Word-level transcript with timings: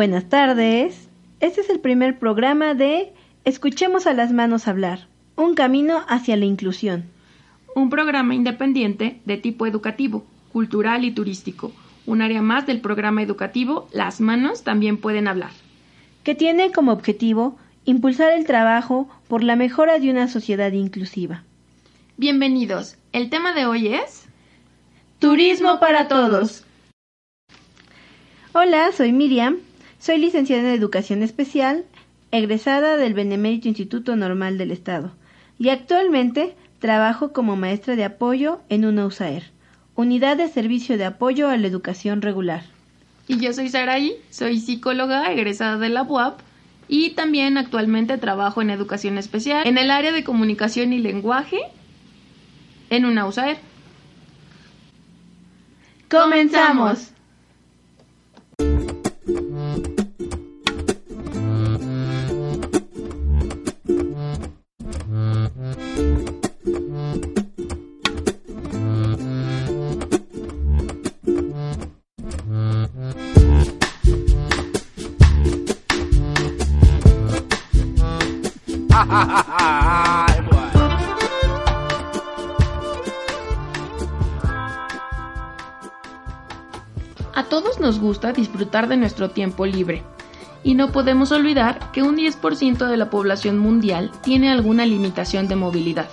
Buenas 0.00 0.30
tardes. 0.30 1.10
Este 1.40 1.60
es 1.60 1.68
el 1.68 1.78
primer 1.78 2.18
programa 2.18 2.72
de 2.72 3.12
Escuchemos 3.44 4.06
a 4.06 4.14
las 4.14 4.32
manos 4.32 4.66
hablar, 4.66 5.08
un 5.36 5.54
camino 5.54 6.06
hacia 6.08 6.38
la 6.38 6.46
inclusión. 6.46 7.04
Un 7.74 7.90
programa 7.90 8.34
independiente 8.34 9.20
de 9.26 9.36
tipo 9.36 9.66
educativo, 9.66 10.24
cultural 10.54 11.04
y 11.04 11.10
turístico, 11.10 11.72
un 12.06 12.22
área 12.22 12.40
más 12.40 12.66
del 12.66 12.80
programa 12.80 13.20
educativo 13.20 13.88
Las 13.92 14.22
manos 14.22 14.64
también 14.64 14.96
pueden 14.96 15.28
hablar. 15.28 15.50
Que 16.24 16.34
tiene 16.34 16.72
como 16.72 16.92
objetivo 16.92 17.58
impulsar 17.84 18.32
el 18.32 18.46
trabajo 18.46 19.06
por 19.28 19.44
la 19.44 19.54
mejora 19.54 19.98
de 19.98 20.10
una 20.10 20.28
sociedad 20.28 20.72
inclusiva. 20.72 21.44
Bienvenidos. 22.16 22.96
El 23.12 23.28
tema 23.28 23.52
de 23.52 23.66
hoy 23.66 23.88
es 23.88 24.24
Turismo 25.18 25.78
para 25.78 26.08
todos. 26.08 26.64
Hola, 28.54 28.92
soy 28.92 29.12
Miriam. 29.12 29.58
Soy 30.00 30.16
licenciada 30.16 30.62
en 30.62 30.74
Educación 30.74 31.22
Especial, 31.22 31.84
egresada 32.30 32.96
del 32.96 33.12
Benemérito 33.12 33.68
Instituto 33.68 34.16
Normal 34.16 34.56
del 34.56 34.70
Estado, 34.70 35.12
y 35.58 35.68
actualmente 35.68 36.56
trabajo 36.78 37.34
como 37.34 37.54
maestra 37.54 37.96
de 37.96 38.04
apoyo 38.04 38.62
en 38.70 38.86
una 38.86 39.04
USAER, 39.04 39.50
Unidad 39.96 40.38
de 40.38 40.48
Servicio 40.48 40.96
de 40.96 41.04
Apoyo 41.04 41.50
a 41.50 41.56
la 41.58 41.66
Educación 41.66 42.22
Regular. 42.22 42.64
Y 43.28 43.40
yo 43.40 43.52
soy 43.52 43.68
Saraí, 43.68 44.14
soy 44.30 44.58
psicóloga 44.58 45.30
egresada 45.32 45.76
de 45.76 45.90
la 45.90 46.02
UAP 46.02 46.40
y 46.88 47.10
también 47.10 47.58
actualmente 47.58 48.16
trabajo 48.16 48.62
en 48.62 48.70
educación 48.70 49.18
especial 49.18 49.66
en 49.66 49.76
el 49.76 49.90
área 49.90 50.12
de 50.12 50.24
comunicación 50.24 50.94
y 50.94 50.98
lenguaje 50.98 51.58
en 52.88 53.04
una 53.04 53.26
USAER. 53.26 53.58
¡Comenzamos! 56.08 57.12
A 79.02 80.26
todos 87.48 87.80
nos 87.80 87.98
gusta 87.98 88.32
disfrutar 88.32 88.88
de 88.88 88.98
nuestro 88.98 89.30
tiempo 89.30 89.64
libre. 89.64 90.02
Y 90.62 90.74
no 90.74 90.92
podemos 90.92 91.32
olvidar 91.32 91.90
que 91.92 92.02
un 92.02 92.18
10% 92.18 92.86
de 92.86 92.96
la 92.98 93.08
población 93.08 93.56
mundial 93.58 94.10
tiene 94.22 94.50
alguna 94.50 94.84
limitación 94.84 95.48
de 95.48 95.56
movilidad, 95.56 96.10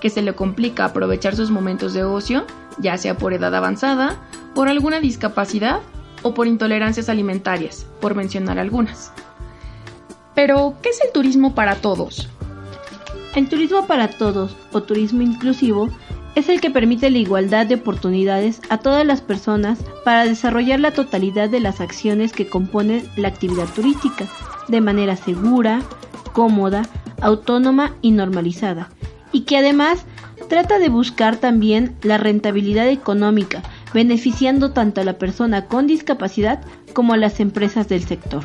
que 0.00 0.08
se 0.08 0.22
le 0.22 0.36
complica 0.36 0.84
aprovechar 0.84 1.34
sus 1.34 1.50
momentos 1.50 1.92
de 1.92 2.04
ocio, 2.04 2.46
ya 2.78 2.96
sea 2.98 3.18
por 3.18 3.34
edad 3.34 3.52
avanzada, 3.52 4.14
por 4.54 4.68
alguna 4.68 5.00
discapacidad 5.00 5.80
o 6.22 6.34
por 6.34 6.46
intolerancias 6.46 7.08
alimentarias, 7.08 7.88
por 8.00 8.14
mencionar 8.14 8.60
algunas. 8.60 9.12
Pero, 10.36 10.74
¿qué 10.82 10.90
es 10.90 11.00
el 11.00 11.12
turismo 11.12 11.54
para 11.54 11.76
todos? 11.76 12.28
El 13.34 13.48
turismo 13.48 13.86
para 13.86 14.08
todos 14.08 14.54
o 14.70 14.82
turismo 14.82 15.22
inclusivo 15.22 15.88
es 16.34 16.50
el 16.50 16.60
que 16.60 16.70
permite 16.70 17.08
la 17.08 17.16
igualdad 17.16 17.64
de 17.64 17.76
oportunidades 17.76 18.60
a 18.68 18.76
todas 18.76 19.06
las 19.06 19.22
personas 19.22 19.78
para 20.04 20.26
desarrollar 20.26 20.78
la 20.78 20.90
totalidad 20.90 21.48
de 21.48 21.60
las 21.60 21.80
acciones 21.80 22.34
que 22.34 22.46
componen 22.46 23.08
la 23.16 23.28
actividad 23.28 23.66
turística 23.74 24.26
de 24.68 24.82
manera 24.82 25.16
segura, 25.16 25.80
cómoda, 26.34 26.82
autónoma 27.22 27.94
y 28.02 28.10
normalizada, 28.10 28.90
y 29.32 29.44
que 29.44 29.56
además 29.56 30.04
trata 30.50 30.78
de 30.78 30.90
buscar 30.90 31.38
también 31.38 31.96
la 32.02 32.18
rentabilidad 32.18 32.88
económica, 32.88 33.62
beneficiando 33.94 34.72
tanto 34.72 35.00
a 35.00 35.04
la 35.04 35.16
persona 35.16 35.64
con 35.64 35.86
discapacidad 35.86 36.60
como 36.92 37.14
a 37.14 37.16
las 37.16 37.40
empresas 37.40 37.88
del 37.88 38.04
sector. 38.04 38.42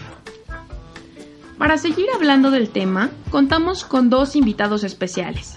Para 1.62 1.78
seguir 1.78 2.08
hablando 2.16 2.50
del 2.50 2.70
tema, 2.70 3.12
contamos 3.30 3.86
con 3.86 4.10
dos 4.10 4.36
invitados 4.36 4.84
especiales. 4.84 5.54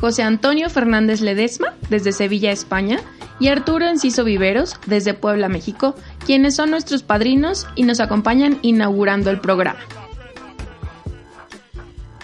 José 0.00 0.22
Antonio 0.22 0.70
Fernández 0.70 1.20
Ledesma, 1.20 1.74
desde 1.90 2.12
Sevilla, 2.12 2.50
España, 2.50 3.00
y 3.38 3.48
Arturo 3.48 3.86
Enciso 3.86 4.24
Viveros, 4.24 4.76
desde 4.86 5.12
Puebla, 5.12 5.50
México, 5.50 5.94
quienes 6.24 6.56
son 6.56 6.70
nuestros 6.70 7.02
padrinos 7.02 7.66
y 7.74 7.82
nos 7.82 8.00
acompañan 8.00 8.58
inaugurando 8.62 9.28
el 9.28 9.42
programa. 9.42 9.80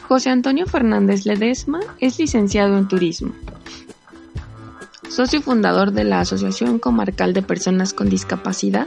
José 0.09 0.31
Antonio 0.31 0.65
Fernández 0.65 1.27
Ledesma 1.27 1.81
es 2.00 2.19
licenciado 2.19 2.78
en 2.78 2.88
turismo, 2.88 3.34
socio 5.10 5.43
fundador 5.43 5.93
de 5.93 6.04
la 6.04 6.21
Asociación 6.21 6.78
Comarcal 6.78 7.34
de 7.34 7.43
Personas 7.43 7.93
con 7.93 8.09
Discapacidad, 8.09 8.87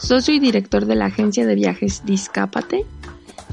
socio 0.00 0.34
y 0.34 0.40
director 0.40 0.86
de 0.86 0.94
la 0.94 1.06
agencia 1.06 1.46
de 1.46 1.54
viajes 1.54 2.04
Discápate, 2.06 2.86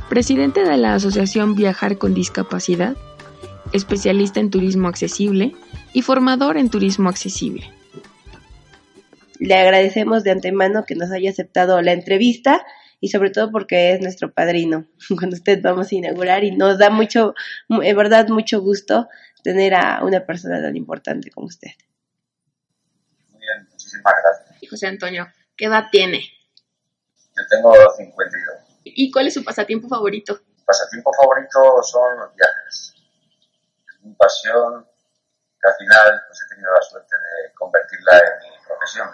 presidente 0.10 0.64
de 0.64 0.78
la 0.78 0.96
Asociación 0.96 1.56
Viajar 1.56 1.98
con 1.98 2.14
Discapacidad, 2.14 2.96
especialista 3.74 4.40
en 4.40 4.50
turismo 4.50 4.88
accesible 4.88 5.54
y 5.94 6.02
formador 6.02 6.58
en 6.58 6.70
turismo 6.70 7.10
accesible. 7.10 7.70
Le 9.40 9.56
agradecemos 9.56 10.24
de 10.24 10.32
antemano 10.32 10.86
que 10.86 10.96
nos 10.96 11.12
haya 11.12 11.30
aceptado 11.30 11.82
la 11.82 11.92
entrevista 11.92 12.66
y 13.02 13.10
sobre 13.10 13.30
todo 13.30 13.52
porque 13.52 13.92
es 13.92 14.02
nuestro 14.02 14.32
padrino. 14.32 14.88
Con 15.20 15.34
usted 15.34 15.62
vamos 15.62 15.92
a 15.92 15.96
inaugurar 15.96 16.44
y 16.46 16.52
nos 16.52 16.80
da 16.80 16.90
mucho, 16.90 17.36
en 17.70 17.96
verdad, 17.96 18.30
mucho 18.30 18.62
gusto 18.62 19.10
tener 19.44 19.76
a 19.76 20.04
una 20.04 20.26
persona 20.26 20.62
tan 20.62 20.76
importante 20.78 21.30
como 21.30 21.48
usted. 21.48 21.72
Muy 23.32 23.42
bien, 23.42 23.68
muchísimas 23.70 24.14
gracias. 24.24 24.64
Y 24.64 24.68
José 24.68 24.88
Antonio, 24.88 25.28
¿qué 25.56 25.66
edad 25.66 25.88
tiene? 25.92 26.37
Yo 27.38 27.48
tengo 27.50 27.74
52. 27.74 28.56
¿Y 28.84 29.12
cuál 29.12 29.28
es 29.28 29.34
su 29.34 29.44
pasatiempo 29.44 29.88
favorito? 29.88 30.40
Mi 30.56 30.64
pasatiempo 30.64 31.12
favorito 31.14 31.84
son 31.84 32.20
los 32.20 32.36
viajes 32.36 32.98
mi 34.08 34.16
pasión 34.16 34.88
que 35.62 35.68
al 35.68 35.76
final 35.76 36.24
pues, 36.28 36.42
he 36.42 36.50
tenido 36.50 36.72
la 36.72 36.82
suerte 36.82 37.16
de 37.16 37.54
convertirla 37.54 38.18
en 38.18 38.52
mi 38.52 38.58
profesión. 38.66 39.10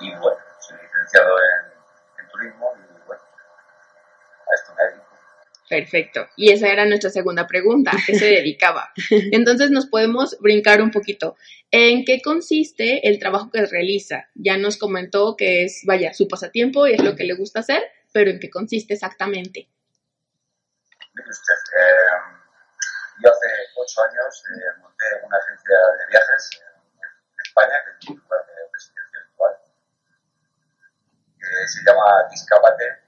Y 0.00 0.14
bueno, 0.16 0.40
soy 0.60 0.78
licenciado 0.78 1.30
en, 1.38 2.24
en 2.24 2.30
turismo 2.30 2.72
y 2.76 3.06
bueno, 3.06 3.22
a 3.22 4.54
esto 4.54 4.74
me 4.74 4.84
dedico. 4.84 5.09
Perfecto. 5.70 6.28
Y 6.34 6.50
esa 6.50 6.66
era 6.66 6.84
nuestra 6.84 7.10
segunda 7.10 7.46
pregunta, 7.46 7.92
¿a 7.92 8.00
qué 8.04 8.18
se 8.18 8.24
dedicaba? 8.40 8.92
Entonces 9.08 9.70
nos 9.70 9.86
podemos 9.86 10.36
brincar 10.40 10.82
un 10.82 10.90
poquito. 10.90 11.36
¿En 11.70 12.04
qué 12.04 12.20
consiste 12.20 13.08
el 13.08 13.20
trabajo 13.20 13.52
que 13.52 13.64
realiza? 13.64 14.28
Ya 14.34 14.56
nos 14.56 14.76
comentó 14.78 15.36
que 15.36 15.62
es, 15.62 15.82
vaya, 15.86 16.12
su 16.12 16.26
pasatiempo 16.26 16.88
y 16.88 16.94
es 16.94 17.04
lo 17.04 17.14
que 17.14 17.22
le 17.22 17.34
gusta 17.34 17.60
hacer, 17.60 17.84
pero 18.12 18.32
¿en 18.32 18.40
qué 18.40 18.50
consiste 18.50 18.94
exactamente? 18.94 19.68
Mire 21.14 21.30
usted, 21.30 21.54
eh, 21.54 22.18
yo 23.22 23.30
hace 23.30 23.46
ocho 23.76 24.02
años 24.10 24.44
eh, 24.50 24.80
monté 24.80 25.04
una 25.24 25.36
agencia 25.36 25.76
de 26.00 26.10
viajes 26.10 26.50
en 26.58 27.40
España, 27.46 27.74
que 27.84 27.90
es 27.92 28.10
mi 28.10 28.16
lugar 28.16 28.40
de 28.44 28.54
residencia 28.72 29.20
actual, 29.22 29.54
que 31.38 31.68
se 31.68 31.84
llama 31.86 32.26
Discápate, 32.28 32.84
y 32.84 32.99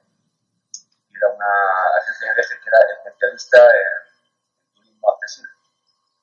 era 1.23 1.31
una 1.31 1.55
agencia 2.03 2.29
de 2.29 2.35
viajes 2.35 2.59
que 2.59 2.69
era 2.69 2.79
especialista 2.99 3.59
en, 3.63 4.75
turismo 4.75 5.11
accesible, 5.11 5.53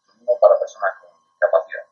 turismo 0.05 0.39
para 0.39 0.59
personas 0.59 0.91
con 0.99 1.09
discapacidad. 1.31 1.85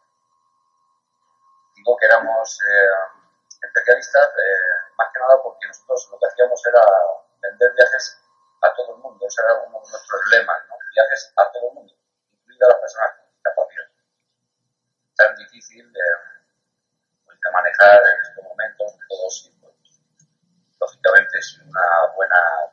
Digo 1.76 1.96
que 1.96 2.06
éramos 2.06 2.60
eh, 2.68 3.64
especialistas 3.64 4.28
eh, 4.28 4.92
más 4.98 5.08
que 5.14 5.20
nada 5.20 5.42
porque 5.42 5.68
nosotros 5.68 6.10
lo 6.12 6.20
que 6.20 6.28
hacíamos 6.28 6.60
era 6.68 6.84
vender 7.42 7.72
viajes 7.74 8.20
a 8.62 8.74
todo 8.76 8.96
el 8.96 9.00
mundo, 9.00 9.26
ese 9.26 9.42
era 9.42 9.56
uno 9.56 9.80
de 9.80 9.90
nuestros 9.90 10.22
lemas, 10.32 10.58
¿no? 10.68 10.76
viajes 10.92 11.32
a 11.38 11.52
todo 11.52 11.70
el 11.70 11.76
mundo, 11.76 11.94
incluidas 12.34 12.70
las 12.70 12.80
personas 12.80 13.12
con 13.16 13.32
discapacidad. 13.32 13.88
Tan 15.16 15.36
difícil 15.36 15.94
de, 15.94 16.06
pues, 17.24 17.40
de 17.40 17.52
manejar 17.52 18.02
en 18.04 18.22
estos 18.22 18.44
momentos, 18.44 18.98
todos 19.08 19.52
pues, 19.62 20.02
lógicamente 20.80 21.38
es 21.38 21.60
una 21.64 22.14
buena 22.16 22.68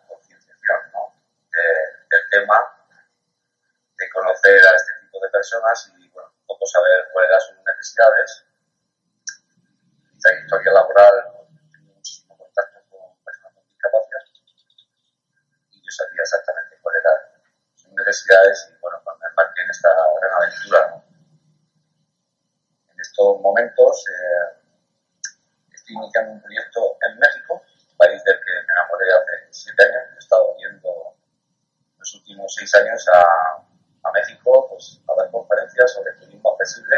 de, 0.64 1.64
del 2.10 2.24
tema, 2.30 2.58
de 3.96 4.08
conocer 4.10 4.66
a 4.66 4.74
este 4.74 4.92
tipo 5.02 5.20
de 5.20 5.28
personas 5.30 5.92
y 5.98 6.08
bueno, 6.08 6.30
un 6.40 6.46
poco 6.46 6.66
saber 6.66 7.08
cuáles 7.12 7.30
eran 7.30 7.40
sus 7.40 7.56
necesidades. 7.64 8.44
Mi 10.12 10.18
trayectoria 10.18 10.72
laboral, 10.72 11.14
he 11.74 11.78
muchísimo 11.80 12.36
contacto 12.36 12.80
con 12.90 13.16
personas 13.24 13.54
con 13.54 13.66
discapacidad 13.68 14.20
y 15.70 15.78
yo 15.78 15.90
sabía 15.90 16.22
exactamente 16.22 16.78
cuál 16.82 16.96
era 16.96 17.34
necesidades 17.94 18.68
y 18.70 18.80
bueno, 18.80 19.00
me 19.04 19.26
embarqué 19.28 19.62
en 19.62 19.70
esta 19.70 19.88
gran 20.20 20.32
aventura. 20.34 21.02
En 22.90 23.00
estos 23.00 23.40
momentos 23.40 24.04
eh, 24.08 24.64
estoy 25.72 25.94
iniciando 25.96 26.32
un 26.32 26.42
proyecto 26.42 26.98
en 27.08 27.18
México, 27.18 27.62
país 27.96 28.22
del 28.24 28.40
que 28.40 28.52
me 28.52 28.72
enamoré 28.72 29.06
hace 29.12 29.48
siete 29.50 29.84
años. 29.84 30.13
Últimos 32.14 32.54
seis 32.54 32.74
años 32.74 33.04
a, 33.12 34.10
México 34.12 34.68
pues, 34.70 35.00
a 35.08 35.14
dar 35.20 35.30
conferencias 35.30 35.92
sobre 35.92 36.12
turismo 36.14 36.52
accesible, 36.52 36.96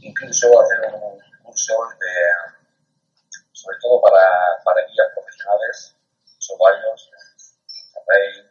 incluso 0.00 0.60
hacer 0.60 0.80
un 0.92 1.18
curso 1.42 1.74
de, 2.00 3.38
sobre 3.52 3.76
todo 3.80 4.00
para, 4.00 4.62
para 4.64 4.86
guías 4.86 5.08
profesionales, 5.12 5.96
varios, 6.58 7.10
Monterrey, 7.94 8.50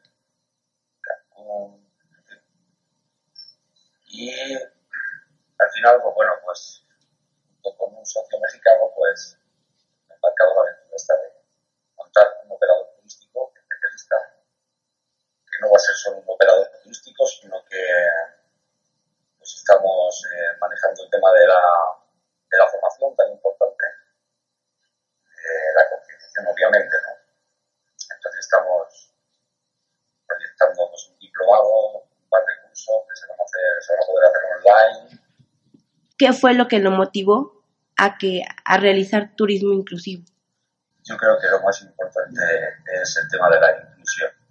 Cancún, 1.01 1.85
y 4.07 4.55
al 4.55 5.71
final, 5.73 6.01
pues 6.01 6.15
bueno, 6.15 6.31
pues 6.43 6.83
con 7.77 7.95
un 7.95 8.05
socio 8.05 8.39
mexicano, 8.39 8.91
pues 8.95 9.37
he 10.09 10.13
embarcado 10.13 10.55
la 10.55 10.61
aventura 10.61 10.95
esta 10.95 11.13
de 11.15 11.33
montar 11.95 12.27
un 12.43 12.51
operador 12.51 12.87
turístico 12.95 13.51
especialista, 13.55 14.15
que 15.49 15.54
no 15.65 15.71
va 15.71 15.77
a 15.77 15.79
ser 15.79 15.95
solo 15.95 16.17
un 16.17 16.29
operador 16.29 16.69
turístico, 16.83 17.25
sino 17.25 17.57
que 17.65 17.81
pues 19.39 19.55
estamos 19.57 20.23
eh, 20.29 20.57
manejando 20.61 21.03
el 21.03 21.09
tema 21.09 21.33
de 21.33 21.47
la, 21.47 21.61
de 22.49 22.57
la 22.57 22.67
formación 22.69 23.15
tan 23.15 23.31
importante, 23.31 23.85
eh, 25.25 25.69
la 25.75 25.89
concienciación 25.89 26.45
obviamente, 26.47 26.95
¿no? 27.01 27.13
Entonces 28.15 28.39
estamos 28.45 29.11
proyectando 30.27 30.89
pues, 30.89 31.09
un 31.09 31.17
diplomado, 31.17 32.05
un 32.05 32.29
par 32.29 32.45
de 32.45 32.53
cursos 32.61 32.95
que 33.09 33.15
se 33.17 33.27
van 33.27 33.39
a, 33.39 33.43
hacer, 33.43 33.65
se 33.81 33.93
van 33.93 34.01
a 34.01 34.05
poder 34.05 34.25
hacer 34.29 34.41
online. 34.53 35.21
¿Qué 36.17 36.33
fue 36.33 36.53
lo 36.53 36.67
que 36.67 36.79
lo 36.79 36.91
motivó 36.91 37.65
a, 37.97 38.17
que, 38.17 38.43
a 38.63 38.77
realizar 38.77 39.35
turismo 39.35 39.73
inclusivo? 39.73 40.23
Yo 41.03 41.17
creo 41.17 41.39
que 41.39 41.47
lo 41.47 41.59
más 41.61 41.81
importante 41.81 42.41
es 43.01 43.17
el 43.17 43.29
tema 43.29 43.49
de 43.49 43.59
la 43.59 43.77
inclusión. 43.77 44.44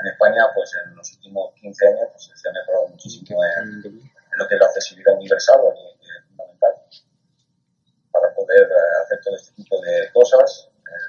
En 0.00 0.06
España, 0.10 0.46
pues 0.54 0.70
en 0.84 0.96
los 0.96 1.12
últimos 1.14 1.54
15 1.54 1.88
años, 1.88 2.08
pues 2.10 2.30
se 2.34 2.48
ha 2.48 2.52
mejorado 2.52 2.88
muchísimo 2.88 3.38
en, 3.44 4.12
en 4.34 4.38
lo 4.38 4.48
que 4.48 4.54
es 4.54 4.60
la 4.60 4.66
accesibilidad 4.66 5.14
universal 5.14 5.60
es 6.00 6.24
fundamental 6.26 6.74
para 8.10 8.34
poder 8.34 8.62
eh, 8.62 9.02
hacer 9.02 9.20
todo 9.22 9.36
este 9.36 9.54
tipo 9.54 9.80
de 9.80 10.10
cosas. 10.12 10.70
Eh, 10.78 11.08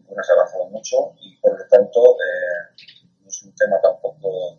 bueno, 0.00 0.22
se 0.22 0.32
ha 0.32 0.34
avanzado 0.34 0.66
mucho 0.66 1.14
y 1.20 1.36
por 1.36 1.58
lo 1.58 1.68
tanto 1.68 2.00
eh, 2.00 2.74
no 3.20 3.28
es 3.28 3.42
un 3.42 3.54
tema 3.54 3.80
tampoco 3.80 4.58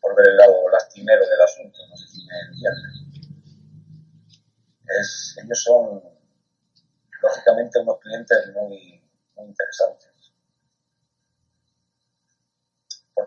por 0.00 0.16
ver 0.16 0.28
el 0.28 0.36
lado 0.36 0.68
lastimero 0.70 1.26
del 1.26 1.40
asunto, 1.40 1.78
no 1.88 1.96
sé 1.96 2.06
si 2.08 2.26
me 2.26 2.40
entienden. 2.40 3.04
Ellos 5.42 5.62
son, 5.62 6.02
lógicamente, 7.22 7.78
unos 7.80 7.98
clientes 8.00 8.52
muy, 8.54 9.02
muy 9.34 9.46
interesantes, 9.46 10.12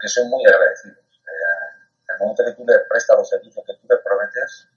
porque 0.08 0.22
son 0.22 0.30
muy 0.30 0.46
agradecidos. 0.46 0.98
Eh, 0.98 1.68
en 2.08 2.16
el 2.16 2.20
momento 2.20 2.46
que 2.46 2.54
tú 2.54 2.66
les 2.66 2.80
prestas 2.88 3.18
los 3.18 3.30
servicios 3.30 3.66
que 3.66 3.74
tú 3.76 3.88
les 3.90 4.00
prometes, 4.02 4.68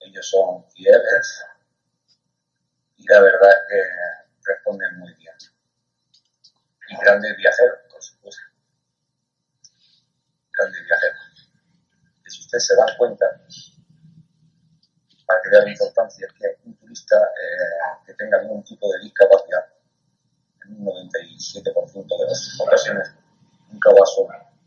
ellos 0.00 0.28
son 0.28 0.68
fieles 0.70 1.44
y 2.96 3.06
la 3.08 3.20
verdad 3.20 3.50
es 3.50 3.68
que 3.68 3.82
responden 4.44 4.98
muy 4.98 5.14
bien. 5.14 5.34
Y 6.90 6.96
grandes 6.98 7.36
viajeros, 7.36 7.78
por 7.90 8.02
supuesto. 8.02 8.42
Grandes 10.52 10.84
viajeros 10.84 11.50
que 12.24 12.30
si 12.30 12.40
ustedes 12.40 12.66
se 12.66 12.76
dan 12.76 12.96
cuenta, 12.98 13.26
para 15.26 15.42
que 15.42 15.50
vean 15.50 15.64
la 15.64 15.70
importancia, 15.70 16.28
que 16.38 16.56
un 16.64 16.76
turista 16.76 17.16
eh, 17.16 18.04
que 18.06 18.14
tenga 18.14 18.38
algún 18.38 18.62
tipo 18.64 18.92
de 18.92 19.00
discapacidad, 19.00 19.64
en 20.64 20.86
un 20.86 20.86
97% 20.86 22.18
de 22.18 22.26
las 22.26 22.60
ocasiones, 22.60 23.14
nunca 23.70 23.90
va 23.90 24.06
solo. 24.06 24.57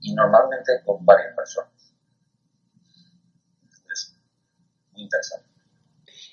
Y 0.00 0.14
normalmente 0.14 0.72
con 0.84 1.04
varias 1.04 1.34
personas. 1.34 1.70
Es 3.92 4.16
muy 4.92 5.02
interesante. 5.02 5.46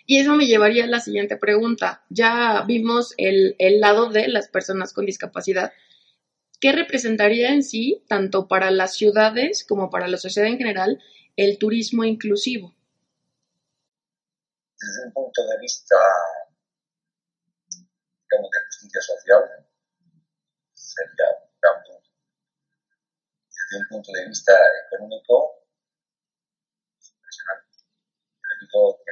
Y 0.05 0.19
eso 0.19 0.35
me 0.35 0.45
llevaría 0.45 0.83
a 0.83 0.87
la 0.87 0.99
siguiente 0.99 1.37
pregunta. 1.37 2.03
Ya 2.09 2.63
vimos 2.67 3.13
el, 3.17 3.55
el, 3.59 3.79
lado 3.79 4.09
de 4.09 4.27
las 4.27 4.49
personas 4.49 4.93
con 4.93 5.05
discapacidad. 5.05 5.71
¿Qué 6.59 6.71
representaría 6.73 7.53
en 7.53 7.63
sí, 7.63 8.03
tanto 8.07 8.47
para 8.47 8.71
las 8.71 8.95
ciudades 8.95 9.63
como 9.63 9.89
para 9.89 10.07
la 10.07 10.17
sociedad 10.17 10.49
en 10.49 10.57
general, 10.57 11.01
el 11.37 11.57
turismo 11.57 12.03
inclusivo? 12.03 12.75
Desde 14.79 15.07
un 15.07 15.13
punto 15.13 15.41
de 15.47 15.59
vista, 15.61 15.95
digamos, 18.29 18.51
de 18.51 18.70
justicia 18.81 19.01
social, 19.01 19.67
sería 20.73 21.25
punto. 21.61 22.01
Desde 23.45 23.77
un 23.77 23.87
punto 23.89 24.11
de 24.11 24.25
vista 24.25 24.53
económico, 24.87 25.65
es 26.97 27.13
impresionante. 27.13 27.77
Yo 28.73 28.97
que 29.05 29.11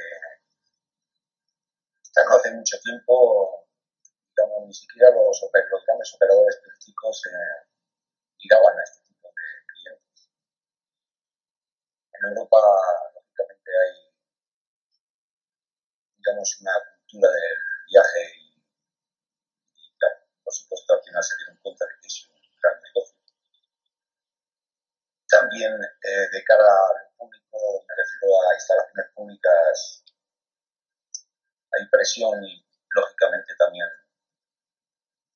hasta 2.02 2.24
no 2.24 2.36
hace 2.36 2.50
mucho 2.52 2.76
tiempo, 2.82 3.68
digamos, 4.34 4.66
ni 4.66 4.74
siquiera 4.74 5.10
los, 5.10 5.40
los 5.40 5.86
grandes 5.86 6.14
operadores 6.14 6.60
turísticos 6.62 7.22
eh, 7.26 7.66
miraban 8.42 8.78
a 8.78 8.82
este 8.82 9.02
tipo 9.06 9.28
de 9.28 9.42
clientes. 9.70 10.30
En 12.12 12.28
Europa, 12.30 12.58
lógicamente, 13.14 13.70
hay, 13.70 13.94
digamos, 16.16 16.60
una 16.60 16.72
cultura 17.06 17.30
del 17.30 17.58
viaje 17.86 18.39
por 20.50 20.58
supuesto, 20.58 20.94
al 20.94 21.02
final 21.06 21.22
se 21.22 21.36
dieron 21.38 21.62
cuenta 21.62 21.86
de 21.86 21.94
que 22.02 22.08
es 22.10 22.26
un 22.26 22.34
gran 22.58 22.74
negocio. 22.82 23.14
También, 25.30 25.78
eh, 25.78 26.26
de 26.26 26.42
cara 26.42 26.66
al 26.66 27.06
público, 27.14 27.86
me 27.86 27.94
refiero 27.94 28.26
a 28.34 28.54
instalaciones 28.58 29.06
públicas 29.14 30.02
hay 31.70 31.86
presión 31.86 32.42
y 32.42 32.66
lógicamente 32.90 33.54
también 33.62 33.86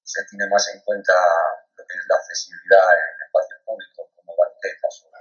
se 0.02 0.25
tiene 0.26 0.50
más 0.50 0.66
en 0.75 0.83
cuenta 0.83 1.14
lo 1.14 1.87
que 1.87 1.94
es 1.94 2.04
la 2.11 2.16
accesibilidad 2.16 2.90
en 2.90 3.23
espacios 3.23 3.62
públicos 3.62 4.11
como 4.18 4.35
banquetas 4.35 4.99
o 5.06 5.14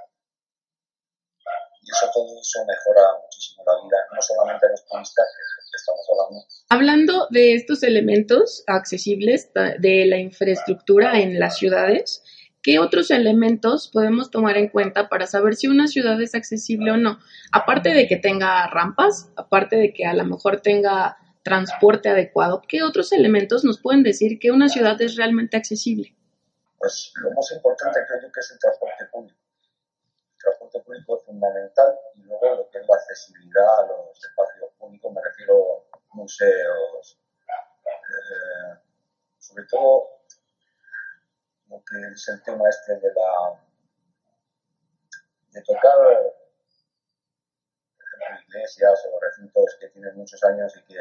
y 1.83 1.91
eso 1.91 2.09
todo 2.09 2.41
eso 2.41 2.65
mejora 2.65 3.13
muchísimo 3.21 3.61
la 3.67 3.75
vida, 3.83 4.07
no 4.09 4.21
solamente 4.21 4.65
a 4.65 4.69
los 4.69 4.85
turistas, 4.87 5.27
estamos 5.99 6.29
hablando. 6.29 6.45
Hablando 6.69 7.27
de 7.29 7.53
estos 7.53 7.83
elementos 7.83 8.63
accesibles 8.67 9.51
de 9.53 10.05
la 10.05 10.17
infraestructura 10.17 11.19
en 11.19 11.39
las 11.39 11.57
ciudades, 11.57 12.23
¿qué 12.61 12.79
otros 12.79 13.11
elementos 13.11 13.89
podemos 13.91 14.31
tomar 14.31 14.57
en 14.57 14.69
cuenta 14.69 15.09
para 15.09 15.27
saber 15.27 15.55
si 15.55 15.67
una 15.67 15.87
ciudad 15.87 16.19
es 16.21 16.33
accesible 16.33 16.91
o 16.91 16.97
no? 16.97 17.19
Aparte 17.51 17.93
de 17.93 18.07
que 18.07 18.17
tenga 18.17 18.65
rampas, 18.67 19.31
aparte 19.35 19.75
de 19.75 19.93
que 19.93 20.05
a 20.05 20.13
lo 20.13 20.25
mejor 20.25 20.61
tenga 20.61 21.17
transporte 21.43 22.09
adecuado, 22.09 22.61
¿qué 22.67 22.83
otros 22.83 23.11
elementos 23.11 23.63
nos 23.63 23.79
pueden 23.79 24.01
decir 24.01 24.39
que 24.39 24.51
una 24.51 24.69
ciudad 24.69 24.99
es 25.01 25.17
realmente 25.17 25.57
accesible? 25.57 26.15
Pues 26.79 27.13
lo 27.15 27.31
más 27.31 27.51
importante 27.51 27.99
creo 28.07 28.31
que 28.31 28.39
es 28.39 28.51
el 28.51 28.59
transporte 28.59 29.05
público. 29.11 29.39
El 30.33 30.39
transporte 30.39 30.79
público 30.79 31.17
es 31.17 31.25
fundamental 31.25 31.95
y 32.15 32.21
luego 32.21 32.55
lo 32.55 32.69
que 32.69 32.79
es 32.79 32.87
la 32.87 32.95
accesibilidad 32.95 33.79
a 33.79 33.87
los 33.87 34.23
espacios 34.23 34.71
públicos, 34.79 35.13
me 35.13 35.21
refiero 35.21 35.82
museos, 36.13 37.19
eh, 37.47 38.79
sobre 39.39 39.65
todo 39.65 40.09
lo 41.67 41.83
que 41.83 41.97
es 42.13 42.27
el 42.29 42.41
tema 42.43 42.69
este 42.69 42.95
de 42.97 43.13
la 43.13 43.59
de 45.51 45.61
tocar 45.61 45.97
ejemplo 47.99 48.41
iglesias 48.47 49.05
o 49.11 49.19
recintos 49.19 49.77
que 49.79 49.89
tienen 49.89 50.15
muchos 50.15 50.43
años 50.43 50.75
y 50.77 50.83
que 50.85 50.99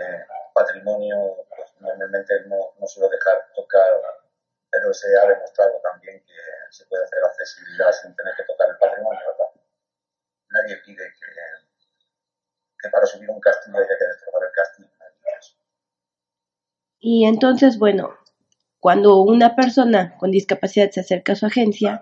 patrimonio 0.54 1.46
normalmente 1.80 2.40
no, 2.46 2.74
no 2.78 2.86
suele 2.86 3.14
dejar 3.14 3.52
tocar 3.54 4.00
pero 4.70 4.92
se 4.92 5.08
ha 5.18 5.26
demostrado 5.26 5.80
también 5.82 6.24
que 6.24 6.34
se 6.70 6.86
puede 6.86 7.04
hacer 7.04 7.22
accesibilidad 7.24 7.92
sin 7.92 8.14
tener 8.16 8.34
que 8.36 8.44
tocar 8.44 8.68
el 8.70 8.78
patrimonio 8.78 9.20
nadie 10.50 10.76
pide 10.84 11.04
que, 11.18 11.26
que 12.78 12.88
para 12.90 13.06
subir 13.06 13.30
un 13.30 13.40
castillo 13.40 13.78
haya 13.78 13.98
que 13.98 14.04
destrozar 14.04 14.42
el 14.44 14.52
castillo 14.52 15.01
y 16.98 17.24
entonces 17.24 17.78
bueno 17.78 18.10
cuando 18.82 19.22
una 19.22 19.54
persona 19.54 20.16
con 20.18 20.32
discapacidad 20.32 20.90
se 20.90 20.98
acerca 20.98 21.34
a 21.34 21.36
su 21.36 21.46
agencia, 21.46 22.00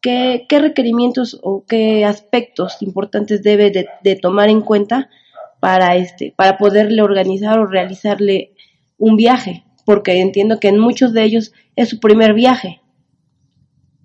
¿qué, 0.00 0.46
qué 0.48 0.60
requerimientos 0.60 1.36
o 1.42 1.64
qué 1.66 2.04
aspectos 2.04 2.82
importantes 2.82 3.42
debe 3.42 3.72
de, 3.72 3.88
de, 4.04 4.14
tomar 4.14 4.48
en 4.48 4.60
cuenta 4.60 5.10
para, 5.58 5.96
este, 5.96 6.32
para 6.36 6.56
poderle 6.56 7.02
organizar 7.02 7.58
o 7.58 7.66
realizarle 7.66 8.52
un 8.96 9.16
viaje? 9.16 9.64
Porque 9.84 10.20
entiendo 10.20 10.60
que 10.60 10.68
en 10.68 10.78
muchos 10.78 11.12
de 11.12 11.24
ellos 11.24 11.52
es 11.74 11.88
su 11.88 11.98
primer 11.98 12.32
viaje. 12.32 12.80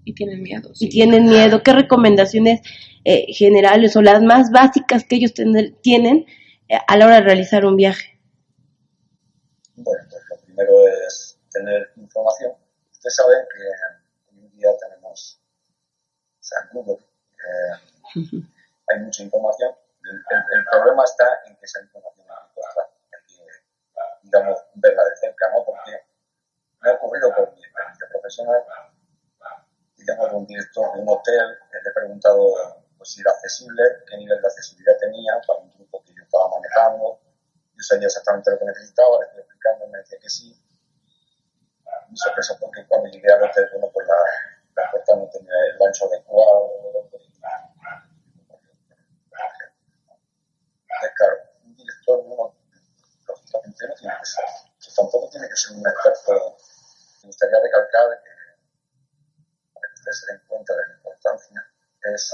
Y 0.03 0.13
tienen 0.13 0.41
miedo. 0.41 0.71
Y 0.79 0.89
tienen 0.89 1.25
miedo. 1.25 1.61
¿Qué 1.61 1.73
recomendaciones 1.73 2.61
eh, 3.03 3.27
generales 3.33 3.95
o 3.95 4.01
las 4.01 4.23
más 4.23 4.49
básicas 4.49 5.05
que 5.05 5.17
ellos 5.17 5.35
tienen 5.83 6.25
eh, 6.69 6.77
a 6.87 6.97
la 6.97 7.05
hora 7.05 7.15
de 7.17 7.21
realizar 7.21 7.67
un 7.67 7.75
viaje? 7.75 8.14
Bueno, 9.77 10.03
pues 10.09 10.23
lo 10.29 10.37
primero 10.37 10.87
es 10.87 11.39
tener 11.51 11.91
información. 11.97 12.53
Usted 12.91 13.09
sabe 13.09 13.47
que 13.53 13.63
hoy 14.31 14.45
en 14.45 14.51
día 14.51 14.69
tenemos 14.79 15.41
San 16.39 16.69
Google, 16.71 17.03
eh, 17.03 18.21
hay 18.89 18.99
mucha 18.99 19.23
información. 19.23 19.75
El, 20.03 20.65
problema 20.71 21.03
está 21.03 21.25
en 21.45 21.55
que 21.55 21.65
esa 21.65 21.81
información 21.81 22.27
no 22.27 22.35
hay 22.35 22.41
que, 23.25 23.43
digamos, 24.23 24.59
verla 24.75 25.03
de 25.03 25.15
cerca, 25.17 25.49
¿no? 25.51 25.65
Porque 25.65 25.99
me 26.81 26.89
ha 26.89 26.93
ocurrido 26.93 27.33
por 27.35 27.53
mi 27.53 27.63
experiencia 27.63 28.07
profesional 28.09 28.63
digamos, 30.05 30.31
un 30.33 30.45
director 30.45 30.93
de 30.93 31.01
un 31.01 31.09
hotel, 31.09 31.57
le 31.71 31.89
he 31.89 31.93
preguntado 31.93 32.53
pues, 32.97 33.09
si 33.09 33.21
era 33.21 33.31
accesible, 33.31 33.81
qué 34.07 34.17
nivel 34.17 34.39
de 34.39 34.47
accesibilidad 34.47 34.93
tenía 34.99 35.33
para 35.47 35.59
un 35.59 35.71
grupo 35.71 36.03
que 36.03 36.13
yo 36.13 36.23
estaba 36.23 36.49
manejando. 36.49 37.19
Yo 37.75 37.83
sabía 37.83 38.07
exactamente 38.07 38.51
lo 38.51 38.59
que 38.59 38.65
necesitaba, 38.65 39.19
le 39.19 39.25
estoy 39.25 39.41
explicando, 39.41 39.87
me 39.87 39.99
decía 39.99 40.19
que 40.19 40.29
sí. 40.29 40.61
Mi 42.09 42.17
sorpresa 42.17 42.57
porque 42.59 42.85
cuando 42.87 43.09
llegué 43.09 43.31
al 43.31 43.43
hotel, 43.43 43.67
bueno, 43.73 43.91
pues 43.93 44.07
la, 44.07 44.91
puerta 44.91 45.15
no 45.15 45.29
tenía 45.29 45.53
el 45.73 45.81
ancho 45.85 46.05
adecuado. 46.05 46.71
Es 51.03 51.11
claro, 51.17 51.35
un 51.63 51.75
director, 51.75 52.19
uno, 52.25 52.55
lógicamente, 53.27 53.87
no 53.87 53.93
tiene 53.95 54.15
que 54.17 54.25
ser, 54.25 54.45
tampoco 54.95 55.29
tiene 55.29 55.49
que 55.49 55.55
ser 55.55 55.75
un 55.75 55.87
experto. 55.87 56.57
Me 57.21 57.27
gustaría 57.27 57.59
recalcar 57.59 58.21
que 60.05 60.13
se 60.13 60.25
den 60.31 60.41
cuenta 60.47 60.73
de 60.73 60.87
la 60.87 60.93
importancia 60.93 61.65
es 62.13 62.31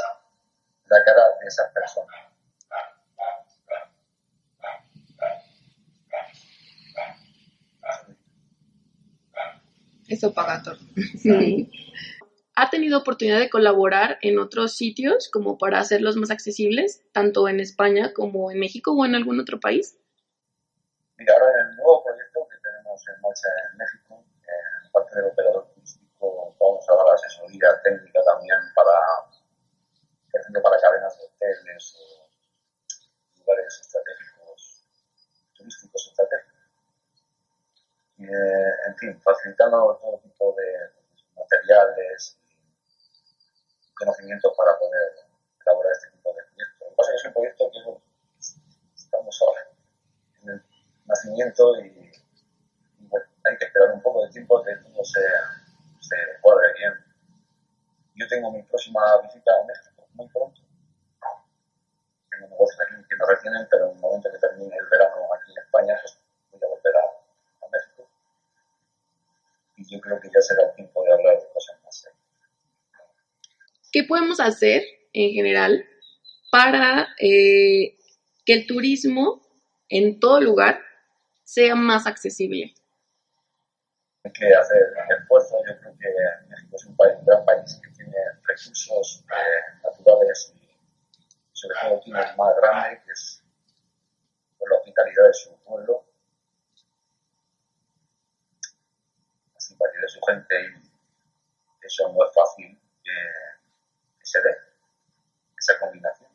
la 0.86 1.04
cara 1.06 1.24
de 1.40 1.48
esas 1.48 1.72
personas. 1.72 2.31
Eso 10.12 10.34
paga 10.34 10.62
todo. 10.62 10.78
¿Ha 12.56 12.70
tenido 12.70 13.00
oportunidad 13.00 13.40
de 13.40 13.50
colaborar 13.50 14.20
en 14.22 14.38
otros 14.38 14.76
sitios 14.76 15.30
como 15.32 15.58
para 15.58 15.80
hacerlos 15.80 16.18
más 16.18 16.32
accesibles, 16.32 17.02
tanto 17.14 17.48
en 17.48 17.62
España 17.62 18.12
como 18.14 18.52
en 18.52 18.60
México 18.60 18.92
o 18.92 19.06
en 19.06 19.16
algún 19.16 19.40
otro 19.40 19.62
país? 19.62 19.98
Mira, 21.18 21.34
ahora 21.34 21.46
en 21.48 21.70
el 21.70 21.76
nuevo 21.78 22.04
proyecto 22.04 22.48
que 22.52 22.58
tenemos 22.62 23.02
en 23.08 23.22
marcha 23.22 23.48
en 23.72 23.78
México, 23.78 24.26
en 24.84 24.92
parte 24.92 25.16
del 25.16 25.26
operador 25.32 25.72
vamos 26.60 26.90
a 26.90 26.94
dar 26.94 27.16
asesoría 27.16 27.82
técnica 27.84 28.20
también 28.24 28.60
para, 28.76 29.00
por 30.30 30.42
ejemplo, 30.42 30.62
para 30.62 30.80
cadenas 30.80 31.18
de 31.18 31.26
hoteles 31.26 31.96
o 31.98 33.40
lugares 33.40 33.80
estratégicos, 33.80 34.84
turísticos 35.58 36.08
estratégicos. 36.08 36.51
Eh, 38.22 38.72
en 38.88 38.98
fin, 38.98 39.22
facilitando 39.22 39.98
todo 40.02 40.20
tipo 40.20 40.56
de 40.56 40.92
materiales 41.36 42.38
y 42.48 43.94
conocimientos 43.94 44.54
para 44.56 44.78
poder 44.78 45.12
elaborar 45.62 45.92
este 45.92 46.12
tipo 46.12 46.34
de 46.34 46.44
proyectos. 46.44 46.80
Lo 46.82 46.90
que 46.90 46.96
pasa 46.96 47.12
es 47.12 47.14
que 47.14 47.18
es 47.18 47.26
un 47.26 47.34
proyecto 47.34 47.72
que 47.72 48.96
estamos 48.96 49.42
ahora 49.42 49.62
en 50.42 50.50
el 50.50 50.64
nacimiento 51.06 51.80
y, 51.80 52.12
bueno, 53.10 53.26
hay 53.46 53.58
que 53.58 53.66
esperar 53.66 53.92
un 53.92 54.02
poco 54.02 54.26
de 54.26 54.32
tiempo 54.32 54.64
que 54.64 54.76
todo 54.76 55.04
sea 55.04 55.62
se 56.02 56.16
cuadre 56.42 56.74
bien. 56.78 56.94
Yo 58.16 58.28
tengo 58.28 58.52
mi 58.52 58.62
próxima 58.64 59.02
visita 59.22 59.52
a 59.52 59.66
México 59.66 60.08
muy 60.14 60.28
pronto. 60.28 60.62
Tengo 62.30 62.48
negocios 62.48 62.80
aquí 62.82 62.96
que 63.08 63.16
me 63.16 63.26
retienen, 63.26 63.68
pero 63.70 63.86
en 63.86 63.96
el 63.96 64.02
momento 64.02 64.32
que 64.32 64.38
termine 64.38 64.76
el 64.76 64.88
verano 64.88 65.28
aquí 65.34 65.52
en 65.52 65.64
España, 65.64 65.96
pues 66.02 66.20
voy 66.52 66.62
a 66.64 66.68
volver 66.68 66.96
a, 66.98 67.68
México. 67.72 68.10
Y 69.78 69.96
yo 69.96 70.02
creo 70.02 70.20
que 70.20 70.30
ya 70.30 70.42
será 70.42 70.64
el 70.68 70.76
tiempo 70.76 71.04
de 71.04 71.14
hablar 71.14 71.40
de 71.40 71.48
cosas 71.54 71.78
más 71.84 71.96
serias. 71.96 72.20
¿Qué 74.02 74.08
podemos 74.08 74.40
hacer 74.40 74.82
en 75.14 75.32
general 75.32 75.86
para 76.52 77.10
eh, 77.20 78.00
que 78.44 78.54
el 78.54 78.66
turismo 78.66 79.46
en 79.90 80.20
todo 80.20 80.42
lugar 80.42 80.82
sea 81.44 81.76
más 81.76 82.08
accesible? 82.08 82.74
hay 84.24 84.32
que 84.32 84.56
hacer 84.56 84.82
esfuerzos. 85.20 85.62
Yo 85.68 85.80
creo 85.82 85.94
que 86.00 86.08
México 86.50 86.76
es 86.76 86.86
un, 86.86 86.96
país, 86.96 87.14
un 87.20 87.26
gran 87.26 87.46
país 87.46 87.80
que 87.84 87.92
tiene 87.92 88.18
recursos 88.44 89.24
eh, 89.30 89.78
naturales 89.84 90.54
y 90.56 90.68
sobre 91.54 91.76
todo 91.80 92.02
tiene 92.04 92.22
el 92.22 92.38
más 92.38 92.56
grande, 92.58 93.02
que 93.06 93.12
es 93.12 93.44
por 94.58 94.68
la 94.68 94.78
hospitalidad 94.78 95.28
de 95.28 95.34
su 95.34 95.56
pueblo, 95.64 96.06
la 99.54 99.60
simpatía 99.60 100.02
de 100.02 100.08
su 100.08 100.20
gente 100.22 100.56
y 100.74 101.86
eso 101.86 102.12
no 102.12 102.26
es 102.26 102.34
fácil 102.34 102.82
que, 103.04 103.12
que 104.20 104.26
se 104.26 104.42
dé, 104.42 104.56
esa 105.58 105.80
combinación. 105.80 106.30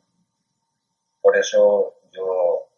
Por 1.21 1.35
eso 1.47 1.95
yo 2.11 2.69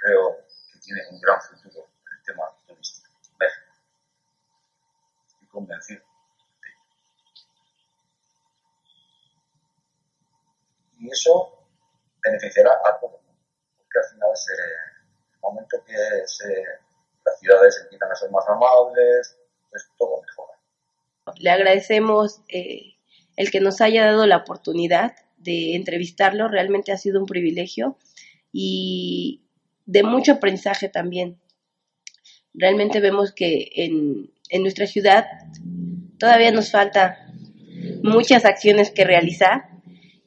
creo 0.00 0.36
que 0.72 0.78
tiene 0.80 1.00
un 1.10 1.20
gran 1.20 1.40
futuro 1.40 1.86
el 2.10 2.24
tema 2.24 2.44
turístico 2.66 3.10
convencido. 5.50 6.02
Y 10.98 11.10
eso 11.10 11.66
beneficiará 12.24 12.70
a 12.84 12.98
todo 12.98 13.18
el 13.18 13.26
mundo, 13.26 13.42
porque 13.76 13.98
al 13.98 14.14
final, 14.14 14.30
se, 14.34 14.52
el 14.54 15.40
momento 15.42 15.84
que 15.84 15.92
las 15.92 17.38
ciudades 17.38 17.80
empiezan 17.82 18.10
a 18.10 18.14
ser 18.14 18.30
más 18.30 18.48
amables, 18.48 19.36
pues 19.68 19.90
todo 19.98 20.22
mejora. 20.22 20.58
Le 21.36 21.50
agradecemos 21.50 22.40
eh, 22.48 22.96
el 23.36 23.50
que 23.50 23.60
nos 23.60 23.80
haya 23.80 24.06
dado 24.06 24.26
la 24.26 24.38
oportunidad 24.38 25.12
de 25.42 25.76
entrevistarlo, 25.76 26.48
realmente 26.48 26.92
ha 26.92 26.96
sido 26.96 27.20
un 27.20 27.26
privilegio 27.26 27.98
y 28.52 29.42
de 29.86 30.02
mucho 30.02 30.32
aprendizaje 30.32 30.88
también. 30.88 31.38
Realmente 32.54 33.00
vemos 33.00 33.32
que 33.32 33.70
en, 33.74 34.30
en 34.50 34.62
nuestra 34.62 34.86
ciudad 34.86 35.26
todavía 36.18 36.52
nos 36.52 36.70
falta 36.70 37.18
muchas 38.02 38.44
acciones 38.44 38.90
que 38.90 39.04
realizar, 39.04 39.68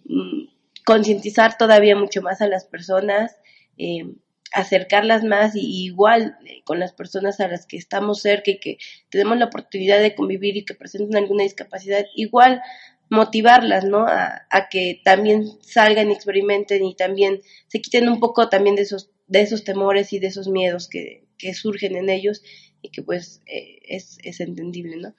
mm, 0.06 0.48
concientizar 0.86 1.58
todavía 1.58 1.96
mucho 1.96 2.22
más 2.22 2.42
a 2.42 2.48
las 2.48 2.66
personas, 2.66 3.36
eh, 3.78 4.06
acercarlas 4.52 5.24
más 5.24 5.56
y 5.56 5.86
igual 5.86 6.38
eh, 6.46 6.62
con 6.64 6.80
las 6.80 6.94
personas 6.94 7.40
a 7.40 7.48
las 7.48 7.66
que 7.66 7.78
estamos 7.78 8.22
cerca 8.22 8.52
y 8.52 8.60
que 8.60 8.78
tenemos 9.10 9.38
la 9.38 9.46
oportunidad 9.46 10.00
de 10.00 10.16
convivir 10.16 10.56
y 10.58 10.66
que 10.66 10.76
presentan 10.76 11.22
alguna 11.22 11.44
discapacidad, 11.44 12.06
igual 12.16 12.62
motivarlas, 13.10 13.86
¿no? 13.86 14.06
A, 14.08 14.48
a, 14.50 14.70
que 14.70 15.02
también 15.04 15.46
salgan 15.62 16.10
y 16.10 16.14
experimenten 16.14 16.84
y 16.86 16.96
también 16.96 17.42
se 17.68 17.82
quiten 17.82 18.10
un 18.10 18.20
poco 18.20 18.50
también 18.50 18.76
de 18.76 18.84
esos, 18.84 19.12
de 19.28 19.42
esos 19.42 19.64
temores 19.64 20.14
y 20.14 20.20
de 20.20 20.28
esos 20.28 20.48
miedos 20.48 20.88
que, 20.88 21.26
que 21.38 21.54
surgen 21.54 21.96
en 21.96 22.10
ellos 22.10 22.42
y 22.82 22.90
que 22.90 23.02
pues 23.02 23.42
eh, 23.46 23.80
es, 23.84 24.18
es, 24.24 24.40
entendible, 24.40 24.98
¿no? 24.98 25.16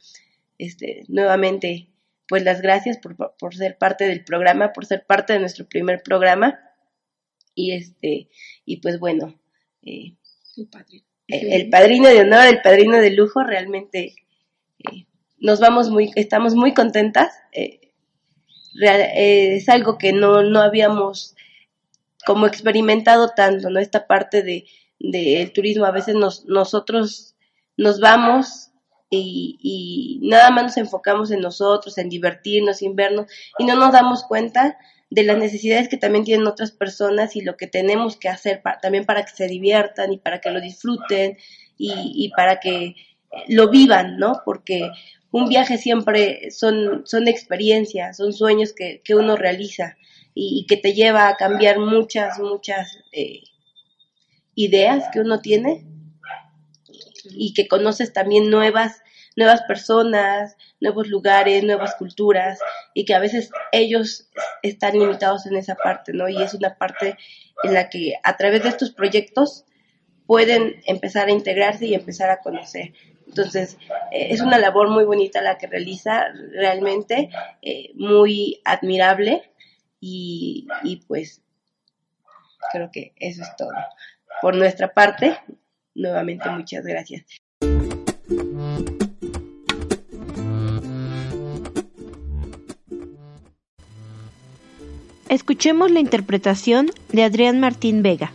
Este, 0.59 1.05
nuevamente, 1.09 1.89
pues 2.29 2.43
las 2.45 2.63
gracias 2.63 2.99
por, 2.99 3.17
por, 3.37 3.55
ser 3.55 3.79
parte 3.79 4.07
del 4.07 4.25
programa, 4.25 4.73
por 4.73 4.87
ser 4.87 5.05
parte 5.07 5.33
de 5.33 5.41
nuestro 5.41 5.69
primer 5.69 6.03
programa 6.03 6.59
y 7.55 7.73
este, 7.73 8.29
y 8.65 8.79
pues 8.79 8.99
bueno, 8.99 9.39
eh, 9.83 10.15
el, 10.57 10.69
padrino. 10.69 11.05
Eh, 11.29 11.57
el, 11.57 11.71
padrino 11.71 12.09
de 12.09 12.21
honor, 12.21 12.47
el 12.47 12.63
padrino 12.63 12.99
de 12.99 13.11
lujo, 13.11 13.43
realmente 13.43 14.15
nos 15.39 15.61
vamos 15.61 15.91
muy, 15.91 16.11
estamos 16.17 16.55
muy 16.55 16.75
contentas. 16.75 17.33
es 17.53 19.69
algo 19.69 19.99
que 19.99 20.13
no, 20.13 20.43
no 20.43 20.61
habíamos 20.61 21.35
como 22.27 22.47
experimentado 22.47 23.31
tanto, 23.37 23.71
¿no? 23.71 23.79
Esta 23.79 24.07
parte 24.07 24.43
de 24.43 24.67
del 24.99 25.53
turismo, 25.53 25.85
a 25.85 25.91
veces 25.91 26.15
nos, 26.15 26.47
nosotros 26.47 27.35
nos 27.77 28.01
vamos 28.01 28.71
y, 29.11 29.59
y, 29.61 30.29
nada 30.29 30.51
más 30.51 30.65
nos 30.65 30.77
enfocamos 30.79 31.31
en 31.31 31.41
nosotros, 31.41 31.99
en 31.99 32.09
divertirnos, 32.09 32.83
en 32.83 32.97
vernos, 32.97 33.27
y 33.59 33.65
no 33.65 33.77
nos 33.77 33.93
damos 33.93 34.25
cuenta 34.25 34.77
de 35.11 35.23
las 35.23 35.39
necesidades 35.39 35.89
que 35.89 35.97
también 35.97 36.25
tienen 36.25 36.47
otras 36.47 36.73
personas 36.73 37.37
y 37.37 37.43
lo 37.43 37.57
que 37.57 37.69
tenemos 37.69 38.17
que 38.17 38.29
hacer 38.29 38.61
también 38.83 39.05
para 39.05 39.25
que 39.25 39.31
se 39.31 39.47
diviertan 39.47 40.13
y 40.13 40.19
para 40.19 40.41
que 40.41 40.51
lo 40.51 40.61
disfruten 40.61 41.37
y, 41.79 41.93
y 42.15 42.31
para 42.31 42.59
que 42.59 42.97
lo 43.47 43.71
vivan, 43.71 44.17
¿no? 44.17 44.41
Porque 44.45 44.91
un 45.37 45.51
viaje 45.51 45.77
siempre 45.77 46.51
son, 46.51 47.03
son 47.05 47.29
experiencias, 47.29 48.17
son 48.17 48.33
sueños 48.33 48.73
que, 48.73 49.03
que 49.05 49.15
uno 49.15 49.37
realiza 49.37 49.99
y, 50.33 50.61
y, 50.61 50.67
que 50.67 50.79
te 50.79 50.95
lleva 50.95 51.29
a 51.29 51.37
cambiar 51.37 51.79
muchas, 51.79 52.39
muchas 52.39 52.97
eh, 53.13 53.43
ideas 54.55 55.05
que 55.13 55.21
uno 55.21 55.43
tiene 55.43 55.85
y 57.25 57.53
que 57.53 57.69
conoces 57.69 58.15
también 58.15 58.49
nuevas, 58.49 59.03
nuevas 59.37 59.61
personas, 59.69 60.57
nuevos 60.81 61.07
lugares, 61.09 61.63
nuevas 61.65 61.97
culturas 61.97 62.59
y 62.95 63.05
que 63.05 63.15
a 63.15 63.19
veces 63.19 63.51
ellos 63.73 64.31
están 64.63 64.99
limitados 64.99 65.45
en 65.45 65.57
esa 65.57 65.75
parte, 65.75 66.15
¿no? 66.15 66.31
Y 66.31 66.41
es 66.41 66.55
una 66.55 66.79
parte 66.79 67.19
en 67.63 67.75
la 67.75 67.91
que 67.91 68.15
a 68.23 68.39
través 68.39 68.63
de 68.63 68.71
estos 68.71 68.91
proyectos 68.91 69.67
pueden 70.27 70.81
empezar 70.87 71.29
a 71.29 71.33
integrarse 71.33 71.85
y 71.85 71.95
empezar 71.95 72.31
a 72.31 72.41
conocer. 72.41 72.95
Entonces, 73.37 73.77
eh, 74.13 74.29
es 74.31 74.41
una 74.41 74.59
labor 74.59 74.89
muy 74.89 75.05
bonita 75.05 75.43
la 75.43 75.59
que 75.59 75.67
realiza, 75.67 76.25
realmente 76.53 77.29
eh, 77.61 77.91
muy 77.95 78.63
admirable 78.65 79.43
y, 80.01 80.67
y 80.83 80.97
pues 81.07 81.43
creo 82.73 82.91
que 82.91 83.13
eso 83.17 83.43
es 83.43 83.55
todo. 83.57 83.73
Por 84.41 84.57
nuestra 84.57 84.95
parte, 84.95 85.37
nuevamente 85.95 86.49
muchas 86.49 86.87
gracias. 86.87 87.25
Escuchemos 95.29 95.91
la 95.91 96.01
interpretación 96.01 96.91
de 97.13 97.25
Adrián 97.25 97.61
Martín 97.61 98.03
Vega. 98.03 98.33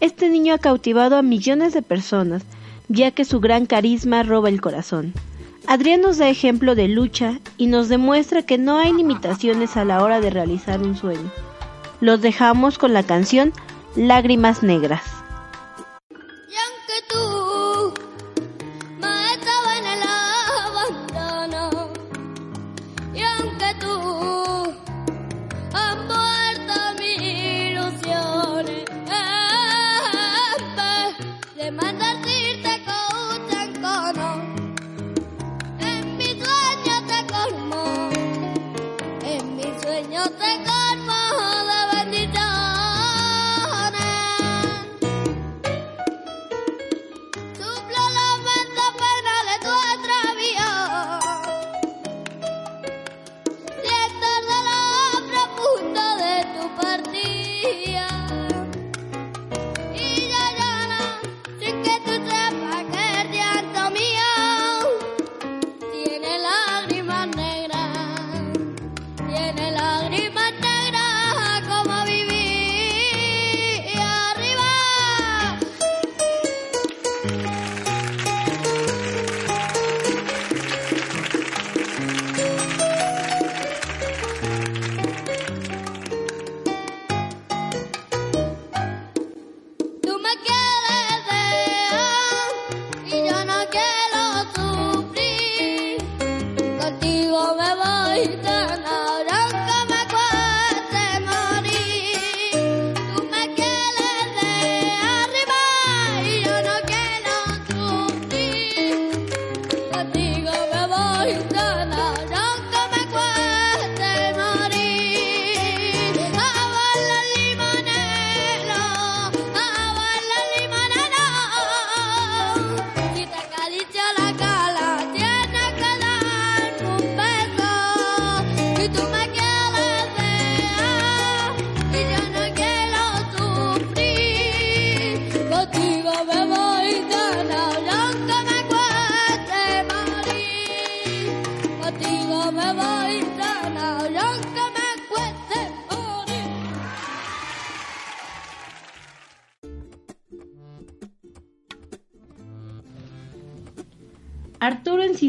Este 0.00 0.30
niño 0.30 0.54
ha 0.54 0.58
cautivado 0.58 1.16
a 1.16 1.22
millones 1.22 1.74
de 1.74 1.82
personas, 1.82 2.44
ya 2.88 3.10
que 3.10 3.24
su 3.24 3.40
gran 3.40 3.66
carisma 3.66 4.22
roba 4.22 4.48
el 4.48 4.60
corazón. 4.60 5.12
Adrián 5.66 6.00
nos 6.00 6.18
da 6.18 6.28
ejemplo 6.28 6.74
de 6.74 6.88
lucha 6.88 7.40
y 7.58 7.66
nos 7.66 7.88
demuestra 7.88 8.42
que 8.42 8.56
no 8.56 8.78
hay 8.78 8.92
limitaciones 8.92 9.76
a 9.76 9.84
la 9.84 10.02
hora 10.02 10.20
de 10.20 10.30
realizar 10.30 10.80
un 10.80 10.96
sueño. 10.96 11.30
Los 12.00 12.20
dejamos 12.22 12.78
con 12.78 12.94
la 12.94 13.02
canción 13.02 13.52
Lágrimas 13.94 14.62
Negras. 14.62 15.02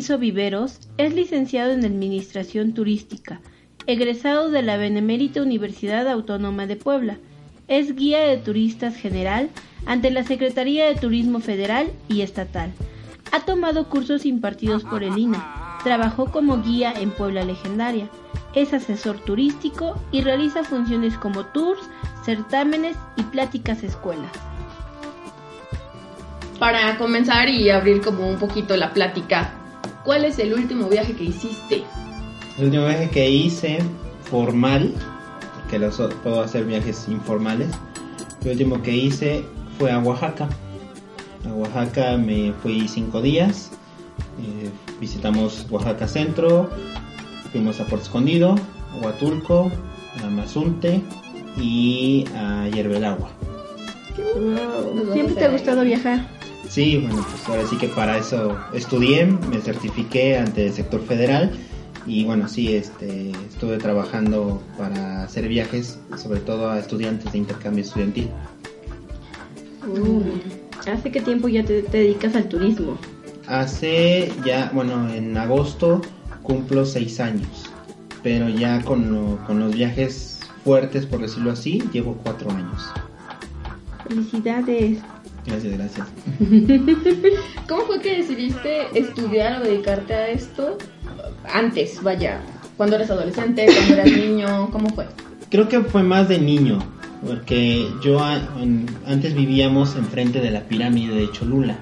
Enciso 0.09 0.21
Viveros 0.21 0.79
es 0.97 1.13
licenciado 1.13 1.71
en 1.71 1.85
Administración 1.85 2.73
Turística, 2.73 3.41
egresado 3.85 4.49
de 4.49 4.63
la 4.63 4.75
Benemérita 4.75 5.39
Universidad 5.39 6.07
Autónoma 6.07 6.65
de 6.65 6.77
Puebla. 6.77 7.19
Es 7.67 7.95
guía 7.95 8.21
de 8.21 8.37
turistas 8.37 8.95
general 8.95 9.51
ante 9.85 10.09
la 10.09 10.23
Secretaría 10.23 10.87
de 10.87 10.95
Turismo 10.95 11.41
Federal 11.41 11.91
y 12.07 12.21
Estatal. 12.21 12.71
Ha 13.31 13.41
tomado 13.41 13.87
cursos 13.87 14.25
impartidos 14.25 14.83
por 14.83 15.03
el 15.03 15.15
INA. 15.15 15.77
Trabajó 15.83 16.31
como 16.31 16.63
guía 16.63 16.91
en 16.91 17.11
Puebla 17.11 17.43
Legendaria. 17.43 18.09
Es 18.55 18.73
asesor 18.73 19.19
turístico 19.19 20.01
y 20.11 20.21
realiza 20.21 20.63
funciones 20.63 21.19
como 21.19 21.45
tours, 21.45 21.87
certámenes 22.25 22.97
y 23.15 23.21
pláticas 23.21 23.83
escuelas 23.83 24.31
para 26.57 26.97
comenzar 26.97 27.47
y 27.47 27.69
abrir 27.69 28.01
como 28.01 28.27
un 28.27 28.37
poquito 28.37 28.75
la 28.75 28.93
plática, 28.93 29.58
¿cuál 30.03 30.25
es 30.25 30.39
el 30.39 30.53
último 30.53 30.87
viaje 30.87 31.13
que 31.13 31.25
hiciste? 31.25 31.83
El 32.57 32.65
último 32.65 32.85
viaje 32.85 33.09
que 33.09 33.29
hice 33.29 33.79
formal, 34.23 34.93
que 35.69 35.79
los, 35.79 35.97
puedo 36.23 36.41
hacer 36.41 36.65
viajes 36.65 37.07
informales, 37.07 37.69
el 38.43 38.51
último 38.51 38.81
que 38.81 38.95
hice 38.95 39.43
fue 39.77 39.91
a 39.91 39.99
Oaxaca. 39.99 40.49
A 41.45 41.53
Oaxaca 41.53 42.17
me 42.17 42.53
fui 42.61 42.87
cinco 42.87 43.21
días, 43.21 43.71
eh, 44.41 44.69
visitamos 44.99 45.65
Oaxaca 45.69 46.07
Centro, 46.07 46.69
fuimos 47.51 47.79
a 47.79 47.85
Puerto 47.85 48.05
Escondido, 48.05 48.55
a 48.93 49.05
Huatulco, 49.05 49.71
a 50.23 50.29
Mazunte 50.29 51.01
y 51.57 52.25
a 52.35 52.67
Yerbelagua. 52.67 53.29
¿Siempre 55.13 55.35
te 55.35 55.45
ha 55.45 55.49
gustado 55.49 55.83
viajar? 55.83 56.38
Sí, 56.69 56.97
bueno, 56.97 57.25
pues 57.27 57.49
ahora 57.49 57.67
sí 57.67 57.77
que 57.77 57.87
para 57.87 58.19
eso 58.19 58.55
estudié, 58.73 59.25
me 59.25 59.59
certifiqué 59.59 60.37
ante 60.37 60.67
el 60.67 60.73
sector 60.73 61.01
federal 61.01 61.51
y 62.05 62.25
bueno, 62.25 62.47
sí, 62.47 62.75
este, 62.75 63.31
estuve 63.31 63.79
trabajando 63.79 64.61
para 64.77 65.23
hacer 65.23 65.47
viajes, 65.47 65.99
sobre 66.15 66.39
todo 66.41 66.69
a 66.69 66.77
estudiantes 66.77 67.31
de 67.31 67.39
intercambio 67.39 67.83
estudiantil. 67.83 68.29
Uh, 69.87 70.21
¿Hace 70.91 71.11
qué 71.11 71.21
tiempo 71.21 71.47
ya 71.47 71.65
te, 71.65 71.81
dedicas 71.81 72.35
al 72.35 72.47
turismo? 72.47 72.99
Hace 73.47 74.31
ya, 74.45 74.69
bueno, 74.71 75.11
en 75.11 75.35
agosto 75.37 76.01
cumplo 76.43 76.85
seis 76.85 77.19
años, 77.19 77.65
pero 78.21 78.47
ya 78.47 78.83
con, 78.83 79.37
con 79.47 79.59
los 79.59 79.73
viajes 79.73 80.39
fuertes, 80.63 81.07
por 81.07 81.21
decirlo 81.21 81.51
así, 81.51 81.83
llevo 81.91 82.15
cuatro 82.23 82.51
años. 82.51 82.91
Felicidades. 84.07 84.99
Gracias, 85.49 85.77
gracias. 85.77 86.07
¿Cómo 87.67 87.81
fue 87.83 87.99
que 88.01 88.17
decidiste 88.17 88.87
estudiar 88.93 89.61
o 89.61 89.65
dedicarte 89.65 90.13
a 90.13 90.27
esto 90.29 90.77
antes, 91.51 92.01
vaya? 92.03 92.41
Cuando 92.77 92.95
eras 92.95 93.09
adolescente, 93.09 93.65
cuando 93.65 93.93
eras 93.95 94.11
niño, 94.17 94.69
¿cómo 94.71 94.89
fue? 94.89 95.07
Creo 95.49 95.67
que 95.67 95.81
fue 95.81 96.03
más 96.03 96.29
de 96.29 96.39
niño, 96.39 96.79
porque 97.25 97.87
yo 98.03 98.23
antes 98.23 99.33
vivíamos 99.33 99.95
enfrente 99.95 100.39
de 100.39 100.51
la 100.51 100.61
pirámide 100.61 101.15
de 101.15 101.31
Cholula. 101.31 101.79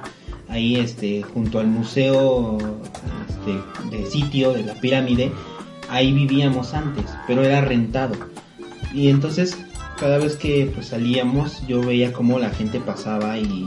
ahí 0.48 0.78
este, 0.78 1.24
junto 1.24 1.60
al 1.60 1.68
museo 1.68 2.58
este, 3.28 3.98
de 3.98 4.06
sitio 4.10 4.54
de 4.54 4.64
la 4.64 4.76
pirámide, 4.76 5.32
ahí 5.90 6.14
vivíamos 6.14 6.74
antes, 6.74 7.06
pero 7.28 7.44
era 7.44 7.60
rentado. 7.60 8.16
Y 8.94 9.10
entonces 9.10 9.58
cada 10.00 10.18
vez 10.18 10.36
que 10.36 10.72
pues, 10.74 10.88
salíamos 10.88 11.66
yo 11.68 11.82
veía 11.82 12.14
cómo 12.14 12.40
la 12.40 12.50
gente 12.50 12.80
pasaba 12.80 13.38
y, 13.38 13.66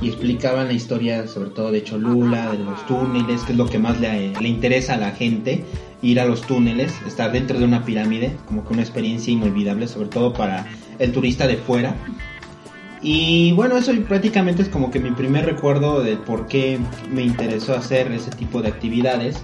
y 0.00 0.08
explicaban 0.08 0.68
la 0.68 0.72
historia 0.72 1.26
sobre 1.26 1.50
todo 1.50 1.72
de 1.72 1.82
Cholula, 1.82 2.52
de 2.52 2.58
los 2.58 2.86
túneles, 2.86 3.42
que 3.42 3.52
es 3.52 3.58
lo 3.58 3.66
que 3.66 3.78
más 3.78 4.00
le, 4.00 4.32
le 4.40 4.48
interesa 4.48 4.94
a 4.94 4.98
la 4.98 5.10
gente, 5.12 5.64
ir 6.02 6.20
a 6.20 6.24
los 6.24 6.42
túneles, 6.42 6.94
estar 7.06 7.32
dentro 7.32 7.58
de 7.58 7.64
una 7.64 7.84
pirámide, 7.84 8.36
como 8.46 8.64
que 8.64 8.72
una 8.72 8.82
experiencia 8.82 9.32
inolvidable, 9.32 9.88
sobre 9.88 10.08
todo 10.08 10.32
para 10.32 10.66
el 10.98 11.12
turista 11.12 11.46
de 11.46 11.56
fuera. 11.56 11.96
Y 13.02 13.52
bueno, 13.52 13.78
eso 13.78 13.92
prácticamente 14.06 14.62
es 14.62 14.68
como 14.68 14.90
que 14.90 15.00
mi 15.00 15.10
primer 15.10 15.46
recuerdo 15.46 16.02
de 16.02 16.16
por 16.16 16.46
qué 16.46 16.78
me 17.10 17.22
interesó 17.22 17.74
hacer 17.74 18.12
ese 18.12 18.30
tipo 18.30 18.60
de 18.60 18.68
actividades. 18.68 19.42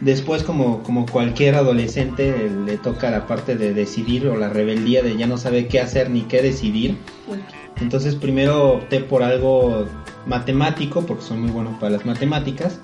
Después, 0.00 0.44
como, 0.44 0.82
como 0.82 1.06
cualquier 1.06 1.56
adolescente, 1.56 2.50
le 2.64 2.78
toca 2.78 3.10
la 3.10 3.26
parte 3.26 3.56
de 3.56 3.74
decidir 3.74 4.28
o 4.28 4.36
la 4.36 4.48
rebeldía 4.48 5.02
de 5.02 5.16
ya 5.16 5.26
no 5.26 5.38
sabe 5.38 5.66
qué 5.66 5.80
hacer 5.80 6.10
ni 6.10 6.22
qué 6.22 6.40
decidir. 6.40 6.96
Entonces 7.80 8.14
primero 8.14 8.74
opté 8.74 9.00
por 9.00 9.22
algo 9.22 9.86
matemático, 10.26 11.04
porque 11.04 11.22
soy 11.22 11.38
muy 11.38 11.50
bueno 11.50 11.76
para 11.80 11.90
las 11.90 12.06
matemáticas. 12.06 12.78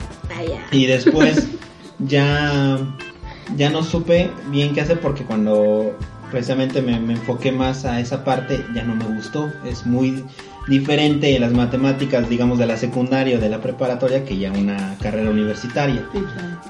Y 0.72 0.86
después 0.86 1.46
ya, 2.00 2.78
ya 3.56 3.70
no 3.70 3.82
supe 3.82 4.30
bien 4.50 4.74
qué 4.74 4.80
hacer 4.80 5.00
porque 5.00 5.24
cuando 5.24 5.96
precisamente 6.30 6.82
me, 6.82 6.98
me, 7.00 7.14
enfoqué 7.14 7.52
más 7.52 7.84
a 7.84 8.00
esa 8.00 8.24
parte, 8.24 8.64
ya 8.74 8.84
no 8.84 8.94
me 8.94 9.04
gustó. 9.04 9.52
Es 9.64 9.86
muy 9.86 10.24
diferente 10.68 11.38
las 11.38 11.52
matemáticas, 11.52 12.28
digamos, 12.28 12.58
de 12.58 12.66
la 12.66 12.76
secundaria 12.76 13.36
o 13.36 13.40
de 13.40 13.48
la 13.48 13.60
preparatoria 13.60 14.24
que 14.24 14.38
ya 14.38 14.52
una 14.52 14.96
carrera 15.00 15.30
universitaria. 15.30 16.04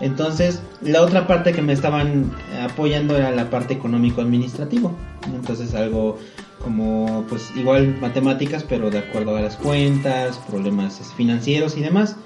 Entonces, 0.01 0.63
la 0.83 1.03
otra 1.03 1.27
parte 1.27 1.53
que 1.53 1.63
me 1.63 1.73
estaban 1.73 2.33
apoyando 2.63 3.17
era 3.17 3.31
la 3.31 3.51
parte 3.51 3.75
económico-administrativo. 3.75 4.95
Entonces, 5.33 5.75
algo 5.75 6.19
como, 6.63 7.25
pues, 7.29 7.53
igual 7.57 7.97
matemáticas, 8.01 8.65
pero 8.65 8.91
de 8.91 8.99
acuerdo 8.99 9.37
a 9.37 9.41
las 9.41 9.57
cuentas, 9.57 10.39
problemas 10.49 11.01
financieros 11.17 11.77
y 11.77 11.81
demás. 11.81 12.17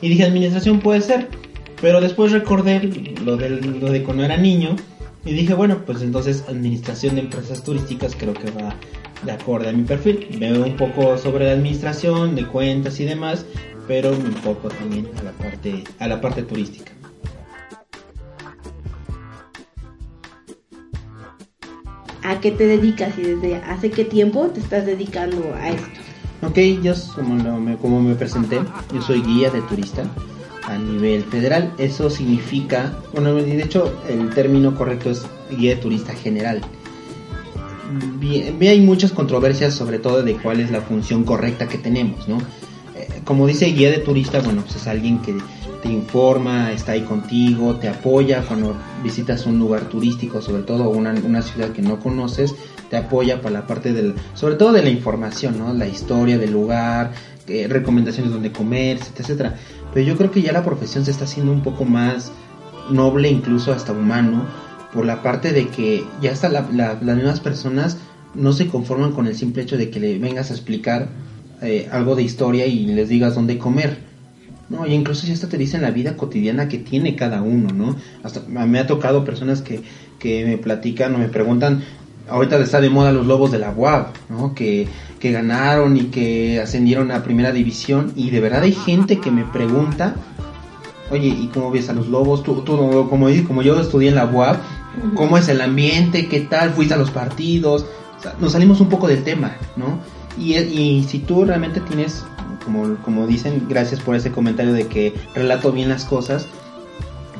Y 0.00 0.08
dije, 0.08 0.24
administración 0.24 0.80
puede 0.80 1.00
ser. 1.00 1.28
Pero 1.80 2.00
después 2.00 2.32
recordé 2.32 2.80
lo 3.24 3.36
de, 3.36 3.50
lo 3.50 3.90
de 3.90 4.02
cuando 4.02 4.24
era 4.24 4.36
niño 4.36 4.76
y 5.26 5.32
dije, 5.32 5.54
bueno, 5.54 5.82
pues 5.84 6.02
entonces 6.02 6.44
administración 6.48 7.16
de 7.16 7.22
empresas 7.22 7.64
turísticas 7.64 8.14
creo 8.16 8.32
que 8.32 8.48
va 8.52 8.76
de 9.24 9.32
acuerdo 9.32 9.68
a 9.68 9.72
mi 9.72 9.82
perfil. 9.82 10.24
Veo 10.38 10.64
un 10.64 10.76
poco 10.76 11.18
sobre 11.18 11.46
la 11.46 11.52
administración, 11.52 12.36
de 12.36 12.46
cuentas 12.46 13.00
y 13.00 13.04
demás, 13.06 13.44
pero 13.88 14.12
me 14.12 14.28
enfoco 14.28 14.68
también 14.68 15.08
a 15.18 15.24
la 15.24 15.32
parte, 15.32 15.82
a 15.98 16.06
la 16.06 16.20
parte 16.20 16.44
turística. 16.44 16.92
¿A 22.22 22.40
qué 22.40 22.52
te 22.52 22.66
dedicas 22.68 23.18
y 23.18 23.22
desde 23.22 23.56
hace 23.56 23.90
qué 23.90 24.04
tiempo 24.04 24.46
te 24.46 24.60
estás 24.60 24.86
dedicando 24.86 25.52
a 25.56 25.70
esto? 25.70 25.88
Ok, 26.42 26.58
yo 26.82 26.94
como, 27.16 27.58
me, 27.58 27.76
como 27.76 28.00
me 28.00 28.14
presenté, 28.14 28.60
yo 28.94 29.02
soy 29.02 29.22
guía 29.22 29.50
de 29.50 29.60
turista 29.62 30.04
a 30.66 30.76
nivel 30.78 31.24
federal. 31.24 31.72
Eso 31.78 32.10
significa, 32.10 32.98
bueno, 33.12 33.34
de 33.34 33.62
hecho 33.62 33.92
el 34.08 34.30
término 34.30 34.74
correcto 34.74 35.10
es 35.10 35.26
guía 35.50 35.74
de 35.74 35.80
turista 35.80 36.12
general. 36.14 36.60
Bien, 38.18 38.56
hay 38.60 38.80
muchas 38.80 39.12
controversias 39.12 39.74
sobre 39.74 39.98
todo 39.98 40.22
de 40.22 40.34
cuál 40.36 40.60
es 40.60 40.70
la 40.70 40.80
función 40.80 41.24
correcta 41.24 41.68
que 41.68 41.78
tenemos, 41.78 42.28
¿no? 42.28 42.38
Eh, 42.96 43.08
como 43.24 43.46
dice 43.46 43.66
guía 43.66 43.90
de 43.90 43.98
turista, 43.98 44.40
bueno, 44.40 44.62
pues 44.62 44.76
es 44.76 44.86
alguien 44.88 45.22
que 45.22 45.36
te 45.82 45.88
informa, 45.88 46.72
está 46.72 46.92
ahí 46.92 47.02
contigo, 47.02 47.76
te 47.76 47.88
apoya 47.88 48.42
cuando 48.42 48.76
visitas 49.04 49.46
un 49.46 49.58
lugar 49.58 49.88
turístico, 49.88 50.42
sobre 50.42 50.62
todo 50.62 50.88
una, 50.90 51.14
una 51.24 51.42
ciudad 51.42 51.70
que 51.70 51.82
no 51.82 52.00
conoces, 52.00 52.54
te 52.90 52.96
apoya 52.96 53.40
para 53.40 53.60
la 53.60 53.66
parte 53.66 53.92
del, 53.92 54.14
sobre 54.34 54.56
todo 54.56 54.72
de 54.72 54.82
la 54.82 54.90
información, 54.90 55.58
¿no? 55.58 55.72
La 55.72 55.86
historia 55.86 56.38
del 56.38 56.52
lugar, 56.52 57.12
eh, 57.48 57.68
recomendaciones 57.68 58.32
donde 58.32 58.50
comer, 58.50 58.98
etcétera. 59.16 59.56
Pero 59.96 60.08
yo 60.08 60.18
creo 60.18 60.30
que 60.30 60.42
ya 60.42 60.52
la 60.52 60.62
profesión 60.62 61.06
se 61.06 61.10
está 61.10 61.24
haciendo 61.24 61.52
un 61.52 61.62
poco 61.62 61.86
más 61.86 62.30
noble, 62.90 63.30
incluso 63.30 63.72
hasta 63.72 63.92
humano, 63.92 64.44
por 64.92 65.06
la 65.06 65.22
parte 65.22 65.54
de 65.54 65.68
que 65.68 66.04
ya 66.20 66.32
hasta 66.32 66.50
las 66.50 67.00
mismas 67.00 67.40
personas 67.40 67.96
no 68.34 68.52
se 68.52 68.66
conforman 68.66 69.12
con 69.12 69.26
el 69.26 69.34
simple 69.34 69.62
hecho 69.62 69.78
de 69.78 69.88
que 69.88 69.98
le 69.98 70.18
vengas 70.18 70.50
a 70.50 70.52
explicar 70.52 71.08
eh, 71.62 71.88
algo 71.90 72.14
de 72.14 72.24
historia 72.24 72.66
y 72.66 72.84
les 72.84 73.08
digas 73.08 73.36
dónde 73.36 73.56
comer. 73.56 73.96
No, 74.68 74.86
y 74.86 74.92
incluso 74.92 75.26
ya 75.26 75.32
hasta 75.32 75.48
te 75.48 75.56
dicen 75.56 75.80
la 75.80 75.92
vida 75.92 76.14
cotidiana 76.18 76.68
que 76.68 76.76
tiene 76.76 77.16
cada 77.16 77.40
uno, 77.40 77.70
¿no? 77.72 77.96
Hasta 78.22 78.40
me 78.40 78.78
ha 78.78 78.86
tocado 78.86 79.24
personas 79.24 79.62
que, 79.62 79.80
que 80.18 80.44
me 80.44 80.58
platican 80.58 81.14
o 81.14 81.18
me 81.18 81.28
preguntan, 81.28 81.80
ahorita 82.28 82.58
está 82.58 82.80
de 82.80 82.90
moda 82.90 83.12
los 83.12 83.26
lobos 83.26 83.50
de 83.50 83.58
la 83.58 83.70
UAB, 83.70 84.06
¿no? 84.28 84.54
Que, 84.54 84.88
que 85.20 85.32
ganaron 85.32 85.96
y 85.96 86.04
que 86.04 86.60
ascendieron 86.60 87.10
a 87.10 87.22
primera 87.22 87.52
división 87.52 88.12
y 88.16 88.30
de 88.30 88.40
verdad 88.40 88.62
hay 88.62 88.72
gente 88.72 89.18
que 89.18 89.30
me 89.30 89.44
pregunta, 89.44 90.14
oye, 91.10 91.28
¿y 91.28 91.50
cómo 91.52 91.70
ves 91.70 91.88
a 91.88 91.92
los 91.92 92.08
lobos? 92.08 92.42
Tú, 92.42 92.62
tú 92.62 92.76
como, 93.08 93.28
como 93.46 93.62
yo 93.62 93.80
estudié 93.80 94.08
en 94.08 94.16
la 94.16 94.26
UAB, 94.26 94.56
¿cómo 95.14 95.38
es 95.38 95.48
el 95.48 95.60
ambiente? 95.60 96.28
¿Qué 96.28 96.40
tal? 96.40 96.70
¿Fuiste 96.70 96.94
a 96.94 96.98
los 96.98 97.10
partidos? 97.10 97.86
O 98.18 98.22
sea, 98.22 98.34
nos 98.40 98.52
salimos 98.52 98.80
un 98.80 98.88
poco 98.88 99.08
del 99.08 99.22
tema, 99.22 99.56
¿no? 99.76 99.98
Y, 100.38 100.56
y 100.56 101.04
si 101.08 101.20
tú 101.20 101.44
realmente 101.44 101.80
tienes, 101.80 102.24
como, 102.64 102.96
como 102.96 103.26
dicen, 103.26 103.66
gracias 103.68 104.00
por 104.00 104.16
ese 104.16 104.30
comentario 104.30 104.72
de 104.72 104.86
que 104.86 105.14
relato 105.34 105.72
bien 105.72 105.88
las 105.88 106.04
cosas, 106.04 106.46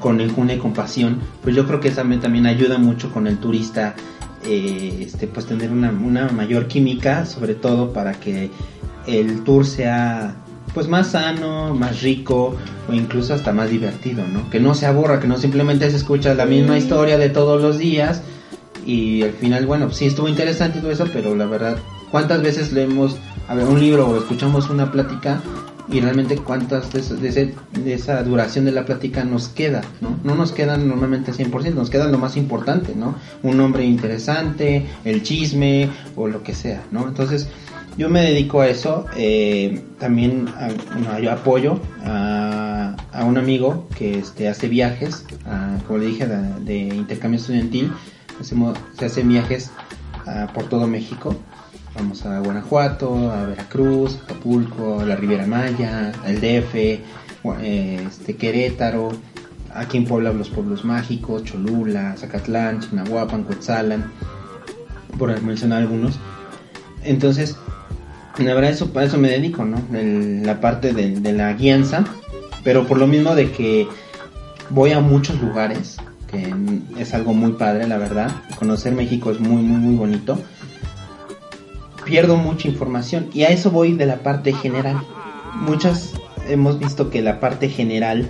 con 0.00 0.20
enjune 0.20 0.54
y 0.54 0.58
compasión, 0.58 1.20
pues 1.42 1.56
yo 1.56 1.66
creo 1.66 1.80
que 1.80 1.88
eso 1.88 2.02
también 2.20 2.46
ayuda 2.46 2.78
mucho 2.78 3.10
con 3.12 3.26
el 3.26 3.38
turista 3.38 3.94
eh, 4.46 4.98
este, 5.00 5.26
pues 5.26 5.46
tener 5.46 5.70
una, 5.70 5.90
una, 5.90 6.28
mayor 6.28 6.66
química, 6.66 7.26
sobre 7.26 7.54
todo 7.54 7.92
para 7.92 8.14
que 8.14 8.50
el 9.06 9.44
tour 9.44 9.66
sea 9.66 10.36
pues 10.74 10.88
más 10.88 11.12
sano, 11.12 11.74
más 11.74 12.02
rico 12.02 12.54
o 12.88 12.92
incluso 12.92 13.32
hasta 13.32 13.52
más 13.52 13.70
divertido, 13.70 14.26
¿no? 14.26 14.50
Que 14.50 14.60
no 14.60 14.74
se 14.74 14.86
aburra, 14.86 15.20
que 15.20 15.26
no 15.26 15.38
simplemente 15.38 15.90
se 15.90 15.96
escucha 15.96 16.34
la 16.34 16.44
misma 16.44 16.76
historia 16.76 17.16
de 17.16 17.30
todos 17.30 17.62
los 17.62 17.78
días 17.78 18.22
y 18.84 19.22
al 19.22 19.32
final, 19.32 19.66
bueno, 19.66 19.90
sí 19.90 20.06
estuvo 20.06 20.28
interesante 20.28 20.80
todo 20.80 20.90
eso, 20.90 21.06
pero 21.12 21.34
la 21.34 21.46
verdad, 21.46 21.78
¿cuántas 22.10 22.42
veces 22.42 22.72
leemos 22.72 23.16
a 23.48 23.54
ver, 23.54 23.66
un 23.66 23.78
libro 23.78 24.08
o 24.08 24.16
escuchamos 24.16 24.70
una 24.70 24.90
plática 24.90 25.40
y 25.88 26.00
realmente 26.00 26.36
cuántas 26.36 26.92
de, 26.92 27.54
de, 27.72 27.94
esa 27.94 28.22
duración 28.22 28.64
de 28.64 28.72
la 28.72 28.84
plática 28.84 29.24
nos 29.24 29.48
queda, 29.48 29.82
¿no? 30.00 30.18
No 30.24 30.34
nos 30.34 30.52
quedan 30.52 30.88
normalmente 30.88 31.32
100%, 31.32 31.74
nos 31.74 31.90
queda 31.90 32.08
lo 32.08 32.18
más 32.18 32.36
importante, 32.36 32.94
¿no? 32.94 33.14
Un 33.42 33.56
nombre 33.56 33.84
interesante, 33.84 34.86
el 35.04 35.22
chisme 35.22 35.88
o 36.16 36.26
lo 36.26 36.42
que 36.42 36.54
sea, 36.54 36.82
¿no? 36.90 37.06
Entonces, 37.06 37.48
yo 37.96 38.10
me 38.10 38.20
dedico 38.22 38.60
a 38.60 38.68
eso, 38.68 39.06
eh, 39.16 39.82
también 39.98 40.46
yo 41.22 41.32
apoyo 41.32 41.80
a, 42.04 42.94
a, 43.12 43.24
un 43.24 43.38
amigo 43.38 43.88
que 43.96 44.18
este, 44.18 44.48
hace 44.48 44.68
viajes, 44.68 45.24
como 45.86 46.00
le 46.00 46.06
dije, 46.06 46.26
de, 46.26 46.78
intercambio 46.78 47.40
estudiantil, 47.40 47.92
hacemos, 48.40 48.76
se 48.98 49.06
hacen 49.06 49.28
viajes 49.28 49.70
por 50.52 50.64
todo 50.68 50.86
México 50.86 51.36
Vamos 51.96 52.26
a 52.26 52.40
Guanajuato, 52.40 53.30
a 53.32 53.46
Veracruz, 53.46 54.18
Acapulco, 54.24 55.00
a 55.00 55.04
la 55.06 55.16
Riviera 55.16 55.46
Maya, 55.46 56.12
al 56.24 56.40
DF, 56.40 56.74
eh, 56.74 57.00
este, 58.06 58.36
Querétaro, 58.36 59.12
aquí 59.72 59.96
en 59.96 60.04
Puebla 60.04 60.32
los 60.32 60.50
pueblos 60.50 60.84
mágicos, 60.84 61.44
Cholula, 61.44 62.14
Zacatlán, 62.18 62.80
Chinahuapan, 62.80 63.44
Cuetzalan, 63.44 64.12
por 65.18 65.40
mencionar 65.42 65.82
algunos. 65.82 66.18
Entonces, 67.02 67.56
la 68.36 68.52
verdad 68.52 68.72
eso, 68.72 68.92
para 68.92 69.06
eso 69.06 69.16
me 69.16 69.30
dedico, 69.30 69.64
¿no? 69.64 69.82
la 69.90 70.60
parte 70.60 70.92
de, 70.92 71.18
de 71.18 71.32
la 71.32 71.54
guianza, 71.54 72.04
pero 72.62 72.86
por 72.86 72.98
lo 72.98 73.06
mismo 73.06 73.34
de 73.34 73.50
que 73.52 73.88
voy 74.68 74.92
a 74.92 75.00
muchos 75.00 75.40
lugares, 75.40 75.96
que 76.30 76.52
es 76.98 77.14
algo 77.14 77.32
muy 77.32 77.52
padre, 77.52 77.86
la 77.88 77.96
verdad. 77.96 78.30
Conocer 78.58 78.92
México 78.92 79.30
es 79.30 79.40
muy, 79.40 79.62
muy, 79.62 79.78
muy 79.78 79.94
bonito 79.94 80.38
pierdo 82.06 82.36
mucha 82.36 82.68
información 82.68 83.28
y 83.34 83.42
a 83.42 83.48
eso 83.48 83.70
voy 83.70 83.92
de 83.92 84.06
la 84.06 84.18
parte 84.18 84.54
general. 84.54 85.02
Muchas 85.54 86.14
hemos 86.48 86.78
visto 86.78 87.10
que 87.10 87.20
la 87.20 87.40
parte 87.40 87.68
general 87.68 88.26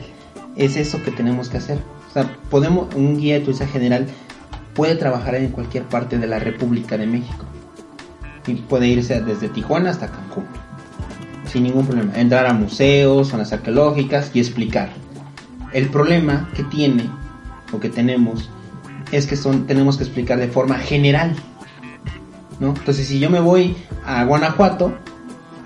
es 0.57 0.77
eso 0.77 1.03
que 1.05 1.11
tenemos 1.13 1.49
que 1.49 1.59
hacer. 1.59 1.79
O 2.09 2.13
sea, 2.13 2.37
podemos, 2.51 2.93
un 2.95 3.19
guía 3.19 3.35
de 3.35 3.41
turista 3.41 3.67
general 3.67 4.07
puede 4.75 4.97
trabajar 4.97 5.35
en 5.35 5.51
cualquier 5.51 5.85
parte 5.85 6.19
de 6.19 6.27
la 6.27 6.39
República 6.39 6.97
de 6.97 7.07
México. 7.07 7.45
Y 8.47 8.55
puede 8.55 8.89
irse 8.89 9.21
desde 9.21 9.49
Tijuana 9.49 9.91
hasta 9.91 10.09
Cancún. 10.09 10.47
Sin 11.47 11.65
ningún 11.65 11.87
problema. 11.87 12.13
Entrar 12.17 12.47
a 12.47 12.55
museos, 12.55 13.29
zonas 13.29 13.53
arqueológicas 13.53 14.31
y 14.35 14.41
explicar. 14.41 14.91
El 15.73 15.89
problema 15.89 16.49
que 16.55 16.65
tiene 16.65 17.11
o 17.73 17.79
que 17.79 17.91
tenemos 17.91 18.49
es 19.13 19.27
que 19.27 19.37
son, 19.37 19.67
tenemos 19.67 19.99
que 19.99 20.05
explicar 20.05 20.39
de 20.39 20.49
forma 20.49 20.79
general. 20.79 21.35
¿No? 22.61 22.69
Entonces, 22.77 23.07
si 23.09 23.19
yo 23.19 23.31
me 23.31 23.41
voy 23.41 23.77
a 24.05 24.25
Guanajuato, 24.25 24.95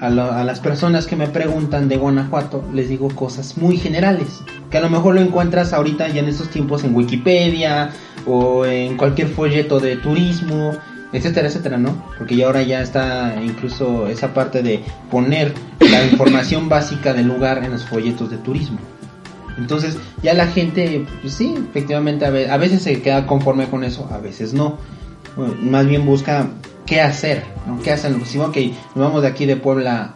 a, 0.01 0.09
lo- 0.11 0.33
a 0.33 0.45
las 0.45 0.61
personas 0.61 1.07
que 1.07 1.17
me 1.17 1.27
preguntan 1.29 1.89
de 1.89 1.97
Guanajuato, 1.97 2.65
les 2.73 2.89
digo 2.89 3.09
cosas 3.15 3.59
muy 3.59 3.77
generales, 3.77 4.41
que 4.71 4.79
a 4.79 4.81
lo 4.81 4.89
mejor 4.91 5.15
lo 5.15 5.21
encuentras 5.21 5.73
ahorita 5.73 6.09
ya 6.09 6.21
en 6.21 6.29
estos 6.29 6.49
tiempos 6.49 6.85
en 6.85 6.95
Wikipedia 6.95 7.91
o 8.27 8.65
en 8.65 8.97
cualquier 8.97 9.29
folleto 9.29 9.79
de 9.81 9.97
turismo, 9.97 10.73
etcétera, 11.13 11.49
etcétera, 11.49 11.77
¿no? 11.77 12.03
Porque 12.19 12.37
ya 12.37 12.47
ahora 12.47 12.63
ya 12.63 12.81
está 12.83 13.35
incluso 13.43 14.07
esa 14.09 14.33
parte 14.33 14.63
de 14.63 14.83
poner 15.11 15.53
la 15.81 16.05
información 16.11 16.69
básica 16.69 17.13
del 17.13 17.27
lugar 17.27 17.63
en 17.65 17.73
los 17.73 17.85
folletos 17.85 18.31
de 18.31 18.37
turismo. 18.39 18.79
Entonces 19.59 19.99
ya 20.23 20.33
la 20.35 20.47
gente, 20.47 21.05
pues 21.21 21.35
sí, 21.35 21.55
efectivamente 21.71 22.25
a 22.25 22.31
ve- 22.31 22.49
a 22.51 22.57
veces 22.57 22.83
se 22.83 23.03
queda 23.03 23.27
conforme 23.27 23.67
con 23.69 23.85
eso, 23.85 24.09
a 24.11 24.19
veces 24.19 24.55
no. 24.55 24.79
Bueno, 25.37 25.55
más 25.61 25.87
bien 25.87 26.07
busca 26.07 26.49
qué 26.91 27.01
hacer, 27.01 27.45
¿no? 27.69 27.81
¿Qué 27.81 27.93
hacer? 27.93 28.13
Si 28.25 28.39
ok, 28.39 28.57
nos 28.97 29.07
vamos 29.07 29.23
de 29.23 29.29
aquí 29.29 29.47
de 29.47 29.55
Puebla 29.55 30.15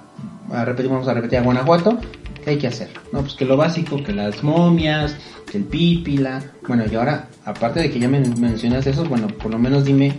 a 0.52 0.64
repetir, 0.64 0.90
vamos 0.90 1.06
a 1.06 1.14
repetir 1.14 1.38
a 1.38 1.42
Guanajuato, 1.42 1.98
¿qué 2.42 2.50
hay 2.50 2.58
que 2.58 2.66
hacer? 2.66 2.88
No, 3.12 3.20
pues 3.20 3.34
que 3.34 3.44
lo 3.44 3.56
básico, 3.56 4.02
que 4.02 4.12
las 4.12 4.42
momias, 4.42 5.16
que 5.48 5.58
el 5.58 5.64
pípila. 5.64 6.42
Bueno, 6.66 6.82
y 6.90 6.94
ahora, 6.96 7.28
aparte 7.44 7.78
de 7.78 7.92
que 7.92 8.00
ya 8.00 8.08
me 8.08 8.18
mencionas 8.18 8.88
eso, 8.88 9.04
bueno, 9.04 9.28
por 9.28 9.52
lo 9.52 9.58
menos 9.58 9.84
dime 9.84 10.18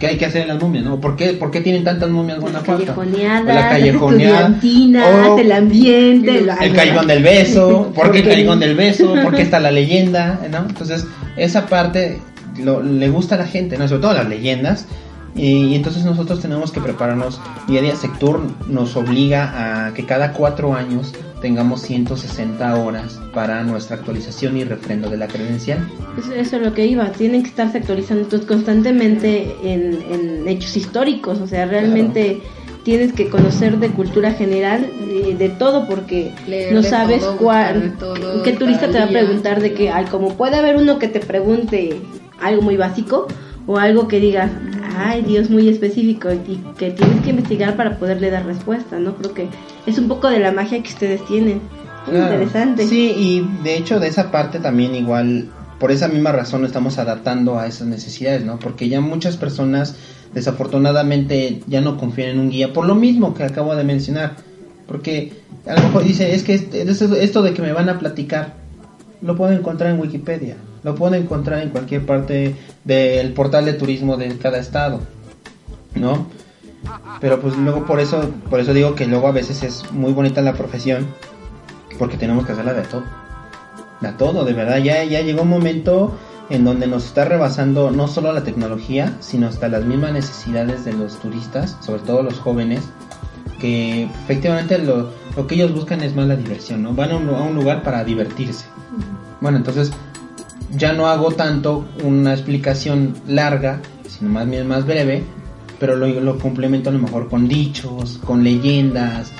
qué 0.00 0.06
hay 0.06 0.16
que 0.16 0.24
hacer 0.24 0.42
en 0.42 0.48
las 0.48 0.62
momias, 0.62 0.84
¿no? 0.84 0.98
¿Por 0.98 1.16
qué, 1.16 1.34
por 1.34 1.50
qué 1.50 1.60
tienen 1.60 1.84
tantas 1.84 2.08
momias 2.08 2.40
Guanajuato? 2.40 2.84
callejoneadas, 2.86 3.42
O 3.42 3.52
la 3.52 3.68
callejoneada, 3.68 4.40
estudiantinas, 4.40 5.28
o 5.28 5.38
el 5.38 5.52
ambiente, 5.52 6.38
el 6.38 6.48
el 6.48 6.74
callejón 6.74 7.06
del 7.06 7.22
beso, 7.22 7.92
¿por 7.94 8.10
qué 8.12 8.20
el 8.20 8.28
callejón 8.28 8.60
del 8.60 8.74
beso? 8.76 9.14
¿Por 9.22 9.34
qué 9.34 9.42
está 9.42 9.60
la 9.60 9.70
leyenda? 9.72 10.40
¿no? 10.50 10.58
Entonces, 10.68 11.06
esa 11.36 11.66
parte 11.66 12.18
lo- 12.58 12.82
le 12.82 13.08
gusta 13.08 13.34
a 13.34 13.38
la 13.38 13.46
gente, 13.46 13.76
¿no? 13.78 13.86
Sobre 13.88 14.02
todo 14.02 14.12
las 14.14 14.28
leyendas. 14.28 14.86
Y, 15.34 15.66
y 15.66 15.74
entonces 15.76 16.04
nosotros 16.04 16.40
tenemos 16.40 16.72
que 16.72 16.80
prepararnos. 16.80 17.40
Día 17.68 17.80
a 17.80 17.82
día, 17.82 17.94
Sectur 17.96 18.40
nos 18.68 18.96
obliga 18.96 19.86
a 19.86 19.94
que 19.94 20.04
cada 20.04 20.32
cuatro 20.32 20.74
años 20.74 21.12
tengamos 21.40 21.82
160 21.82 22.74
horas 22.76 23.20
para 23.32 23.62
nuestra 23.62 23.96
actualización 23.96 24.56
y 24.56 24.64
refrendo 24.64 25.08
de 25.08 25.16
la 25.18 25.28
credencial. 25.28 25.78
Eso, 26.18 26.32
eso 26.34 26.56
es 26.56 26.62
lo 26.62 26.74
que 26.74 26.86
iba, 26.86 27.12
tienen 27.12 27.42
que 27.42 27.48
estarse 27.50 27.78
actualizando 27.78 28.24
entonces, 28.24 28.48
constantemente 28.48 29.54
en, 29.62 29.98
en 30.10 30.48
hechos 30.48 30.76
históricos, 30.76 31.38
o 31.40 31.46
sea, 31.46 31.66
realmente 31.66 32.40
tienes 32.82 33.12
que 33.12 33.28
conocer 33.28 33.78
de 33.78 33.90
cultura 33.90 34.32
general, 34.32 34.84
de, 35.06 35.36
de 35.36 35.48
todo, 35.50 35.86
porque 35.86 36.32
Leer 36.48 36.72
no 36.74 36.82
sabes 36.82 37.20
todo, 37.20 37.36
cuál, 37.36 37.94
todo, 38.00 38.42
qué 38.42 38.52
turista 38.54 38.88
te 38.90 38.98
va 38.98 39.04
a 39.04 39.08
preguntar 39.08 39.60
de 39.60 39.74
que, 39.74 39.90
ay, 39.90 40.06
como 40.06 40.34
puede 40.34 40.56
haber 40.56 40.76
uno 40.76 40.98
que 40.98 41.06
te 41.06 41.20
pregunte 41.20 42.00
algo 42.40 42.62
muy 42.62 42.76
básico, 42.76 43.26
o 43.66 43.78
algo 43.78 44.08
que 44.08 44.20
digas, 44.20 44.50
ay, 44.96 45.22
Dios, 45.22 45.50
muy 45.50 45.68
específico, 45.68 46.30
y 46.32 46.56
que 46.78 46.90
tienes 46.90 47.22
que 47.22 47.30
investigar 47.30 47.76
para 47.76 47.98
poderle 47.98 48.30
dar 48.30 48.46
respuesta, 48.46 48.98
¿no? 48.98 49.14
Creo 49.16 49.34
que 49.34 49.48
es 49.86 49.98
un 49.98 50.08
poco 50.08 50.28
de 50.28 50.38
la 50.38 50.52
magia 50.52 50.82
que 50.82 50.88
ustedes 50.90 51.24
tienen. 51.26 51.60
Claro. 52.06 52.24
interesante. 52.32 52.86
Sí, 52.86 53.12
y 53.14 53.62
de 53.62 53.76
hecho 53.76 54.00
de 54.00 54.08
esa 54.08 54.30
parte 54.30 54.60
también 54.60 54.94
igual, 54.94 55.50
por 55.78 55.92
esa 55.92 56.08
misma 56.08 56.32
razón 56.32 56.62
nos 56.62 56.70
estamos 56.70 56.96
adaptando 56.98 57.58
a 57.58 57.66
esas 57.66 57.86
necesidades, 57.86 58.44
¿no? 58.46 58.58
Porque 58.58 58.88
ya 58.88 59.00
muchas 59.02 59.36
personas 59.36 59.94
desafortunadamente 60.32 61.60
ya 61.66 61.80
no 61.80 61.96
confían 61.98 62.30
en 62.30 62.40
un 62.40 62.50
guía 62.50 62.72
por 62.72 62.86
lo 62.86 62.94
mismo 62.94 63.34
que 63.34 63.44
acabo 63.44 63.74
de 63.76 63.84
mencionar. 63.84 64.36
Porque 64.86 65.34
a 65.66 65.74
lo 65.74 65.82
mejor 65.82 66.04
dice, 66.04 66.34
es 66.34 66.44
que 66.44 66.54
este- 66.54 66.90
esto 67.22 67.42
de 67.42 67.52
que 67.52 67.60
me 67.62 67.72
van 67.72 67.90
a 67.90 67.98
platicar, 67.98 68.54
lo 69.20 69.36
puedo 69.36 69.52
encontrar 69.52 69.92
en 69.92 70.00
Wikipedia, 70.00 70.56
lo 70.82 70.94
puedo 70.94 71.14
encontrar 71.14 71.62
en 71.62 71.70
cualquier 71.70 72.06
parte 72.06 72.56
del 72.84 73.32
portal 73.32 73.64
de 73.64 73.74
turismo 73.74 74.16
de 74.16 74.36
cada 74.38 74.58
estado, 74.58 75.00
¿no? 75.94 76.26
Pero 77.20 77.40
pues 77.40 77.56
luego 77.56 77.84
por 77.84 78.00
eso, 78.00 78.30
por 78.48 78.60
eso 78.60 78.72
digo 78.72 78.94
que 78.94 79.06
luego 79.06 79.28
a 79.28 79.32
veces 79.32 79.62
es 79.62 79.90
muy 79.92 80.12
bonita 80.12 80.40
la 80.40 80.54
profesión, 80.54 81.06
porque 81.98 82.16
tenemos 82.16 82.46
que 82.46 82.52
hacerla 82.52 82.74
de 82.74 82.82
todo. 82.82 83.04
De 84.00 84.12
todo, 84.12 84.44
de 84.44 84.52
verdad. 84.52 84.78
Ya, 84.78 85.02
ya 85.04 85.20
llegó 85.20 85.42
un 85.42 85.48
momento 85.48 86.16
en 86.50 86.64
donde 86.64 86.86
nos 86.86 87.04
está 87.04 87.24
rebasando 87.24 87.90
no 87.90 88.08
solo 88.08 88.32
la 88.32 88.44
tecnología, 88.44 89.16
sino 89.20 89.48
hasta 89.48 89.68
las 89.68 89.84
mismas 89.84 90.12
necesidades 90.12 90.84
de 90.84 90.92
los 90.92 91.18
turistas, 91.18 91.76
sobre 91.80 92.02
todo 92.02 92.22
los 92.22 92.38
jóvenes, 92.38 92.88
que 93.60 94.04
efectivamente 94.04 94.78
lo, 94.78 95.10
lo 95.36 95.46
que 95.46 95.56
ellos 95.56 95.74
buscan 95.74 96.00
es 96.02 96.14
más 96.14 96.26
la 96.26 96.36
diversión, 96.36 96.82
¿no? 96.82 96.94
Van 96.94 97.10
a 97.10 97.16
un, 97.16 97.28
a 97.28 97.42
un 97.42 97.54
lugar 97.54 97.82
para 97.82 98.04
divertirse. 98.04 98.66
Bueno, 99.40 99.58
entonces 99.58 99.90
ya 100.76 100.92
no 100.92 101.06
hago 101.06 101.32
tanto 101.32 101.86
una 102.04 102.32
explicación 102.32 103.14
larga, 103.26 103.80
sino 104.08 104.30
más 104.30 104.48
bien 104.48 104.66
más 104.66 104.86
breve, 104.86 105.22
pero 105.78 105.96
lo, 105.96 106.08
lo 106.08 106.38
complemento 106.38 106.90
a 106.90 106.92
lo 106.92 106.98
mejor 106.98 107.28
con 107.28 107.48
dichos, 107.48 108.18
con 108.24 108.42
leyendas, 108.42 109.32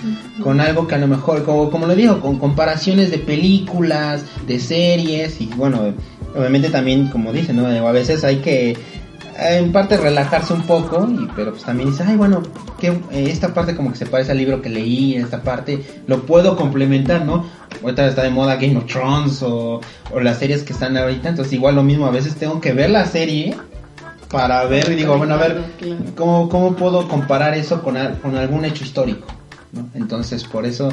con 0.42 0.60
algo 0.60 0.86
que 0.86 0.94
a 0.94 0.98
lo 0.98 1.08
mejor, 1.08 1.44
como, 1.44 1.70
como 1.70 1.86
lo 1.86 1.94
digo, 1.94 2.20
con 2.20 2.38
comparaciones 2.38 3.10
de 3.10 3.18
películas, 3.18 4.24
de 4.46 4.60
series, 4.60 5.40
y 5.40 5.46
bueno, 5.56 5.94
obviamente 6.36 6.70
también, 6.70 7.08
como 7.08 7.32
dicen, 7.32 7.56
¿no? 7.56 7.66
a 7.66 7.92
veces 7.92 8.24
hay 8.24 8.36
que, 8.36 8.76
en 9.38 9.72
parte, 9.72 9.96
relajarse 9.96 10.52
un 10.52 10.62
poco, 10.62 11.08
y, 11.08 11.28
pero 11.36 11.52
pues 11.52 11.62
también 11.62 11.90
dices, 11.90 12.06
ay, 12.06 12.16
bueno, 12.16 12.42
que 12.78 12.88
eh, 12.88 13.30
esta 13.30 13.54
parte 13.54 13.76
como 13.76 13.92
que 13.92 13.98
se 13.98 14.06
parece 14.06 14.32
al 14.32 14.38
libro 14.38 14.60
que 14.60 14.68
leí, 14.68 15.14
esta 15.14 15.42
parte 15.42 15.84
lo 16.06 16.22
puedo 16.22 16.56
complementar, 16.56 17.24
¿no? 17.24 17.46
Ahorita 17.82 18.06
está 18.06 18.22
de 18.22 18.30
moda 18.30 18.56
Game 18.56 18.76
of 18.76 18.86
Thrones 18.86 19.42
o, 19.42 19.80
o 20.12 20.20
las 20.20 20.38
series 20.38 20.64
que 20.64 20.72
están 20.72 20.96
ahorita, 20.96 21.28
entonces 21.28 21.52
igual 21.52 21.76
lo 21.76 21.82
mismo, 21.82 22.06
a 22.06 22.10
veces 22.10 22.34
tengo 22.34 22.60
que 22.60 22.72
ver 22.72 22.90
la 22.90 23.06
serie 23.06 23.56
para 24.30 24.64
ver 24.64 24.90
y 24.90 24.96
digo, 24.96 25.16
bueno, 25.16 25.34
a 25.34 25.38
ver. 25.38 25.64
¿cómo, 26.16 26.48
cómo 26.48 26.74
puedo 26.76 27.08
comparar 27.08 27.54
eso 27.54 27.82
con, 27.82 27.96
con 28.22 28.36
algún 28.36 28.64
hecho 28.64 28.84
histórico? 28.84 29.26
¿no? 29.72 29.88
Entonces, 29.94 30.44
por 30.44 30.66
eso... 30.66 30.92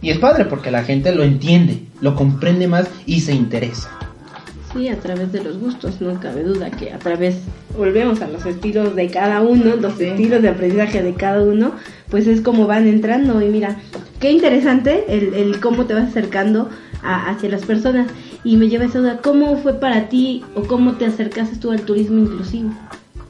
Y 0.00 0.10
es 0.10 0.18
padre 0.18 0.44
porque 0.44 0.70
la 0.70 0.82
gente 0.82 1.14
lo 1.14 1.24
entiende, 1.24 1.84
lo 2.00 2.14
comprende 2.14 2.68
más 2.68 2.86
y 3.06 3.20
se 3.20 3.32
interesa. 3.34 3.90
Sí, 4.74 4.88
a 4.88 4.98
través 4.98 5.30
de 5.30 5.42
los 5.42 5.58
gustos, 5.58 6.00
no 6.00 6.18
cabe 6.20 6.42
duda 6.42 6.68
que 6.70 6.92
a 6.92 6.98
través, 6.98 7.36
volvemos 7.78 8.20
a 8.22 8.26
los 8.26 8.44
estilos 8.44 8.96
de 8.96 9.08
cada 9.08 9.40
uno, 9.40 9.76
los 9.76 9.94
Sí. 9.94 10.04
estilos 10.04 10.42
de 10.42 10.48
aprendizaje 10.48 11.00
de 11.02 11.14
cada 11.14 11.42
uno, 11.42 11.72
pues 12.10 12.26
es 12.26 12.40
como 12.40 12.66
van 12.66 12.88
entrando 12.88 13.40
y 13.40 13.46
mira, 13.50 13.76
qué 14.18 14.32
interesante 14.32 15.04
el, 15.08 15.32
el 15.34 15.60
cómo 15.60 15.84
te 15.86 15.94
vas 15.94 16.08
acercando 16.08 16.68
a- 17.04 17.30
hacia 17.30 17.50
las 17.50 17.62
personas 17.64 18.08
y 18.42 18.56
me 18.56 18.68
lleva 18.68 18.86
esa 18.86 18.98
duda, 18.98 19.20
¿cómo 19.22 19.56
fue 19.58 19.74
para 19.74 20.08
ti 20.08 20.42
o 20.56 20.62
cómo 20.62 20.94
te 20.94 21.06
acercaste 21.06 21.56
tú 21.56 21.70
al 21.70 21.82
turismo 21.82 22.18
inclusivo? 22.18 22.70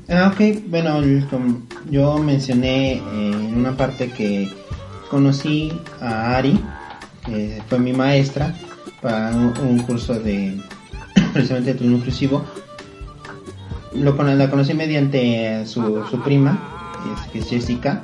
Ah, 0.08 0.32
ok, 0.34 0.62
bueno, 0.68 1.00
yo 1.90 2.18
mencioné 2.18 2.94
eh, 2.94 3.00
en 3.12 3.54
una 3.56 3.76
parte 3.76 4.10
que 4.10 4.50
conocí 5.10 5.72
a 6.00 6.36
Ari, 6.36 6.58
que 7.26 7.60
fue 7.68 7.78
mi 7.78 7.92
maestra, 7.92 8.54
para 9.02 9.30
un, 9.36 9.52
un 9.66 9.78
curso 9.80 10.14
de 10.18 10.58
precisamente 11.34 11.72
de 11.72 11.78
turismo 11.78 11.98
inclusivo. 11.98 12.44
Lo, 13.92 14.14
la 14.22 14.50
conocí 14.50 14.72
mediante 14.72 15.66
su, 15.66 16.02
prima, 16.24 16.58
que 17.32 17.40
es 17.40 17.48
Jessica. 17.48 18.02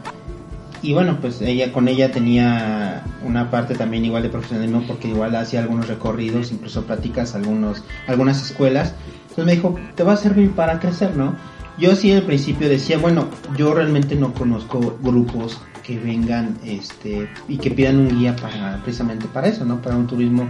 Y 0.83 0.95
bueno, 0.95 1.19
pues 1.21 1.41
ella 1.43 1.73
con 1.73 1.89
ella 1.89 2.11
tenía 2.11 3.05
una 3.25 3.51
parte 3.51 3.75
también 3.75 4.05
igual 4.05 4.23
de 4.23 4.31
profesionalismo 4.31 4.83
porque 4.87 5.09
igual 5.09 5.37
hacía 5.37 5.61
algunos 5.61 5.89
recorridos, 5.89 6.53
incluso 6.53 6.85
prácticas, 6.85 7.35
algunos, 7.35 7.83
algunas 8.07 8.43
escuelas. 8.43 8.95
Entonces 9.23 9.45
me 9.45 9.53
dijo, 9.53 9.77
te 9.95 10.03
va 10.03 10.15
a 10.15 10.17
servir 10.17 10.53
para 10.53 10.81
crecer, 10.81 11.17
¿no? 11.17 11.35
Yo 11.79 11.95
sí 11.97 12.13
al 12.13 12.23
principio 12.23 12.69
decía, 12.69 12.99
bueno, 12.99 13.29
yo 13.57 13.75
realmente 13.75 14.17
no 14.17 14.33
conozco 14.33 14.99
grupos 15.03 15.61
que 15.83 15.99
vengan 15.99 16.59
este 16.65 17.29
y 17.49 17.59
que 17.59 17.71
pidan 17.71 17.99
un 17.99 18.19
guía 18.19 18.37
para 18.37 18.81
precisamente 18.83 19.27
para 19.27 19.49
eso, 19.49 19.65
¿no? 19.65 19.81
Para 19.81 19.97
un 19.97 20.07
turismo 20.07 20.49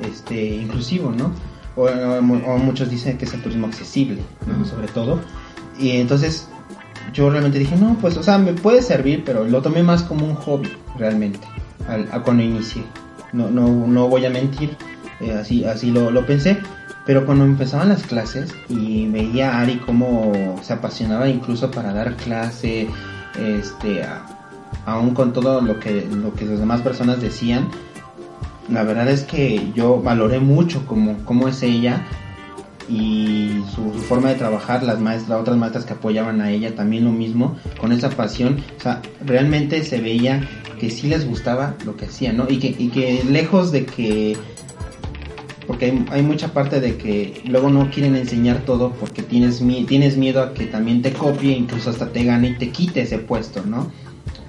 este 0.00 0.56
inclusivo, 0.56 1.10
¿no? 1.10 1.32
O, 1.78 1.84
o- 1.84 2.54
o 2.54 2.58
muchos 2.58 2.90
dicen 2.90 3.16
que 3.18 3.24
es 3.24 3.34
el 3.34 3.42
turismo 3.42 3.66
accesible, 3.66 4.20
¿no? 4.46 4.64
Sobre 4.64 4.88
todo. 4.88 5.20
Y 5.78 5.92
entonces 5.92 6.48
yo 7.12 7.30
realmente 7.30 7.58
dije, 7.58 7.76
no, 7.76 7.96
pues, 8.00 8.16
o 8.16 8.22
sea, 8.22 8.36
me 8.38 8.52
puede 8.52 8.82
servir, 8.82 9.22
pero 9.24 9.44
lo 9.44 9.62
tomé 9.62 9.82
más 9.82 10.02
como 10.02 10.26
un 10.26 10.34
hobby, 10.34 10.68
realmente, 10.98 11.40
al, 11.88 12.08
a 12.12 12.20
cuando 12.22 12.42
inicié. 12.42 12.82
No, 13.32 13.48
no, 13.50 13.86
no 13.86 14.08
voy 14.08 14.26
a 14.26 14.30
mentir, 14.30 14.76
eh, 15.20 15.32
así, 15.32 15.64
así 15.64 15.90
lo, 15.90 16.10
lo 16.10 16.26
pensé. 16.26 16.58
Pero 17.06 17.24
cuando 17.24 17.44
empezaban 17.44 17.88
las 17.88 18.02
clases 18.02 18.52
y 18.68 19.06
veía 19.08 19.52
a 19.54 19.60
Ari 19.62 19.76
cómo 19.78 20.58
se 20.62 20.74
apasionaba 20.74 21.28
incluso 21.28 21.70
para 21.70 21.92
dar 21.94 22.16
clase, 22.16 22.88
este, 23.38 24.02
a- 24.02 24.26
aún 24.84 25.14
con 25.14 25.32
todo 25.32 25.60
lo 25.62 25.78
que, 25.80 26.06
lo 26.10 26.34
que 26.34 26.44
las 26.44 26.58
demás 26.58 26.80
personas 26.82 27.20
decían, 27.20 27.68
la 28.70 28.82
verdad 28.82 29.08
es 29.08 29.22
que 29.22 29.70
yo 29.74 30.00
valoré 30.02 30.40
mucho 30.40 30.86
cómo, 30.86 31.16
cómo 31.24 31.48
es 31.48 31.62
ella 31.62 32.06
y 32.88 33.62
su, 33.74 33.92
forma 33.92 34.30
de 34.30 34.36
trabajar, 34.36 34.82
las 34.82 34.98
maestras, 34.98 35.40
otras 35.40 35.56
maestras 35.56 35.84
que 35.84 35.92
apoyaban 35.92 36.40
a 36.40 36.50
ella 36.50 36.74
también 36.74 37.04
lo 37.04 37.12
mismo, 37.12 37.56
con 37.80 37.92
esa 37.92 38.10
pasión, 38.10 38.62
o 38.78 38.80
sea, 38.80 39.02
realmente 39.24 39.84
se 39.84 40.00
veía 40.00 40.48
que 40.80 40.90
sí 40.90 41.08
les 41.08 41.26
gustaba 41.26 41.74
lo 41.84 41.96
que 41.96 42.06
hacían, 42.06 42.36
¿no? 42.36 42.46
Y 42.48 42.58
que, 42.58 42.74
y 42.78 42.88
que 42.88 43.24
lejos 43.28 43.72
de 43.72 43.84
que 43.84 44.36
porque 45.66 45.84
hay, 45.86 46.06
hay, 46.10 46.22
mucha 46.22 46.54
parte 46.54 46.80
de 46.80 46.96
que 46.96 47.42
luego 47.44 47.68
no 47.68 47.90
quieren 47.90 48.16
enseñar 48.16 48.64
todo 48.64 48.92
porque 48.92 49.22
tienes, 49.22 49.62
tienes 49.86 50.16
miedo 50.16 50.42
a 50.42 50.54
que 50.54 50.64
también 50.64 51.02
te 51.02 51.12
copie, 51.12 51.52
incluso 51.52 51.90
hasta 51.90 52.10
te 52.10 52.24
gane 52.24 52.48
y 52.48 52.54
te 52.54 52.70
quite 52.70 53.02
ese 53.02 53.18
puesto, 53.18 53.62
¿no? 53.66 53.92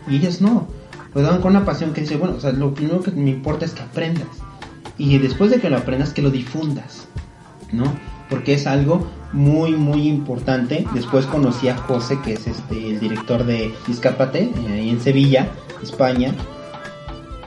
Y 0.08 0.16
ellos 0.16 0.40
no, 0.40 0.70
lo 1.14 1.22
dan 1.22 1.42
con 1.42 1.56
una 1.56 1.66
pasión 1.66 1.94
que 1.94 2.02
dice, 2.02 2.18
bueno, 2.18 2.36
o 2.38 2.40
sea, 2.40 2.52
lo 2.52 2.74
primero 2.74 3.02
que 3.02 3.12
me 3.12 3.32
importa 3.32 3.66
es 3.66 3.72
que 3.72 3.82
aprendas. 3.82 4.28
Y 4.98 5.18
después 5.18 5.50
de 5.52 5.60
que 5.60 5.70
lo 5.70 5.78
aprendas, 5.78 6.14
que 6.14 6.22
lo 6.22 6.30
difundas, 6.30 7.08
¿no? 7.72 7.86
Porque 8.30 8.54
es 8.54 8.68
algo 8.68 9.08
muy, 9.32 9.72
muy 9.72 10.08
importante. 10.08 10.86
Después 10.94 11.26
conocí 11.26 11.68
a 11.70 11.78
José, 11.78 12.20
que 12.24 12.34
es 12.34 12.48
este, 12.48 12.90
el 12.90 13.00
director 13.00 13.46
de 13.46 13.74
Discapate, 13.88 14.44
eh, 14.44 14.72
ahí 14.72 14.90
en 14.90 15.02
Sevilla, 15.02 15.50
España. 15.82 16.34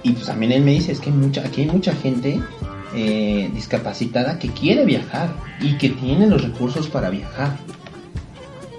Y 0.02 0.12
pues 0.12 0.26
también 0.26 0.52
él 0.52 0.62
me 0.62 0.72
dice, 0.72 0.92
es 0.92 1.00
que 1.00 1.10
mucha, 1.10 1.42
aquí 1.42 1.62
hay 1.62 1.68
mucha 1.68 1.92
gente 1.94 2.40
eh, 2.94 3.50
discapacitada 3.54 4.38
que 4.38 4.48
quiere 4.48 4.84
viajar 4.84 5.34
y 5.60 5.78
que 5.78 5.90
tiene 5.90 6.26
los 6.26 6.42
recursos 6.42 6.88
para 6.88 7.10
viajar. 7.10 7.56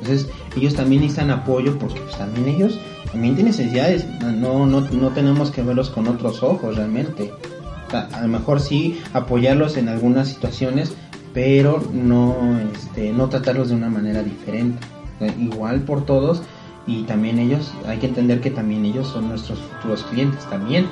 Entonces 0.02 0.28
ellos 0.58 0.76
también 0.76 1.02
necesitan 1.02 1.32
apoyo 1.32 1.80
porque 1.80 2.02
pues, 2.02 2.18
también 2.18 2.48
ellos 2.50 2.80
también 3.14 3.36
tienen 3.36 3.52
necesidades, 3.52 4.08
no, 4.22 4.66
no, 4.66 4.82
no 4.82 5.10
tenemos 5.10 5.52
que 5.52 5.62
verlos 5.62 5.92
con 5.92 6.08
otros 6.08 6.42
ojos 6.42 6.76
realmente. 6.78 7.32
A 7.92 8.22
lo 8.24 8.28
mejor 8.28 8.60
sí 8.60 9.00
apoyarlos 9.14 9.78
en 9.78 9.88
algunas 9.88 10.30
situaciones, 10.30 10.94
pero 11.32 11.84
no, 11.94 12.60
este, 12.74 13.14
no 13.14 13.30
tratarlos 13.30 13.70
de 13.70 13.76
una 13.76 13.90
manera 13.90 14.24
diferente. 14.24 14.80
igual 15.40 15.82
por 15.82 16.06
todos 16.08 16.42
y 16.88 17.04
también 17.04 17.38
ellos, 17.38 17.72
hay 17.88 18.00
que 18.00 18.08
entender 18.08 18.42
que 18.42 18.50
también 18.50 18.84
ellos 18.84 19.08
son 19.10 19.30
nuestros 19.30 19.60
futuros 19.60 20.02
clientes 20.04 20.44
también, 20.50 20.88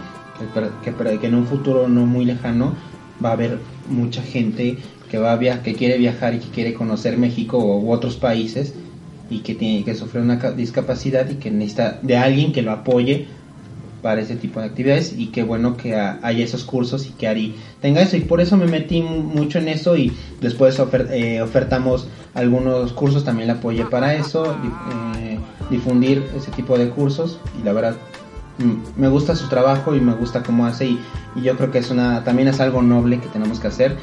que, 0.83 0.91
que, 0.93 1.19
que 1.19 1.27
en 1.27 1.33
un 1.33 1.47
futuro 1.47 1.87
no 1.87 2.05
muy 2.05 2.25
lejano 2.25 2.75
va 3.23 3.29
a 3.29 3.33
haber 3.33 3.57
mucha 3.89 4.21
gente 4.21 4.77
que 5.09 5.17
va 5.17 5.33
a 5.33 5.63
que 5.63 5.73
quiere 5.73 5.97
viajar 5.97 6.35
y 6.35 6.39
que 6.39 6.49
quiere 6.49 6.75
conocer 6.75 7.17
México 7.17 7.57
u 7.57 7.91
otros 7.91 8.15
países 8.15 8.75
y 9.31 9.39
que 9.39 9.55
tiene 9.55 9.83
que 9.83 9.95
sufrir 9.95 10.21
una 10.21 10.35
discapacidad 10.51 11.27
y 11.29 11.35
que 11.35 11.49
necesita 11.49 11.99
de 12.01 12.17
alguien 12.17 12.51
que 12.51 12.61
lo 12.61 12.71
apoye 12.71 13.27
para 14.01 14.21
ese 14.21 14.35
tipo 14.35 14.59
de 14.59 14.67
actividades. 14.67 15.15
Y 15.17 15.27
qué 15.27 15.43
bueno 15.43 15.77
que 15.77 15.95
haya 15.95 16.43
esos 16.43 16.65
cursos 16.65 17.07
y 17.07 17.11
que 17.11 17.27
Ari 17.27 17.55
tenga 17.79 18.01
eso. 18.01 18.17
Y 18.17 18.21
por 18.21 18.41
eso 18.41 18.57
me 18.57 18.67
metí 18.67 19.01
mucho 19.01 19.59
en 19.59 19.69
eso 19.69 19.95
y 19.95 20.11
después 20.41 20.79
eh, 21.09 21.41
ofertamos 21.41 22.07
algunos 22.33 22.91
cursos 22.93 23.23
también 23.23 23.47
le 23.47 23.53
apoyé 23.53 23.85
para 23.85 24.13
eso 24.13 24.55
eh, 25.19 25.39
difundir 25.69 26.25
ese 26.35 26.51
tipo 26.51 26.77
de 26.77 26.89
cursos. 26.89 27.39
Y 27.59 27.63
la 27.63 27.71
verdad 27.71 27.95
me 28.97 29.07
gusta 29.07 29.35
su 29.35 29.47
trabajo 29.47 29.95
y 29.95 30.01
me 30.01 30.13
gusta 30.13 30.43
cómo 30.43 30.65
hace. 30.65 30.87
Y, 30.87 30.99
y, 31.37 31.41
yo 31.41 31.55
creo 31.55 31.71
que 31.71 31.77
es 31.79 31.89
una 31.89 32.23
también 32.25 32.49
es 32.49 32.59
algo 32.59 32.81
noble 32.81 33.19
que 33.19 33.27
tenemos 33.27 33.61
que 33.61 33.67
hacer 33.67 33.95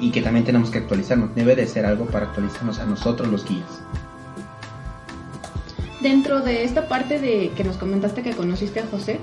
y 0.00 0.10
que 0.10 0.22
también 0.22 0.46
tenemos 0.46 0.70
que 0.70 0.78
actualizarnos. 0.78 1.34
Debe 1.34 1.56
de 1.56 1.66
ser 1.66 1.84
algo 1.84 2.06
para 2.06 2.26
actualizarnos 2.26 2.78
a 2.78 2.86
nosotros 2.86 3.28
los 3.28 3.46
guías 3.46 3.82
dentro 6.02 6.40
de 6.40 6.64
esta 6.64 6.88
parte 6.88 7.18
de 7.18 7.50
que 7.56 7.64
nos 7.64 7.76
comentaste 7.76 8.22
que 8.22 8.32
conociste 8.32 8.80
a 8.80 8.86
José, 8.86 9.18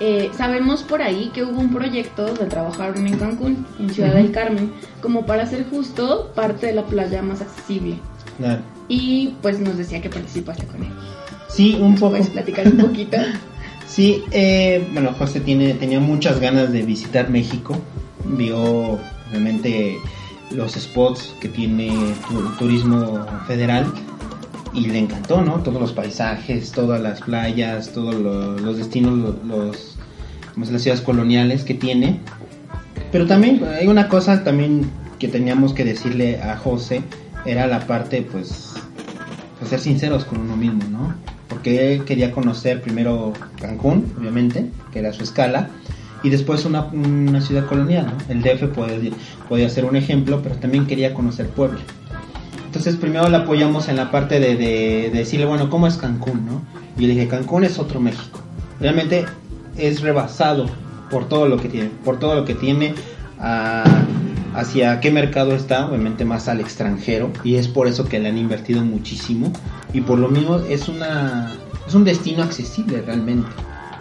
eh, 0.00 0.30
sabemos 0.36 0.84
por 0.84 1.02
ahí 1.02 1.30
que 1.34 1.42
hubo 1.42 1.60
un 1.60 1.72
proyecto 1.72 2.32
de 2.34 2.46
trabajar 2.46 2.96
en 2.96 3.16
Cancún, 3.18 3.66
en 3.80 3.90
Ciudad 3.90 4.14
del 4.14 4.30
Carmen, 4.30 4.72
como 5.02 5.26
para 5.26 5.42
hacer 5.42 5.66
justo 5.68 6.30
parte 6.34 6.66
de 6.66 6.74
la 6.74 6.84
playa 6.84 7.20
más 7.22 7.40
accesible. 7.40 7.96
Claro. 8.36 8.62
Y 8.88 9.34
pues 9.42 9.58
nos 9.58 9.76
decía 9.76 10.00
que 10.00 10.08
participaste 10.08 10.66
con 10.66 10.84
él. 10.84 10.90
Sí, 11.48 11.76
un 11.80 11.96
poco. 11.96 12.10
¿Puedes 12.10 12.28
platicar 12.28 12.68
un 12.68 12.76
poquito? 12.76 13.16
sí, 13.86 14.22
eh, 14.30 14.86
bueno, 14.92 15.12
José 15.18 15.40
tiene, 15.40 15.74
tenía 15.74 15.98
muchas 15.98 16.38
ganas 16.38 16.72
de 16.72 16.82
visitar 16.82 17.28
México. 17.28 17.76
Vio, 18.24 18.98
obviamente, 19.30 19.96
los 20.52 20.74
spots 20.74 21.34
que 21.40 21.48
tiene 21.48 21.92
turismo 22.58 23.26
federal 23.46 23.92
y 24.72 24.86
le 24.86 24.98
encantó, 24.98 25.42
¿no? 25.42 25.62
Todos 25.62 25.80
los 25.80 25.92
paisajes, 25.92 26.72
todas 26.72 27.00
las 27.00 27.20
playas, 27.20 27.92
todos 27.92 28.14
los, 28.14 28.76
destinos, 28.76 29.36
los, 29.44 29.96
las 30.56 30.82
ciudades 30.82 31.02
coloniales 31.02 31.64
que 31.64 31.74
tiene. 31.74 32.20
Pero 33.10 33.26
también 33.26 33.62
hay 33.64 33.86
una 33.86 34.08
cosa 34.08 34.44
también 34.44 34.90
que 35.18 35.28
teníamos 35.28 35.72
que 35.72 35.84
decirle 35.84 36.40
a 36.40 36.56
José, 36.56 37.02
era 37.44 37.66
la 37.66 37.86
parte, 37.86 38.22
pues, 38.22 38.74
pues 39.58 39.70
ser 39.70 39.80
sinceros 39.80 40.24
con 40.24 40.40
uno 40.40 40.56
mismo, 40.56 40.82
¿no? 40.90 41.14
Porque 41.48 41.94
él 41.94 42.04
quería 42.04 42.30
conocer 42.30 42.82
primero 42.82 43.32
Cancún, 43.60 44.12
obviamente, 44.18 44.70
que 44.92 44.98
era 44.98 45.12
su 45.12 45.22
escala, 45.22 45.70
y 46.22 46.30
después 46.30 46.64
una, 46.64 46.84
una 46.84 47.40
ciudad 47.40 47.66
colonial, 47.66 48.06
¿no? 48.06 48.32
El 48.32 48.42
DF 48.42 48.74
puede, 48.74 49.12
podía 49.48 49.68
ser 49.70 49.84
un 49.84 49.96
ejemplo, 49.96 50.40
pero 50.42 50.56
también 50.56 50.86
quería 50.86 51.14
conocer 51.14 51.48
Puebla. 51.48 51.80
Entonces 52.68 52.96
primero 52.96 53.26
la 53.30 53.38
apoyamos 53.38 53.88
en 53.88 53.96
la 53.96 54.10
parte 54.10 54.38
de, 54.40 55.10
decirle, 55.10 55.46
bueno, 55.46 55.70
¿cómo 55.70 55.86
es 55.86 55.96
Cancún? 55.96 56.44
¿no? 56.44 56.60
Y 56.98 57.06
le 57.06 57.14
dije, 57.14 57.26
Cancún 57.26 57.64
es 57.64 57.78
otro 57.78 57.98
México. 57.98 58.40
Realmente 58.78 59.24
es 59.78 60.02
rebasado 60.02 60.66
por 61.10 61.30
todo 61.30 61.48
lo 61.48 61.56
que 61.56 61.70
tiene, 61.70 61.88
por 62.04 62.18
todo 62.18 62.34
lo 62.34 62.44
que 62.44 62.54
tiene, 62.54 62.94
hacia 64.54 65.00
qué 65.00 65.10
mercado 65.10 65.52
está, 65.52 65.86
obviamente 65.86 66.26
más 66.26 66.46
al 66.46 66.60
extranjero, 66.60 67.30
y 67.42 67.54
es 67.54 67.68
por 67.68 67.88
eso 67.88 68.04
que 68.04 68.18
le 68.18 68.28
han 68.28 68.36
invertido 68.36 68.84
muchísimo, 68.84 69.50
y 69.94 70.02
por 70.02 70.18
lo 70.18 70.28
mismo 70.28 70.56
es, 70.68 70.88
una, 70.88 71.50
es 71.86 71.94
un 71.94 72.04
destino 72.04 72.42
accesible 72.42 73.00
realmente. 73.00 73.48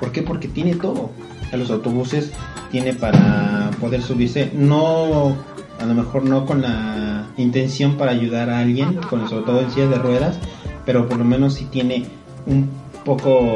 ¿Por 0.01 0.11
qué? 0.11 0.23
Porque 0.23 0.49
tiene 0.49 0.75
todo. 0.75 1.11
los 1.53 1.71
autobuses 1.71 2.31
tiene 2.69 2.91
para 2.91 3.71
poder 3.79 4.01
subirse, 4.01 4.51
no 4.53 5.37
a 5.79 5.85
lo 5.85 5.93
mejor 5.93 6.23
no 6.23 6.45
con 6.45 6.61
la 6.61 7.27
intención 7.37 7.97
para 7.97 8.11
ayudar 8.11 8.49
a 8.49 8.59
alguien, 8.59 8.95
con 9.09 9.27
sobre 9.29 9.45
todo 9.45 9.61
en 9.61 9.71
sillas 9.71 9.89
de 9.89 9.97
ruedas, 9.97 10.39
pero 10.85 11.07
por 11.07 11.17
lo 11.17 11.25
menos 11.25 11.55
si 11.55 11.65
tiene 11.65 12.05
un 12.45 12.69
poco 13.05 13.53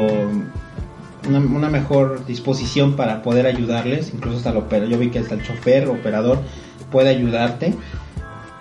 una, 1.28 1.70
mejor 1.70 2.26
disposición 2.26 2.96
para 2.96 3.22
poder 3.22 3.46
ayudarles, 3.46 4.14
incluso 4.14 4.38
hasta 4.38 4.52
el 4.52 4.58
operador, 4.58 4.90
yo 4.90 4.98
vi 4.98 5.10
que 5.10 5.20
hasta 5.20 5.36
el 5.36 5.44
chofer, 5.44 5.88
operador 5.88 6.40
puede 6.92 7.10
ayudarte. 7.10 7.74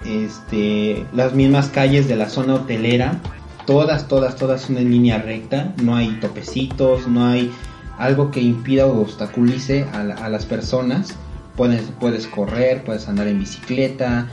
Este, 0.04 1.04
las 1.12 1.34
mismas 1.34 1.68
calles 1.68 2.08
de 2.08 2.16
la 2.16 2.30
zona 2.30 2.54
hotelera, 2.54 3.20
todas, 3.66 4.08
todas, 4.08 4.36
todas 4.36 4.62
son 4.62 4.78
en 4.78 4.90
línea 4.90 5.18
recta, 5.18 5.74
no 5.82 5.96
hay 5.96 6.08
topecitos, 6.20 7.06
no 7.06 7.26
hay 7.26 7.50
algo 7.98 8.30
que 8.30 8.40
impida 8.40 8.86
o 8.86 9.00
obstaculice 9.02 9.84
a 9.92 10.28
las 10.28 10.46
personas 10.46 11.18
Puedes, 11.56 11.82
puedes 11.98 12.26
correr, 12.26 12.84
puedes 12.84 13.08
andar 13.08 13.28
en 13.28 13.38
bicicleta, 13.38 14.26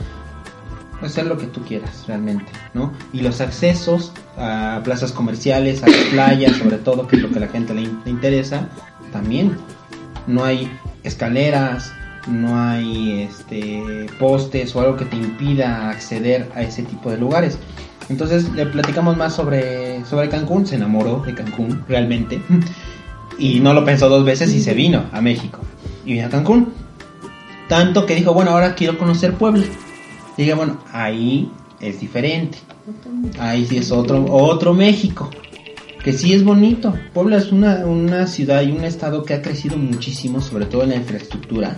puedes 0.98 1.12
hacer 1.12 1.26
lo 1.26 1.36
que 1.36 1.46
tú 1.46 1.62
quieras 1.62 2.04
realmente, 2.06 2.50
¿no? 2.74 2.92
Y 3.12 3.20
los 3.20 3.40
accesos 3.40 4.12
a 4.36 4.80
plazas 4.84 5.12
comerciales, 5.12 5.82
a 5.82 5.88
las 5.88 6.04
playas, 6.10 6.56
sobre 6.62 6.78
todo, 6.78 7.06
que 7.06 7.16
es 7.16 7.22
lo 7.22 7.30
que 7.30 7.36
a 7.36 7.40
la 7.40 7.48
gente 7.48 7.74
le, 7.74 7.82
interesa, 8.06 8.68
también. 9.12 9.56
No 10.26 10.44
hay 10.44 10.70
escaleras, 11.04 11.92
no 12.26 12.58
hay 12.58 13.22
este, 13.22 14.06
postes 14.18 14.74
o 14.76 14.80
algo 14.80 14.96
que 14.96 15.04
te 15.04 15.16
impida 15.16 15.90
acceder 15.90 16.50
a 16.54 16.62
ese 16.62 16.82
tipo 16.82 17.10
de 17.10 17.18
lugares. 17.18 17.58
Entonces 18.08 18.50
le 18.52 18.66
platicamos 18.66 19.16
más 19.16 19.34
sobre, 19.34 20.04
sobre 20.04 20.28
Cancún, 20.28 20.66
se 20.66 20.76
enamoró 20.76 21.22
de 21.26 21.34
Cancún 21.34 21.84
realmente 21.88 22.40
y 23.38 23.60
no 23.60 23.74
lo 23.74 23.84
pensó 23.84 24.08
dos 24.08 24.24
veces 24.24 24.52
y 24.54 24.62
se 24.62 24.74
vino 24.74 25.04
a 25.12 25.20
México 25.20 25.60
y 26.04 26.14
vino 26.14 26.26
a 26.26 26.30
Cancún. 26.30 26.72
Tanto 27.68 28.06
que 28.06 28.14
dijo, 28.14 28.32
bueno, 28.32 28.52
ahora 28.52 28.74
quiero 28.74 28.98
conocer 28.98 29.34
Puebla. 29.34 29.64
Y 30.36 30.42
dije, 30.42 30.54
bueno, 30.54 30.78
ahí 30.92 31.50
es 31.80 32.00
diferente. 32.00 32.58
Ahí 33.38 33.66
sí 33.66 33.76
es 33.76 33.92
otro, 33.92 34.24
otro 34.28 34.72
México. 34.72 35.30
Que 36.02 36.12
sí 36.12 36.32
es 36.32 36.42
bonito. 36.42 36.94
Puebla 37.12 37.36
es 37.36 37.52
una, 37.52 37.84
una 37.84 38.26
ciudad 38.26 38.62
y 38.62 38.70
un 38.70 38.84
estado 38.84 39.24
que 39.24 39.34
ha 39.34 39.42
crecido 39.42 39.76
muchísimo, 39.76 40.40
sobre 40.40 40.66
todo 40.66 40.84
en 40.84 40.90
la 40.90 40.96
infraestructura 40.96 41.76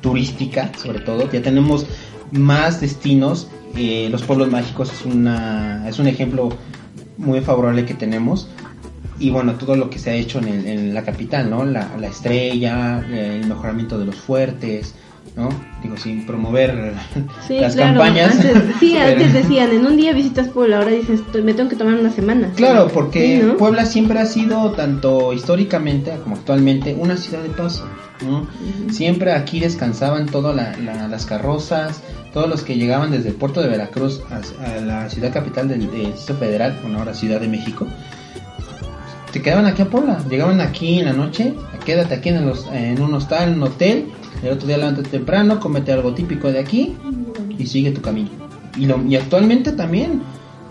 turística, 0.00 0.70
sobre 0.78 1.00
todo. 1.00 1.30
Ya 1.32 1.42
tenemos 1.42 1.86
más 2.30 2.80
destinos. 2.80 3.48
Eh, 3.74 4.08
los 4.10 4.22
pueblos 4.22 4.50
mágicos 4.50 4.92
es, 4.92 5.04
una, 5.04 5.88
es 5.88 5.98
un 5.98 6.06
ejemplo 6.06 6.50
muy 7.18 7.40
favorable 7.40 7.84
que 7.84 7.94
tenemos 7.94 8.48
y 9.18 9.30
bueno, 9.30 9.54
todo 9.54 9.76
lo 9.76 9.88
que 9.88 9.98
se 9.98 10.10
ha 10.10 10.14
hecho 10.14 10.38
en, 10.38 10.66
en 10.66 10.94
la 10.94 11.02
capital, 11.02 11.48
¿no? 11.48 11.64
La, 11.64 11.96
la, 11.98 12.08
estrella, 12.08 13.04
el 13.10 13.46
mejoramiento 13.46 13.98
de 13.98 14.04
los 14.04 14.16
fuertes, 14.16 14.94
¿no? 15.36 15.50
Digo, 15.82 15.96
sin 15.98 16.24
promover 16.24 16.96
las 17.48 17.76
campañas. 17.76 18.34
sí, 18.80 18.96
antes 18.96 19.34
decían, 19.34 19.70
en 19.70 19.86
un 19.86 19.96
día 19.96 20.12
visitas 20.14 20.48
Puebla, 20.48 20.78
ahora 20.78 20.90
dices, 20.90 21.20
me 21.44 21.52
tengo 21.52 21.68
que 21.68 21.76
tomar 21.76 21.94
una 21.94 22.10
semana. 22.10 22.50
Claro, 22.56 22.88
porque 22.88 23.54
Puebla 23.58 23.84
siempre 23.84 24.18
ha 24.18 24.26
sido, 24.26 24.72
tanto 24.72 25.34
históricamente 25.34 26.12
como 26.22 26.36
actualmente, 26.36 26.94
una 26.98 27.16
ciudad 27.16 27.42
de 27.42 27.50
paso. 27.50 27.86
¿no? 28.26 28.48
Siempre 28.90 29.32
aquí 29.32 29.60
descansaban 29.60 30.24
todas 30.26 30.56
las 30.56 31.26
carrozas, 31.26 32.00
todos 32.32 32.48
los 32.48 32.62
que 32.62 32.76
llegaban 32.76 33.10
desde 33.10 33.28
el 33.28 33.34
puerto 33.34 33.60
de 33.60 33.68
Veracruz 33.68 34.22
a, 34.30 34.80
la 34.80 35.10
ciudad 35.10 35.32
capital 35.32 35.68
del, 35.68 35.90
Distrito 35.90 36.34
Federal, 36.34 36.78
bueno, 36.80 36.98
ahora 36.98 37.12
Ciudad 37.12 37.40
de 37.40 37.48
México, 37.48 37.86
se 39.32 39.42
quedaban 39.42 39.66
aquí 39.66 39.82
a 39.82 39.90
Puebla, 39.90 40.18
llegaban 40.30 40.62
aquí 40.62 40.98
en 40.98 41.04
la 41.04 41.12
noche, 41.12 41.52
quédate 41.84 42.14
aquí 42.14 42.30
en, 42.30 42.46
los, 42.46 42.66
en 42.72 43.02
un 43.02 43.12
hostal, 43.12 43.50
en 43.50 43.56
un 43.56 43.64
hotel, 43.64 44.06
El 44.42 44.52
otro 44.52 44.66
día 44.68 44.76
levántate 44.78 45.08
temprano, 45.08 45.58
comete 45.60 45.92
algo 45.92 46.12
típico 46.14 46.50
de 46.52 46.58
aquí 46.60 46.94
y 47.58 47.66
sigue 47.66 47.90
tu 47.90 48.00
camino. 48.00 48.28
Y, 48.78 48.86
lo, 48.86 49.02
y 49.06 49.16
actualmente 49.16 49.72
también, 49.72 50.22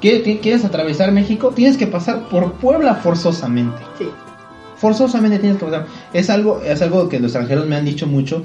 ¿qué- 0.01 0.39
¿quieres 0.41 0.63
atravesar 0.65 1.11
México? 1.11 1.51
Tienes 1.55 1.77
que 1.77 1.87
pasar 1.87 2.29
por 2.29 2.53
Puebla 2.53 2.95
forzosamente. 2.95 3.77
Sí. 3.97 4.05
Forzosamente 4.77 5.39
tienes 5.39 5.57
que 5.57 5.65
pasar. 5.65 5.87
Es 6.13 6.29
algo, 6.29 6.61
es 6.61 6.81
algo 6.81 7.09
que 7.09 7.19
los 7.19 7.31
extranjeros 7.31 7.65
me 7.67 7.75
han 7.75 7.85
dicho 7.85 8.05
mucho, 8.07 8.43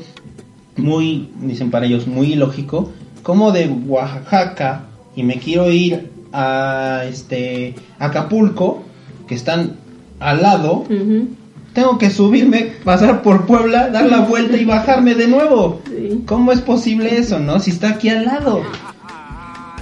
muy, 0.77 1.31
dicen 1.43 1.71
para 1.71 1.87
ellos, 1.87 2.07
muy 2.07 2.33
ilógico. 2.33 2.91
Como 3.23 3.53
de 3.53 3.69
Oaxaca 3.87 4.85
y 5.15 5.23
me 5.25 5.35
quiero 5.39 5.71
ir 5.71 6.11
a 6.33 7.03
este 7.09 7.75
Acapulco, 7.99 8.83
que 9.29 9.35
están 9.35 9.73
al 10.21 10.41
lado, 10.43 10.79
Ujú. 10.89 11.29
Tengo 11.73 11.99
que 11.99 12.11
subirme, 12.11 12.73
pasar 12.85 13.23
por 13.23 13.47
Puebla, 13.47 13.89
dar 13.89 14.07
la 14.07 14.21
vuelta 14.21 14.57
y 14.57 14.65
bajarme 14.65 15.15
de 15.15 15.29
nuevo. 15.29 15.81
Sí. 15.87 16.23
¿Cómo 16.27 16.53
es 16.53 16.61
posible 16.61 17.17
eso, 17.17 17.39
no? 17.39 17.61
Si 17.61 17.71
está 17.71 17.91
aquí 17.91 18.09
al 18.09 18.25
lado. 18.25 18.63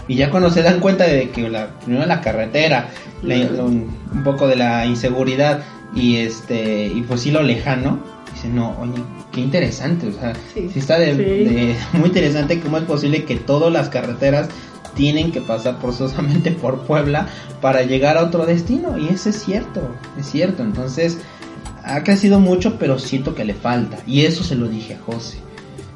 Y 0.07 0.15
ya 0.17 0.31
cuando 0.31 0.51
se 0.51 0.63
dan 0.63 0.81
cuenta 0.81 1.05
de 1.05 1.31
que 1.31 1.49
la, 1.51 1.69
primero 1.85 2.07
la 2.07 2.21
carretera, 2.21 2.89
la- 3.23 3.37
un, 3.63 3.91
un 4.13 4.23
poco 4.25 4.47
de 4.49 4.57
la 4.57 4.87
inseguridad 4.87 5.61
y 5.95 6.17
este 6.17 6.87
y 6.87 7.03
pues 7.03 7.23
sí 7.23 7.31
lo 7.31 7.43
lejano, 7.43 7.99
dicen, 8.35 8.55
no, 8.55 8.75
oye, 8.81 9.03
qué 9.33 9.41
interesante, 9.41 10.09
o 10.09 10.13
sea, 10.13 10.33
Sí. 10.55 10.71
sí, 10.73 10.79
está 10.79 10.99
de, 10.99 11.13
Sí. 11.15 11.23
de- 11.23 11.77
muy 11.99 12.09
interesante 12.09 12.61
cómo 12.61 12.79
es 12.79 12.85
posible 12.85 13.25
que 13.25 13.37
todas 13.37 13.71
las 13.73 13.89
carreteras 13.91 14.49
tienen 14.95 15.31
que 15.31 15.41
pasar 15.43 15.77
forzosamente 15.81 16.51
por 16.63 16.81
Puebla 16.87 17.27
para 17.61 17.83
llegar 17.83 18.17
a 18.17 18.25
otro 18.25 18.47
destino 18.47 18.97
y 18.99 19.09
eso 19.09 19.29
es 19.29 19.43
cierto, 19.43 19.95
es 20.19 20.27
cierto, 20.31 20.63
entonces 20.63 21.19
ha 21.89 22.05
crecido 22.05 22.39
mucho 22.41 22.79
pero 22.79 22.99
siento 22.99 23.35
que 23.35 23.45
le 23.45 23.55
falta 23.55 23.99
y 24.07 24.23
eso 24.23 24.45
se 24.45 24.55
lo 24.55 24.69
dije 24.69 24.95
a 24.95 24.99
José, 25.01 25.39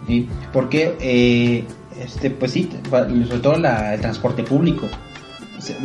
¿sí? 0.06 0.28
porque 0.52 0.96
eh, 1.00 1.64
este 2.02 2.30
pues 2.30 2.50
sí, 2.52 2.68
sobre 2.90 3.38
todo 3.40 3.56
la- 3.58 3.94
el 3.94 4.00
transporte 4.00 4.42
público, 4.42 4.88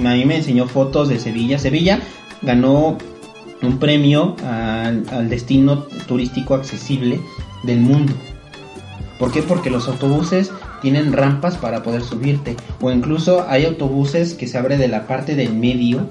a 0.03 0.13
mí 0.13 0.25
me 0.25 0.37
enseñó 0.37 0.67
fotos 0.67 1.09
de 1.09 1.19
Sevilla, 1.19 1.59
Sevilla 1.59 1.99
ganó 2.41 2.97
un 3.61 3.77
premio 3.79 4.35
al, 4.45 5.03
al 5.11 5.29
destino 5.29 5.79
turístico 6.07 6.53
accesible 6.55 7.19
del 7.63 7.79
mundo. 7.81 8.13
¿Por 9.19 9.31
qué? 9.31 9.41
Porque 9.41 9.71
los 9.71 9.87
autobuses 9.87 10.51
tienen 10.83 11.11
rampas 11.11 11.57
para 11.57 11.81
poder 11.81 12.03
subirte. 12.03 12.55
O 12.81 12.91
incluso 12.91 13.45
hay 13.49 13.65
autobuses 13.65 14.35
que 14.35 14.45
se 14.47 14.59
abre 14.59 14.77
de 14.77 14.87
la 14.87 15.07
parte 15.07 15.35
del 15.35 15.53
medio, 15.55 16.07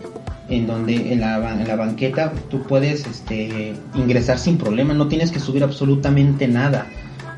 en 0.48 0.66
donde 0.66 1.12
en 1.12 1.20
la, 1.20 1.36
en 1.60 1.66
la 1.66 1.76
banqueta 1.76 2.32
tú 2.50 2.62
puedes 2.62 3.06
este, 3.06 3.74
ingresar 3.94 4.38
sin 4.38 4.58
problema. 4.58 4.94
No 4.94 5.08
tienes 5.08 5.30
que 5.32 5.40
subir 5.40 5.62
absolutamente 5.64 6.46
nada. 6.48 6.86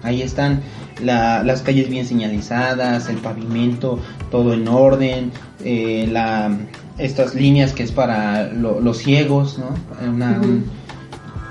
Ahí 0.03 0.23
están 0.23 0.61
la- 1.03 1.43
las 1.43 1.63
calles 1.63 1.89
bien 1.89 2.07
señalizadas, 2.07 3.09
el 3.09 3.17
pavimento, 3.17 3.99
todo 4.31 4.53
en 4.55 4.69
orden, 4.69 5.33
eh, 5.65 6.09
la, 6.11 6.57
estas 6.99 7.35
líneas 7.35 7.73
que 7.73 7.83
es 7.83 7.93
para 7.93 8.53
lo- 8.53 8.81
los 8.81 8.99
ciegos, 8.99 9.59
¿no? 9.59 9.75
Una- 10.09 10.39
Ujú. 10.41 10.61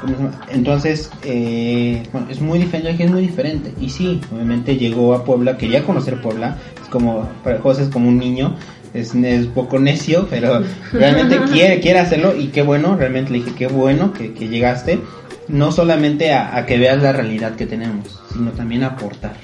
¿cómo 0.01 0.15
se 0.15 0.23
llama? 0.23 0.41
Entonces, 0.49 1.09
eh, 1.23 2.03
bueno, 2.11 2.27
es 2.29 2.39
muy 2.39 2.59
diferente, 2.59 3.03
es 3.03 3.11
muy 3.11 3.21
diferente. 3.21 3.73
Y 3.81 3.89
sí, 3.89 4.21
obviamente 4.33 4.77
llegó 4.77 5.13
a 5.15 5.25
Puebla, 5.25 5.57
quería 5.57 5.83
conocer 5.83 6.21
Puebla, 6.21 6.57
es 6.81 6.87
como, 6.89 7.27
para 7.43 7.59
José 7.59 7.83
es 7.83 7.89
como 7.89 8.07
un 8.07 8.17
niño, 8.17 8.55
es, 8.97 9.15
es 9.15 9.47
poco 9.47 9.79
necio, 9.79 10.27
pero 10.29 10.63
realmente 10.91 11.39
quiere, 11.51 11.79
quiere 11.79 11.99
hacerlo 11.99 12.35
y 12.35 12.47
qué 12.47 12.61
bueno, 12.61 12.95
realmente 12.95 13.31
le 13.31 13.39
dije, 13.39 13.53
qué 13.55 13.67
bueno 13.67 14.13
que, 14.13 14.33
que 14.33 14.47
llegaste, 14.47 14.99
no 15.47 15.71
solamente 15.71 16.33
a, 16.33 16.55
a 16.55 16.65
que 16.65 16.77
veas 16.77 17.01
la 17.01 17.13
realidad 17.13 17.55
que 17.55 17.65
tenemos, 17.65 18.21
sino 18.33 18.51
también 18.51 18.83
a 18.83 18.87
aportar. 18.87 19.35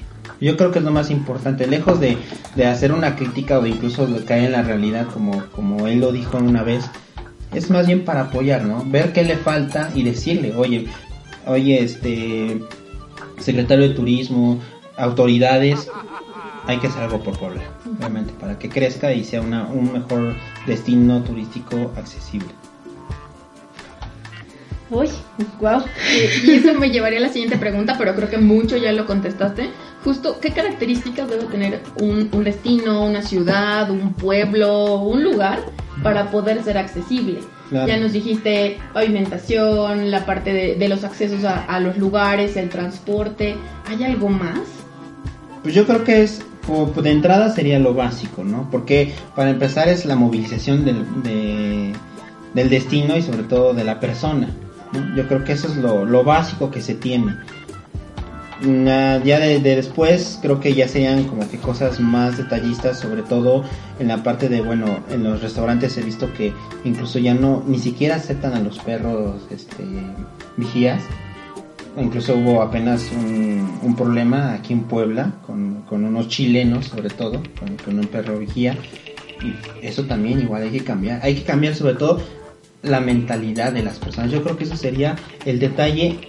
Yo 0.41 0.57
creo 0.57 0.71
que 0.71 0.79
es 0.79 0.85
lo 0.85 0.91
más 0.91 1.09
importante, 1.09 1.67
lejos 1.67 1.99
de, 1.99 2.17
de 2.55 2.65
hacer 2.65 2.91
una 2.91 3.15
crítica 3.15 3.59
o 3.59 3.65
incluso 3.65 4.07
de 4.07 4.25
caer 4.25 4.45
en 4.45 4.51
la 4.51 4.63
realidad 4.63 5.07
como, 5.13 5.43
como 5.51 5.87
él 5.87 6.01
lo 6.01 6.11
dijo 6.11 6.37
una 6.37 6.63
vez, 6.63 6.83
es 7.53 7.69
más 7.69 7.87
bien 7.87 8.03
para 8.03 8.21
apoyar, 8.21 8.65
¿no? 8.65 8.83
Ver 8.85 9.13
qué 9.13 9.23
le 9.23 9.37
falta 9.37 9.91
y 9.95 10.03
decirle, 10.03 10.53
oye, 10.55 10.87
oye, 11.45 11.83
este, 11.83 12.61
secretario 13.39 13.87
de 13.87 13.95
turismo, 13.95 14.59
autoridades, 14.97 15.87
hay 16.67 16.77
que 16.79 16.87
hacer 16.87 17.03
algo 17.03 17.21
por 17.21 17.37
Puebla, 17.37 17.61
realmente, 17.99 18.33
para 18.39 18.57
que 18.57 18.69
crezca 18.69 19.11
y 19.11 19.23
sea 19.23 19.41
una, 19.41 19.65
un 19.65 19.91
mejor 19.91 20.35
destino 20.65 21.21
turístico 21.21 21.91
accesible. 21.97 22.49
Uy, 24.89 25.09
wow. 25.59 25.81
Y 26.45 26.51
eso 26.51 26.73
me 26.75 26.91
llevaría 26.91 27.19
a 27.19 27.23
la 27.23 27.29
siguiente 27.29 27.57
pregunta, 27.57 27.95
pero 27.97 28.13
creo 28.15 28.29
que 28.29 28.37
mucho 28.37 28.77
ya 28.77 28.91
lo 28.91 29.05
contestaste. 29.05 29.69
Justo, 30.03 30.39
¿qué 30.39 30.51
características 30.51 31.29
debe 31.29 31.45
tener 31.45 31.81
un, 31.99 32.29
un 32.31 32.43
destino, 32.43 33.03
una 33.03 33.21
ciudad, 33.21 33.89
un 33.89 34.13
pueblo, 34.13 34.99
un 34.99 35.23
lugar 35.23 35.61
para 36.03 36.29
poder 36.29 36.63
ser 36.63 36.77
accesible? 36.77 37.39
Claro. 37.69 37.87
Ya 37.87 37.97
nos 37.97 38.11
dijiste 38.11 38.77
pavimentación, 38.93 40.11
la 40.11 40.25
parte 40.25 40.53
de, 40.53 40.75
de 40.75 40.89
los 40.89 41.03
accesos 41.03 41.43
a, 41.43 41.63
a 41.65 41.79
los 41.79 41.97
lugares, 41.97 42.55
el 42.55 42.69
transporte. 42.69 43.55
¿Hay 43.87 44.03
algo 44.03 44.29
más? 44.29 44.59
Pues 45.63 45.73
yo 45.73 45.87
creo 45.87 46.03
que 46.03 46.23
es, 46.23 46.41
de 46.67 47.11
entrada 47.11 47.49
sería 47.49 47.79
lo 47.79 47.93
básico, 47.93 48.43
¿no? 48.43 48.69
Porque 48.71 49.13
para 49.35 49.49
empezar 49.49 49.87
es 49.89 50.05
la 50.05 50.15
movilización 50.15 50.85
del, 50.85 51.23
de- 51.23 51.93
del 52.53 52.69
destino 52.69 53.17
y 53.17 53.21
sobre 53.21 53.43
todo 53.43 53.73
de 53.73 53.83
la 53.83 53.99
persona. 53.99 54.47
Yo 55.15 55.27
creo 55.27 55.43
que 55.43 55.53
eso 55.53 55.67
es 55.67 55.75
lo, 55.77 56.05
lo 56.05 56.23
básico 56.23 56.69
que 56.71 56.81
se 56.81 56.93
tiene. 56.95 57.35
Mm, 58.61 58.87
ah, 58.87 59.19
Ya 59.25 59.39
de, 59.39 59.59
de 59.59 59.75
después 59.75 60.37
creo 60.41 60.59
que 60.59 60.73
ya 60.73 60.87
serían 60.87 61.23
como 61.25 61.49
que 61.49 61.57
cosas 61.57 61.99
más 61.99 62.37
detallistas, 62.37 62.99
sobre 62.99 63.23
todo 63.23 63.63
en 63.99 64.07
la 64.07 64.23
parte 64.23 64.47
de, 64.49 64.61
bueno, 64.61 64.99
en 65.09 65.23
los 65.23 65.41
restaurantes 65.41 65.97
he 65.97 66.01
visto 66.01 66.31
que 66.33 66.53
incluso 66.85 67.19
ya 67.19 67.33
no, 67.33 67.63
ni 67.67 67.79
siquiera 67.79 68.15
aceptan 68.15 68.53
a 68.53 68.59
los 68.59 68.77
perros 68.79 69.41
este, 69.49 69.83
vigías, 70.57 71.01
Incluso 71.97 72.35
hubo 72.35 72.61
apenas 72.61 73.11
un, 73.11 73.95
problema 73.95 74.53
aquí 74.53 74.73
en 74.73 74.83
Puebla 74.83 75.33
con, 75.45 75.83
con 75.83 76.03
unos 76.03 76.27
chilenos, 76.27 76.85
sobre 76.85 77.09
todo, 77.09 77.43
con, 77.85 77.99
un 77.99 78.07
perro 78.07 78.39
vigía. 78.39 78.75
Y 79.41 79.85
eso 79.85 80.05
también 80.05 80.39
igual 80.39 80.63
hay 80.63 80.71
que 80.71 80.83
cambiar. 80.83 81.19
Hay 81.23 81.35
que 81.35 81.43
cambiar 81.43 81.75
sobre 81.75 81.95
todo 81.95 82.21
la 82.81 82.99
mentalidad 82.99 83.71
de 83.71 83.83
las 83.83 83.99
personas. 83.99 84.31
Yo 84.31 84.41
creo 84.41 84.57
que 84.57 84.63
eso 84.63 84.75
sería 84.75 85.15
el 85.45 85.59
detalle. 85.59 86.19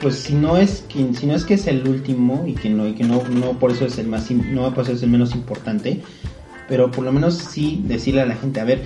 Pues 0.00 0.16
si 0.16 0.34
no 0.34 0.56
es 0.58 0.84
que, 0.88 1.14
si 1.14 1.26
no 1.26 1.34
es 1.34 1.44
que 1.44 1.54
es 1.54 1.66
el 1.68 1.86
último 1.86 2.44
y 2.46 2.54
que 2.54 2.68
no 2.68 2.88
y 2.88 2.94
que 2.94 3.04
no, 3.04 3.22
no 3.28 3.58
por 3.58 3.70
eso 3.70 3.86
es 3.86 3.98
el 3.98 4.08
más 4.08 4.28
no 4.32 4.74
por 4.74 4.82
eso 4.82 4.92
es 4.94 5.02
el 5.04 5.10
menos 5.10 5.32
importante, 5.32 6.02
pero 6.68 6.90
por 6.90 7.04
lo 7.04 7.12
menos 7.12 7.38
sí 7.38 7.84
decirle 7.86 8.22
a 8.22 8.26
la 8.26 8.34
gente, 8.34 8.58
a 8.58 8.64
ver, 8.64 8.82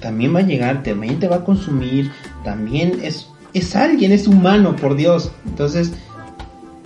también 0.00 0.34
va 0.34 0.40
a 0.40 0.42
llegar, 0.42 0.82
también 0.82 1.20
te 1.20 1.28
va 1.28 1.36
a 1.36 1.44
consumir, 1.44 2.10
también 2.44 2.98
es, 3.02 3.28
es 3.54 3.76
alguien, 3.76 4.12
es 4.12 4.26
humano, 4.26 4.76
por 4.76 4.94
Dios. 4.96 5.30
Entonces, 5.46 5.92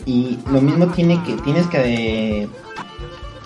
y 0.05 0.39
lo 0.51 0.61
mismo 0.61 0.87
tiene 0.89 1.23
que, 1.25 1.35
tienes 1.43 1.67
que 1.67 2.43
eh, 2.43 2.49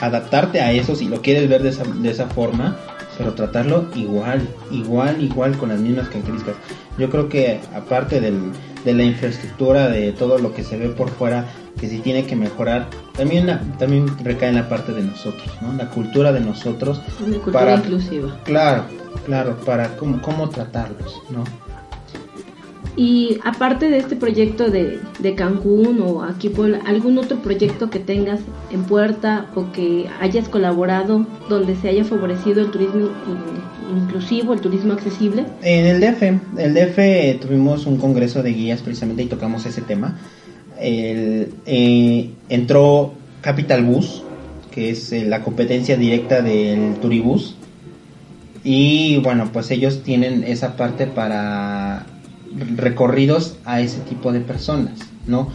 adaptarte 0.00 0.60
a 0.60 0.72
eso 0.72 0.94
si 0.94 1.06
lo 1.08 1.20
quieres 1.22 1.48
ver 1.48 1.62
de 1.62 1.70
esa, 1.70 1.84
de 1.84 2.10
esa 2.10 2.26
forma, 2.26 2.76
pero 3.18 3.34
tratarlo 3.34 3.86
igual, 3.94 4.48
igual, 4.70 5.22
igual 5.22 5.56
con 5.58 5.68
las 5.70 5.80
mismas 5.80 6.08
características. 6.08 6.56
Yo 6.98 7.10
creo 7.10 7.28
que 7.28 7.60
aparte 7.74 8.20
del, 8.20 8.38
de 8.84 8.94
la 8.94 9.02
infraestructura, 9.04 9.88
de 9.88 10.12
todo 10.12 10.38
lo 10.38 10.54
que 10.54 10.64
se 10.64 10.76
ve 10.78 10.88
por 10.88 11.10
fuera, 11.10 11.46
que 11.78 11.88
sí 11.88 11.98
tiene 11.98 12.24
que 12.26 12.36
mejorar, 12.36 12.88
también, 13.16 13.46
la- 13.46 13.60
también 13.78 14.06
recae 14.24 14.48
en 14.50 14.56
la 14.56 14.68
parte 14.68 14.92
de 14.92 15.02
nosotros, 15.02 15.48
¿no? 15.62 15.72
La 15.74 15.88
cultura 15.90 16.32
de 16.32 16.40
nosotros, 16.40 17.00
Una 17.20 17.36
cultura 17.38 17.52
Para- 17.52 17.74
inclusiva. 17.76 18.38
claro, 18.44 18.84
claro, 19.26 19.56
para 19.64 19.96
cómo, 19.96 20.20
cómo 20.22 20.48
tratarlos, 20.50 21.20
¿no? 21.30 21.44
Y 22.96 23.38
aparte 23.44 23.88
de 23.88 23.98
este 23.98 24.16
proyecto 24.16 24.68
de, 24.70 24.98
de 25.20 25.34
Cancún 25.34 26.00
o 26.02 26.22
aquí 26.24 26.50
¿algún 26.86 27.18
otro 27.18 27.38
proyecto 27.38 27.88
que 27.88 27.98
tengas 28.00 28.40
en 28.72 28.82
puerta 28.84 29.46
o 29.54 29.70
que 29.72 30.06
hayas 30.20 30.48
colaborado 30.48 31.24
donde 31.48 31.76
se 31.76 31.88
haya 31.88 32.04
favorecido 32.04 32.60
el 32.60 32.70
turismo 32.70 33.08
in- 33.28 34.02
inclusivo, 34.02 34.52
el 34.54 34.60
turismo 34.60 34.92
accesible? 34.92 35.44
En 35.62 35.86
el 35.86 36.00
DF, 36.00 36.22
el 36.58 36.74
DF 36.74 37.40
tuvimos 37.40 37.86
un 37.86 37.96
congreso 37.96 38.42
de 38.42 38.52
guías 38.52 38.80
precisamente 38.82 39.22
y 39.22 39.26
tocamos 39.26 39.64
ese 39.66 39.82
tema. 39.82 40.18
El, 40.78 41.52
eh, 41.66 42.30
entró 42.48 43.12
Capital 43.40 43.84
Bus, 43.84 44.22
que 44.72 44.90
es 44.90 45.12
eh, 45.12 45.24
la 45.24 45.42
competencia 45.42 45.96
directa 45.96 46.42
del 46.42 46.94
Turibus. 46.96 47.54
Y 48.64 49.18
bueno, 49.18 49.50
pues 49.52 49.70
ellos 49.70 50.02
tienen 50.02 50.44
esa 50.44 50.76
parte 50.76 51.06
para 51.06 52.04
recorridos 52.76 53.56
a 53.64 53.80
ese 53.80 54.00
tipo 54.00 54.32
de 54.32 54.40
personas, 54.40 54.98
¿no? 55.26 55.48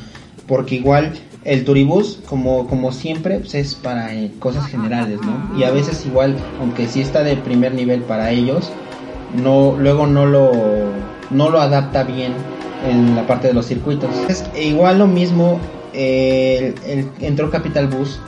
Porque 0.48 0.76
igual 0.76 1.14
el 1.43 1.66
turibús, 1.66 2.20
como, 2.28 2.68
como 2.68 2.91
siempre, 2.91 3.39
pues 3.39 3.56
es 3.56 3.76
para 3.76 4.14
eh, 4.14 4.32
cosas 4.39 4.68
generales, 4.68 5.20
¿no? 5.22 5.58
Y 5.60 5.64
a 5.64 5.72
veces 5.72 6.06
igual, 6.06 6.36
aunque 6.60 6.88
sí 6.88 7.02
está 7.02 7.24
de 7.24 7.36
primer 7.36 7.74
nivel 7.74 8.02
para 8.02 8.32
ellos, 8.32 8.72
no, 9.41 9.76
luego 9.78 10.08
no 10.08 10.26
lo, 10.26 10.52
no 11.32 11.50
lo 11.50 11.60
adapta 11.62 12.04
bien 12.04 12.34
en 12.89 13.16
la 13.16 13.26
parte 13.28 13.48
de 13.48 13.54
los 13.54 13.66
circuitos. 13.68 14.10
Es 14.30 14.43
igual 14.60 15.00
lo 15.00 15.08
mismo 15.08 15.60
el- 15.93 16.76
el- 16.86 17.10
entró 17.22 17.50
Capital 17.50 17.88
Bus 17.88 18.20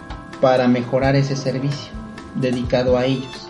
para 0.41 0.68
mejorar 0.68 1.15
ese 1.15 1.36
servicio 1.36 1.91
dedicado 2.36 2.97
a 2.97 3.05
ellos, 3.05 3.47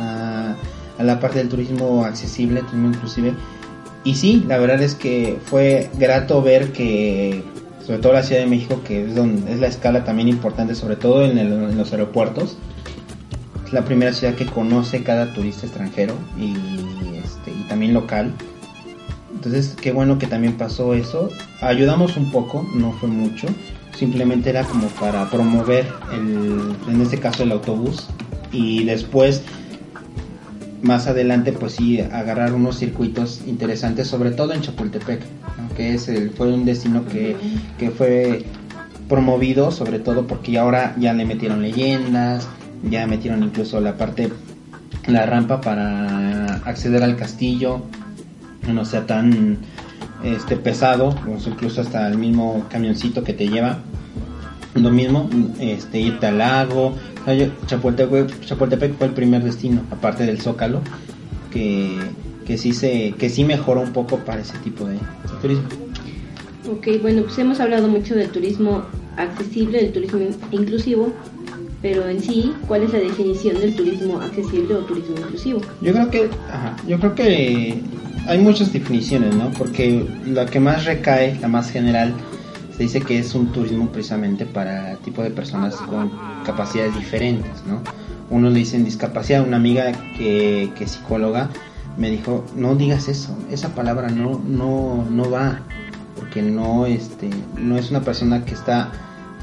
a, 0.00 0.54
a 0.98 1.02
la 1.02 1.20
parte 1.20 1.38
del 1.38 1.48
turismo 1.48 2.04
accesible, 2.04 2.60
turismo 2.62 2.88
inclusive. 2.88 3.34
Y 4.08 4.14
sí, 4.14 4.42
la 4.48 4.56
verdad 4.56 4.80
es 4.80 4.94
que 4.94 5.36
fue 5.44 5.90
grato 5.98 6.40
ver 6.40 6.72
que, 6.72 7.42
sobre 7.84 7.98
todo 7.98 8.14
la 8.14 8.22
Ciudad 8.22 8.40
de 8.40 8.46
México, 8.46 8.80
que 8.82 9.04
es, 9.04 9.14
donde, 9.14 9.52
es 9.52 9.60
la 9.60 9.66
escala 9.66 10.02
también 10.04 10.28
importante, 10.28 10.74
sobre 10.74 10.96
todo 10.96 11.26
en, 11.26 11.36
el- 11.36 11.52
en 11.52 11.76
los 11.76 11.92
aeropuertos, 11.92 12.56
es 13.66 13.72
la 13.74 13.84
primera 13.84 14.14
ciudad 14.14 14.34
que 14.34 14.46
conoce 14.46 15.02
cada 15.02 15.34
turista 15.34 15.66
extranjero 15.66 16.14
y, 16.38 16.54
este, 17.18 17.50
y 17.50 17.68
también 17.68 17.92
local. 17.92 18.32
Entonces, 19.34 19.76
qué 19.78 19.92
bueno 19.92 20.18
que 20.18 20.26
también 20.26 20.54
pasó 20.54 20.94
eso. 20.94 21.28
Ayudamos 21.60 22.16
un 22.16 22.32
poco, 22.32 22.66
no 22.74 22.92
fue 22.92 23.10
mucho. 23.10 23.46
Simplemente 23.94 24.48
era 24.48 24.64
como 24.64 24.86
para 24.88 25.28
promover, 25.28 25.86
el, 26.14 26.74
en 26.90 27.00
este 27.02 27.18
caso, 27.18 27.42
el 27.42 27.52
autobús. 27.52 28.06
Y 28.52 28.84
después, 28.84 29.42
más 30.82 31.06
adelante, 31.06 31.52
pues 31.52 31.72
sí, 31.72 32.00
agarrar 32.00 32.52
unos 32.52 32.78
circuitos 32.78 33.42
interesantes, 33.46 34.06
sobre 34.06 34.30
todo 34.30 34.52
en 34.52 34.60
Chapultepec, 34.60 35.20
que 35.76 35.94
es 35.94 36.08
el, 36.08 36.30
fue 36.30 36.52
un 36.52 36.64
destino 36.64 37.04
que, 37.06 37.36
que 37.78 37.90
fue 37.90 38.44
promovido, 39.08 39.70
sobre 39.70 39.98
todo 39.98 40.26
porque 40.26 40.58
ahora 40.58 40.94
ya 40.98 41.12
le 41.12 41.24
metieron 41.24 41.62
leyendas, 41.62 42.48
ya 42.88 43.06
metieron 43.06 43.42
incluso 43.42 43.80
la 43.80 43.96
parte, 43.96 44.30
la 45.06 45.26
rampa 45.26 45.60
para 45.60 46.56
acceder 46.64 47.02
al 47.02 47.16
castillo, 47.16 47.82
no 48.72 48.84
sea 48.84 49.06
tan 49.06 49.58
este 50.22 50.56
pesado, 50.56 51.14
incluso 51.46 51.80
hasta 51.80 52.08
el 52.08 52.18
mismo 52.18 52.64
camioncito 52.68 53.24
que 53.24 53.32
te 53.32 53.48
lleva. 53.48 53.78
Lo 54.74 54.90
mismo, 54.90 55.28
este, 55.58 56.00
irte 56.00 56.26
al 56.26 56.38
lago. 56.38 56.94
Chapultepec, 57.66 58.40
Chapultepec 58.44 58.96
fue 58.96 59.06
el 59.08 59.12
primer 59.12 59.42
destino, 59.42 59.82
aparte 59.90 60.24
del 60.24 60.40
Zócalo, 60.40 60.80
que, 61.52 61.96
que 62.46 62.58
sí 62.58 62.72
se, 62.72 63.12
que 63.18 63.28
sí 63.28 63.44
mejoró 63.44 63.80
un 63.82 63.92
poco 63.92 64.18
para 64.18 64.40
ese 64.40 64.56
tipo 64.58 64.84
de, 64.86 64.94
de 64.94 65.00
turismo. 65.40 65.64
Ok, 66.70 66.86
bueno, 67.02 67.22
pues 67.22 67.38
hemos 67.38 67.60
hablado 67.60 67.88
mucho 67.88 68.14
del 68.14 68.28
turismo 68.30 68.82
accesible, 69.16 69.82
del 69.82 69.92
turismo 69.92 70.18
in- 70.20 70.36
inclusivo, 70.60 71.12
pero 71.80 72.08
en 72.08 72.20
sí, 72.20 72.52
¿cuál 72.66 72.82
es 72.82 72.92
la 72.92 72.98
definición 72.98 73.58
del 73.60 73.74
turismo 73.74 74.20
accesible 74.20 74.74
o 74.74 74.78
turismo 74.80 75.16
inclusivo? 75.18 75.60
Yo 75.80 75.92
creo 75.92 76.10
que, 76.10 76.28
ajá, 76.52 76.76
yo 76.86 76.98
creo 76.98 77.14
que 77.14 77.80
hay 78.26 78.38
muchas 78.38 78.72
definiciones, 78.72 79.34
¿no? 79.34 79.50
Porque 79.52 80.04
la 80.26 80.44
que 80.46 80.60
más 80.60 80.84
recae, 80.84 81.38
la 81.40 81.48
más 81.48 81.70
general, 81.70 82.12
se 82.78 82.84
dice 82.84 83.00
que 83.00 83.18
es 83.18 83.34
un 83.34 83.48
turismo 83.52 83.88
precisamente 83.88 84.46
para 84.46 84.94
tipo 84.98 85.22
de 85.22 85.30
personas 85.30 85.74
con 85.76 86.10
capacidades 86.46 86.94
diferentes, 86.94 87.64
¿no? 87.66 87.80
Unos 88.30 88.52
le 88.52 88.60
dicen 88.60 88.84
discapacidad, 88.84 89.44
una 89.46 89.56
amiga 89.56 89.90
que, 90.16 90.70
que 90.78 90.84
es 90.84 90.92
psicóloga 90.92 91.50
me 91.96 92.08
dijo, 92.10 92.44
no 92.54 92.76
digas 92.76 93.08
eso, 93.08 93.36
esa 93.50 93.74
palabra 93.74 94.08
no, 94.10 94.40
no, 94.46 95.04
no 95.10 95.28
va, 95.30 95.58
porque 96.14 96.40
no, 96.40 96.86
este, 96.86 97.28
no 97.56 97.76
es 97.76 97.90
una 97.90 98.00
persona 98.02 98.44
que 98.44 98.54
está 98.54 98.92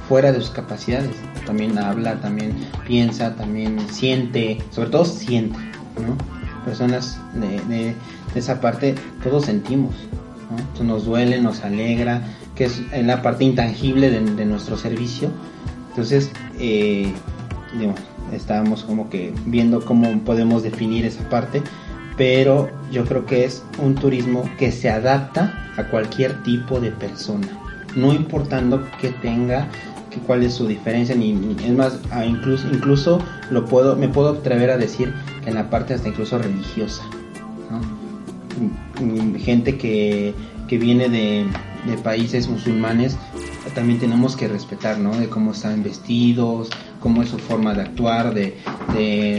fuera 0.08 0.32
de 0.32 0.40
sus 0.40 0.52
capacidades, 0.52 1.12
también 1.46 1.78
habla, 1.78 2.22
también 2.22 2.54
piensa, 2.88 3.36
también 3.36 3.78
siente, 3.92 4.60
sobre 4.72 4.90
todo 4.92 5.04
siente, 5.04 5.58
¿no? 5.96 6.16
Personas 6.64 7.20
de, 7.34 7.60
de- 7.76 7.96
de 8.34 8.40
esa 8.40 8.62
parte, 8.62 8.96
todos 9.24 9.46
sentimos, 9.46 9.94
¿no? 10.50 10.84
Nos 10.84 11.06
duele, 11.06 11.42
nos 11.42 11.64
alegra, 11.64 12.22
que 12.56 12.66
es 12.66 12.82
la 13.04 13.22
parte 13.22 13.44
intangible 13.44 14.10
de, 14.10 14.46
nuestro 14.46 14.78
servicio. 14.78 15.30
Entonces, 15.90 16.32
eh, 16.60 17.12
digamos, 17.78 18.00
estábamos 18.34 18.84
como 18.84 19.10
que 19.10 19.34
viendo 19.46 19.84
cómo 19.84 20.20
podemos 20.20 20.64
definir 20.64 21.06
esa 21.06 21.28
parte, 21.30 21.62
pero 22.18 22.70
yo 22.92 23.06
creo 23.06 23.26
que 23.26 23.46
es 23.46 23.64
un 23.82 23.96
turismo 23.96 24.50
que 24.58 24.72
se 24.72 24.90
adapta 24.90 25.72
a 25.78 25.84
cualquier 25.86 26.44
tipo 26.44 26.80
de 26.80 26.92
persona, 26.92 27.48
no 27.96 28.14
importando 28.14 28.84
que 29.02 29.10
tenga 29.10 29.68
cuál 30.26 30.44
es 30.44 30.54
su 30.54 30.68
diferencia 30.68 31.16
ni, 31.16 31.56
es 31.64 31.72
más 31.72 32.00
incluso 32.26 32.68
incluso 32.72 33.20
lo 33.50 33.66
puedo 33.66 33.96
me 33.96 34.08
puedo 34.08 34.30
atrever 34.30 34.72
a 34.72 34.78
decir 34.78 35.14
que 35.44 35.50
en 35.50 35.56
la 35.56 35.70
parte 35.70 35.94
hasta 35.94 36.08
incluso 36.08 36.38
religiosa 36.38 37.04
gente 39.40 39.78
que, 39.78 40.34
que 40.68 40.78
viene 40.78 41.10
de, 41.10 41.46
países 42.04 42.48
musulmanes 42.48 43.16
también 43.76 44.00
tenemos 44.00 44.36
que 44.36 44.48
respetar 44.48 44.98
¿no? 44.98 45.16
de 45.16 45.30
cómo 45.30 45.52
están 45.52 45.84
vestidos 45.84 46.70
cómo 47.00 47.22
es 47.22 47.30
su 47.30 47.38
forma 47.38 47.74
de 47.76 47.82
actuar 47.82 48.34
de, 48.34 48.56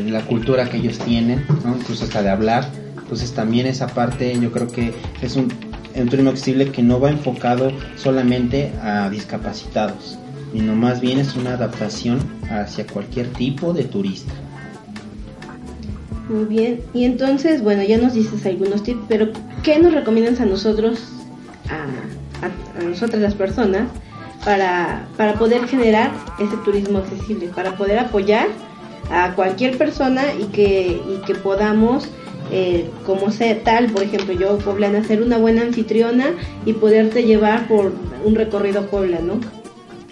la 0.08 0.22
cultura 0.22 0.68
que 0.70 0.76
ellos 0.76 0.98
tienen 0.98 1.44
incluso 1.64 2.04
hasta 2.04 2.22
de 2.22 2.30
hablar. 2.30 2.70
Entonces 2.98 3.32
también 3.32 3.66
esa 3.66 3.88
parte 3.88 4.38
yo 4.40 4.52
creo 4.52 4.68
que 4.68 4.92
es 5.22 5.36
un, 5.36 5.52
un 5.94 6.08
turismo 6.08 6.30
accesible 6.30 6.70
que 6.70 6.82
no 6.82 7.00
va 7.00 7.10
enfocado 7.10 7.72
solamente 7.96 8.72
a 8.82 9.08
discapacitados 9.10 10.18
sino 10.52 10.74
más 10.74 11.00
bien 11.00 11.18
es 11.18 11.36
una 11.36 11.54
adaptación 11.54 12.18
hacia 12.50 12.86
cualquier 12.86 13.26
tipo 13.32 13.72
de 13.72 13.84
turista 13.84 14.32
Muy 16.28 16.44
bien, 16.46 16.80
y 16.92 17.04
entonces, 17.04 17.62
bueno, 17.62 17.82
ya 17.84 17.98
nos 17.98 18.14
dices 18.14 18.44
algunos 18.46 18.82
tips, 18.82 19.00
pero 19.08 19.28
¿qué 19.62 19.78
nos 19.78 19.92
recomiendas 19.94 20.40
a 20.40 20.46
nosotros, 20.46 20.98
a, 21.68 22.44
a- 22.44 22.80
a 22.80 22.82
nosotras 22.82 23.22
las 23.22 23.34
personas, 23.34 23.88
para, 24.44 25.06
para 25.16 25.34
poder 25.34 25.66
generar 25.66 26.10
ese 26.38 26.56
turismo 26.64 26.98
accesible, 26.98 27.48
para 27.54 27.76
poder 27.76 27.98
apoyar 27.98 28.46
a 29.10 29.32
cualquier 29.34 29.78
persona 29.78 30.22
y 30.40 30.44
que, 30.46 31.00
y 31.08 31.24
que 31.26 31.34
podamos, 31.36 32.08
eh, 32.52 32.90
como 33.04 33.30
sea 33.30 33.60
tal, 33.62 33.86
por 33.86 34.02
ejemplo, 34.02 34.32
yo, 34.34 34.58
poblana, 34.58 35.04
ser 35.04 35.22
una 35.22 35.38
buena 35.38 35.62
anfitriona 35.62 36.26
y 36.64 36.72
poderte 36.74 37.22
llevar 37.24 37.66
por 37.68 37.92
un 38.24 38.34
recorrido 38.34 38.82
Puebla, 38.86 39.18
¿no? 39.20 39.34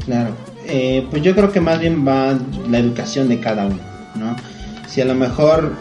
Claro, 0.04 0.30
eh, 0.66 1.06
pues 1.10 1.22
yo 1.22 1.34
creo 1.34 1.50
que 1.52 1.60
más 1.60 1.80
bien 1.80 2.06
va 2.06 2.38
la 2.70 2.78
educación 2.78 3.28
de 3.28 3.40
cada 3.40 3.66
uno, 3.66 3.78
¿no? 4.16 4.36
Si 4.88 5.00
a 5.00 5.04
lo 5.04 5.14
mejor 5.14 5.72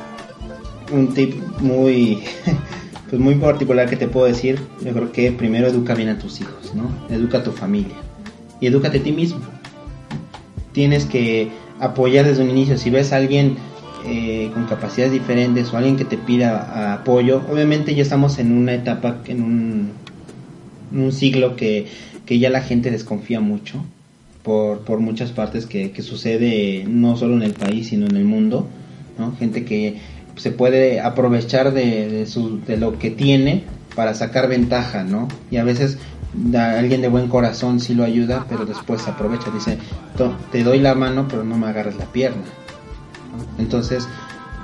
un 0.92 1.14
tip 1.14 1.34
muy, 1.60 2.20
pues 3.10 3.22
muy 3.22 3.36
particular 3.36 3.90
que 3.90 3.96
te 3.96 4.08
puedo 4.08 4.26
decir, 4.26 4.60
yo 4.84 4.92
creo 4.94 5.12
que 5.12 5.32
primero 5.32 5.68
educa 5.68 5.96
bien 5.96 6.10
a 6.10 6.20
tus 6.20 6.42
hijos, 6.42 6.74
¿no? 6.76 6.90
Educa 7.14 7.40
a 7.40 7.44
tu 7.44 7.52
familia 7.52 7.96
y 8.64 8.68
edúcate 8.68 9.00
a 9.00 9.04
ti 9.04 9.12
mismo. 9.12 9.42
Tienes 10.72 11.06
que 11.06 11.50
apoyar 11.80 12.26
desde 12.26 12.44
un 12.44 12.50
inicio. 12.50 12.78
Si 12.78 12.90
ves 12.90 13.12
a 13.12 13.18
alguien 13.18 13.58
eh, 14.06 14.50
con 14.54 14.66
capacidades 14.66 15.12
diferentes 15.12 15.74
o 15.74 15.78
alguien 15.78 15.98
que 15.98 16.06
te 16.06 16.18
pida 16.18 16.94
apoyo, 16.94 17.42
obviamente 17.52 17.94
ya 17.94 18.02
estamos 18.02 18.40
en 18.40 18.52
una 18.52 18.74
etapa, 18.74 19.18
en 19.28 19.44
un, 19.44 19.92
un 20.94 21.12
siglo 21.12 21.56
que, 21.56 21.88
que 22.26 22.40
ya 22.40 22.50
la 22.50 22.62
gente 22.62 22.90
desconfía 22.90 23.42
mucho 23.42 23.84
por, 24.44 24.80
por 24.80 25.00
muchas 25.00 25.32
partes 25.32 25.66
que, 25.66 25.92
que 25.92 26.02
sucede 26.02 26.86
no 26.88 27.18
solo 27.18 27.36
en 27.36 27.44
el 27.44 27.54
país 27.54 27.88
sino 27.90 28.06
en 28.06 28.16
el 28.16 28.26
mundo, 28.26 28.68
¿no? 29.18 29.36
Gente 29.36 29.66
que 29.66 29.98
se 30.36 30.52
puede 30.52 31.00
aprovechar 31.02 31.74
de, 31.74 32.10
de, 32.10 32.26
su, 32.26 32.60
de 32.66 32.78
lo 32.78 32.98
que 33.00 33.12
tiene 33.12 33.64
para 33.96 34.14
sacar 34.14 34.48
ventaja, 34.50 35.04
¿no? 35.04 35.28
Y 35.52 35.58
a 35.58 35.64
veces 35.64 35.98
da- 36.34 36.80
alguien 36.80 37.02
de 37.02 37.08
buen 37.10 37.28
corazón 37.28 37.80
sí 37.80 37.94
lo 37.94 38.04
ayuda, 38.04 38.46
pero 38.50 38.66
después 38.66 39.08
aprovecha, 39.08 39.52
dice, 39.52 39.78
"To- 40.18 40.36
te 40.52 40.64
doy 40.64 40.80
la 40.80 40.96
mano, 40.96 41.28
pero 41.30 41.44
no 41.44 41.58
me 41.58 41.68
agarres 41.68 41.96
la 41.98 42.06
pierna. 42.06 42.44
Entonces, 43.60 44.08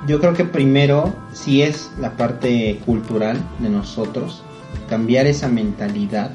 yo 0.08 0.20
creo 0.20 0.34
que 0.34 0.46
primero 0.46 1.14
sí 1.34 1.62
es 1.62 1.92
la 2.00 2.16
parte 2.18 2.80
cultural 2.86 3.38
de 3.60 3.70
nosotros, 3.70 4.44
cambiar 4.90 5.28
esa 5.28 5.48
mentalidad 5.48 6.32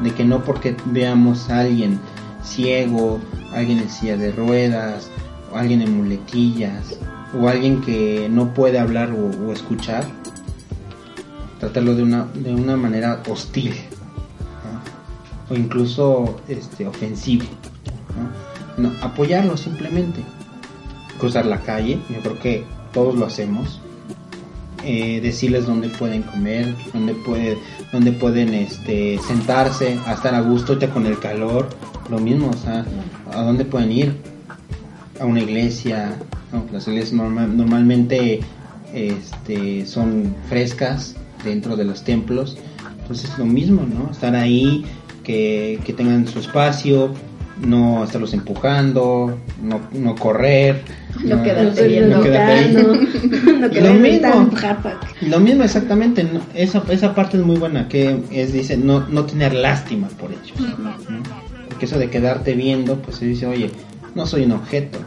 de 0.00 0.10
que 0.12 0.24
no 0.24 0.42
porque 0.42 0.74
veamos 0.86 1.50
a 1.50 1.60
alguien 1.60 2.00
ciego, 2.42 3.20
alguien 3.54 3.78
en 3.78 3.90
silla 3.90 4.16
de 4.16 4.32
ruedas, 4.32 5.08
o 5.52 5.56
alguien 5.56 5.82
en 5.82 5.96
muletillas, 5.96 6.98
o 7.40 7.48
alguien 7.48 7.80
que 7.80 8.28
no 8.30 8.54
puede 8.54 8.78
hablar 8.78 9.10
o, 9.12 9.52
escuchar, 9.52 10.04
tratarlo 11.58 11.94
de 11.94 12.02
una, 12.02 12.26
de 12.34 12.54
una 12.54 12.76
manera 12.76 13.22
hostil, 13.28 13.74
o 15.50 15.54
incluso 15.54 16.40
este, 16.48 16.86
ofensivo. 16.86 17.44
apoyarlo 19.02 19.56
simplemente. 19.56 20.20
Cruzar 21.18 21.46
la 21.46 21.60
calle, 21.60 22.00
yo 22.10 22.20
creo 22.20 22.38
que 22.38 22.64
todos 22.92 23.14
lo 23.14 23.26
hacemos. 23.26 23.80
Eh, 24.86 25.20
decirles 25.22 25.64
dónde 25.64 25.88
pueden 25.88 26.22
comer, 26.22 26.74
dónde, 26.92 27.14
puede, 27.14 27.56
dónde 27.90 28.12
pueden 28.12 28.52
este, 28.52 29.18
sentarse, 29.26 29.98
a 30.04 30.12
estar 30.12 30.34
a 30.34 30.42
gusto 30.42 30.78
ya 30.78 30.90
con 30.90 31.06
el 31.06 31.18
calor, 31.18 31.70
lo 32.10 32.18
mismo, 32.18 32.50
o 32.50 32.56
sea, 32.56 32.84
a 33.32 33.42
dónde 33.42 33.64
pueden 33.64 33.90
ir, 33.90 34.14
a 35.18 35.24
una 35.24 35.40
iglesia, 35.40 36.18
¿no? 36.54 36.64
las 36.72 36.86
iglesias 36.88 37.12
normal- 37.12 37.56
normalmente 37.56 38.40
este, 38.94 39.84
son 39.86 40.34
frescas 40.48 41.16
dentro 41.44 41.76
de 41.76 41.84
los 41.84 42.04
templos, 42.04 42.56
entonces 43.00 43.30
lo 43.38 43.44
mismo, 43.44 43.82
¿no? 43.82 44.10
Estar 44.10 44.34
ahí 44.34 44.84
que, 45.22 45.78
que 45.84 45.92
tengan 45.92 46.26
su 46.26 46.38
espacio, 46.38 47.12
no 47.60 48.02
estarlos 48.04 48.32
empujando, 48.34 49.38
no, 49.62 49.80
no 49.92 50.14
correr. 50.16 50.82
No 51.24 51.42
quedarte 51.42 51.82
No, 51.82 51.88
viendo. 51.88 52.16
no 52.16 52.22
quedarte 52.22 52.72
no, 52.72 52.82
no 53.52 53.60
Lo 53.66 53.70
quedarte 53.70 53.98
mismo. 54.00 54.50
Lo 55.22 55.40
mismo 55.40 55.62
exactamente, 55.64 56.26
esa, 56.54 56.82
esa 56.90 57.14
parte 57.14 57.36
es 57.36 57.42
muy 57.44 57.56
buena, 57.56 57.88
que 57.88 58.20
es, 58.32 58.52
dice, 58.52 58.76
no, 58.76 59.06
no 59.08 59.24
tener 59.24 59.54
lástima 59.54 60.08
por 60.08 60.30
ellos. 60.32 60.52
Porque 61.68 61.84
eso 61.86 61.98
de 61.98 62.10
quedarte 62.10 62.54
viendo, 62.54 62.96
pues 63.00 63.16
se 63.18 63.26
dice, 63.26 63.46
oye, 63.46 63.70
no 64.14 64.26
soy 64.26 64.44
un 64.44 64.52
objeto, 64.52 64.98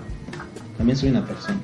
también 0.78 0.97
soy 0.97 1.09
una 1.09 1.25
persona. 1.25 1.57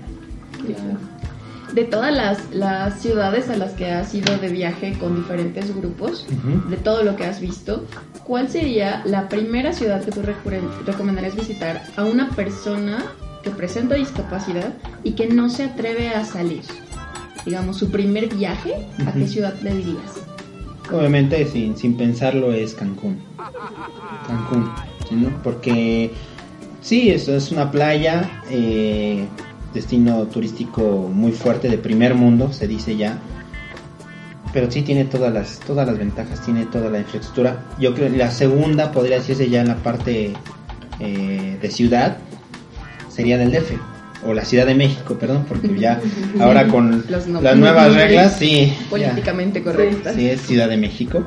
De 1.73 1.85
todas 1.85 2.13
las, 2.13 2.51
las 2.51 3.01
ciudades 3.01 3.49
a 3.49 3.55
las 3.57 3.71
que 3.71 3.91
has 3.91 4.13
ido 4.13 4.37
de 4.37 4.49
viaje 4.49 4.93
con 4.99 5.15
diferentes 5.15 5.75
grupos, 5.75 6.27
Ujú. 6.29 6.69
de 6.69 6.77
todo 6.77 7.03
lo 7.03 7.15
que 7.15 7.25
has 7.25 7.39
visto, 7.41 7.85
¿cuál 8.23 8.49
sería 8.49 9.01
la 9.05 9.27
primera 9.27 9.73
ciudad 9.73 10.03
que 10.03 10.11
tú 10.11 10.21
recomendarías 10.85 11.35
visitar 11.35 11.83
a 11.97 12.03
una 12.03 12.29
persona 12.29 13.03
que 13.43 13.49
presenta 13.49 13.95
discapacidad 13.95 14.73
y 15.03 15.13
que 15.13 15.27
no 15.27 15.49
se 15.49 15.63
atreve 15.63 16.09
a 16.09 16.23
salir? 16.25 16.61
Digamos, 17.43 17.77
su 17.77 17.89
primer 17.89 18.33
viaje, 18.33 18.87
¿a 19.05 19.11
qué 19.11 19.27
ciudad 19.27 19.53
le 19.61 19.75
dirías? 19.75 20.21
Obviamente, 20.91 21.45
sin, 21.47 21.75
sin 21.75 21.97
pensarlo, 21.97 22.53
es 22.53 22.73
Cancún. 22.75 23.17
Cancún, 24.27 24.69
¿sí, 25.09 25.15
no? 25.15 25.29
Porque 25.43 26.11
sí, 26.83 27.09
es, 27.09 27.27
es 27.27 27.51
una 27.51 27.71
playa, 27.71 28.29
eh, 28.51 29.25
destino 29.73 30.23
turístico 30.27 31.09
muy 31.11 31.31
fuerte 31.31 31.67
de 31.69 31.77
primer 31.79 32.13
mundo, 32.13 32.53
se 32.53 32.67
dice 32.67 32.95
ya. 32.95 33.17
Pero 34.53 34.69
sí 34.69 34.83
tiene 34.83 35.05
todas 35.05 35.33
las, 35.33 35.59
todas 35.61 35.87
las 35.87 35.97
ventajas, 35.97 36.39
tiene 36.45 36.65
toda 36.67 36.89
la 36.91 36.99
infraestructura. 36.99 37.63
Yo 37.79 37.95
creo 37.95 38.11
que 38.11 38.17
la 38.17 38.29
segunda 38.29 38.91
podría 38.91 39.17
decirse 39.17 39.49
ya 39.49 39.61
en 39.61 39.67
la 39.69 39.77
parte 39.77 40.33
eh, 40.99 41.57
de 41.59 41.71
ciudad, 41.71 42.17
sería 43.09 43.37
del 43.39 43.51
DF. 43.51 43.71
O 44.25 44.33
la 44.33 44.45
Ciudad 44.45 44.65
de 44.65 44.73
México, 44.75 45.17
perdón, 45.19 45.43
porque 45.49 45.77
ya 45.77 45.99
ahora 46.39 46.65
con 46.69 47.03
no- 47.09 47.41
las 47.41 47.57
nuevas 47.57 47.93
reglas, 47.93 48.37
sí. 48.37 48.71
Políticamente 48.89 49.61
correctas. 49.61 50.15
Sí, 50.15 50.29
es 50.29 50.39
Ciudad 50.41 50.69
de 50.69 50.77
México. 50.77 51.25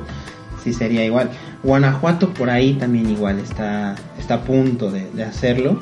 Sí, 0.63 0.73
sería 0.73 1.05
igual. 1.05 1.29
Guanajuato 1.63 2.33
por 2.33 2.49
ahí 2.49 2.73
también 2.73 3.09
igual 3.09 3.39
está, 3.39 3.95
está 4.19 4.35
a 4.35 4.41
punto 4.41 4.91
de, 4.91 5.23
hacerlo. 5.23 5.79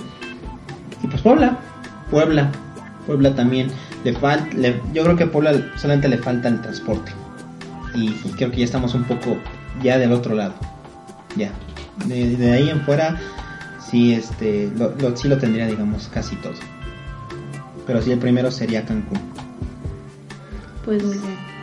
Y 1.03 1.07
pues 1.07 1.21
Puebla, 1.21 1.57
Puebla, 2.09 2.51
Puebla 3.05 3.35
también. 3.35 3.67
Le 4.03 4.13
falta, 4.13 4.55
yo 4.93 5.03
creo 5.03 5.15
que 5.15 5.23
a 5.25 5.31
Puebla 5.31 5.53
solamente 5.75 6.07
le 6.07 6.17
falta 6.17 6.47
el 6.47 6.61
transporte. 6.61 7.11
Y 7.93 8.09
creo 8.37 8.51
que 8.51 8.57
ya 8.57 8.65
estamos 8.65 8.93
un 8.93 9.03
poco 9.03 9.37
ya 9.81 9.97
del 9.97 10.11
otro 10.11 10.35
lado. 10.35 10.53
Ya. 11.35 11.51
De, 12.05 12.51
ahí 12.51 12.69
en 12.69 12.81
fuera, 12.81 13.17
sí, 13.89 14.13
este, 14.13 14.69
lo, 14.77 14.93
lo- 14.99 15.15
sí 15.15 15.27
lo 15.27 15.37
tendría, 15.37 15.65
digamos, 15.67 16.07
casi 16.13 16.35
todo. 16.37 16.53
Pero 17.87 18.01
sí, 18.01 18.11
el 18.11 18.19
primero 18.19 18.51
sería 18.51 18.85
Cancún. 18.85 19.19
Pues, 20.83 21.03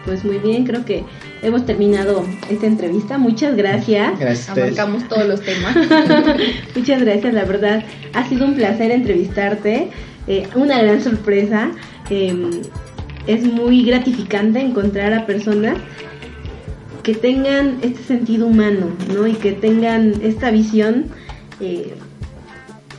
pues 0.04 0.24
muy 0.24 0.38
bien, 0.38 0.64
creo 0.64 0.84
que 0.84 1.04
hemos 1.42 1.66
terminado 1.66 2.24
esta 2.50 2.66
entrevista. 2.66 3.18
Muchas 3.18 3.56
gracias. 3.56 4.18
Gracias. 4.18 4.48
Abarcamos 4.50 5.08
todos 5.08 5.26
los 5.26 5.40
temas. 5.42 5.76
Muchas 6.76 7.02
gracias, 7.02 7.34
la 7.34 7.44
verdad. 7.44 7.84
Ha 8.14 8.28
sido 8.28 8.46
un 8.46 8.54
placer 8.54 8.90
entrevistarte. 8.90 9.88
eh, 10.26 10.48
una 10.54 10.80
gran 10.80 11.02
sorpresa. 11.02 11.70
eh, 12.10 12.62
es 13.26 13.44
muy 13.44 13.84
gratificante 13.84 14.60
encontrar 14.60 15.12
a 15.14 15.26
personas 15.26 15.76
que 17.02 17.14
tengan 17.14 17.78
este 17.82 18.02
sentido 18.02 18.46
humano, 18.46 18.88
¿no? 19.14 19.26
Y 19.26 19.34
que 19.34 19.52
tengan 19.52 20.14
esta 20.22 20.50
visión 20.50 21.06
eh, 21.60 21.94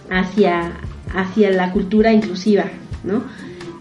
hacia, 0.09 0.71
hacia 1.13 1.51
la 1.51 1.71
cultura 1.71 2.11
inclusiva, 2.13 2.65
¿no? 3.03 3.23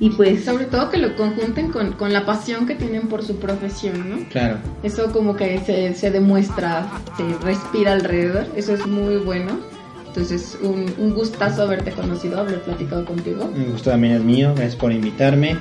Y 0.03 0.11
pues 0.11 0.45
Sobre 0.45 0.65
todo 0.65 0.91
que 0.91 0.97
lo 0.99 1.15
conjunten 1.15 1.71
con, 1.71 1.93
con 1.93 2.13
la 2.13 2.27
pasión 2.27 2.67
que 2.67 2.75
tienen 2.75 3.03
por 3.09 3.23
su 3.23 3.37
profesión, 3.37 4.11
¿no? 4.11 4.17
Claro. 4.31 4.57
Eso 4.83 5.13
como 5.13 5.37
que 5.37 5.61
se, 5.61 5.95
se 5.95 6.11
demuestra, 6.11 6.89
se 7.17 7.23
respira 7.47 7.93
alrededor, 7.93 8.47
eso 8.57 8.75
es 8.75 8.85
muy 8.87 9.17
bueno. 9.19 9.61
Entonces, 10.09 10.59
un, 10.61 10.93
un 10.99 11.15
gustazo 11.15 11.63
haberte 11.63 11.93
conocido, 11.93 12.41
haber 12.41 12.61
platicado 12.63 13.05
contigo. 13.05 13.49
El 13.57 13.73
gusto 13.73 13.91
también 13.91 14.15
es 14.15 14.23
mío, 14.25 14.53
gracias 14.57 14.75
por 14.77 14.91
invitarme. 14.93 15.57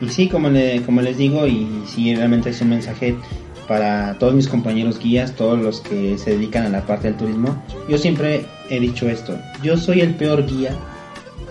Y 0.00 0.08
sí, 0.08 0.28
como, 0.28 0.48
le- 0.48 0.80
como 0.82 1.02
les 1.02 1.18
digo, 1.18 1.46
y 1.46 1.68
sí, 1.86 2.14
realmente 2.14 2.48
es 2.50 2.60
un 2.62 2.70
mensaje 2.70 3.14
para 3.68 4.18
todos 4.18 4.34
mis 4.34 4.48
compañeros 4.48 4.98
guías, 4.98 5.32
todos 5.36 5.58
los 5.58 5.80
que 5.82 6.16
se 6.18 6.30
dedican 6.30 6.64
a 6.64 6.68
la 6.70 6.80
parte 6.86 7.08
del 7.08 7.16
turismo. 7.18 7.62
Yo 7.88 7.98
siempre 7.98 8.46
he 8.70 8.80
dicho 8.80 9.08
esto, 9.08 9.38
yo 9.62 9.76
soy 9.76 10.00
el 10.00 10.14
peor 10.14 10.46
guía 10.46 10.74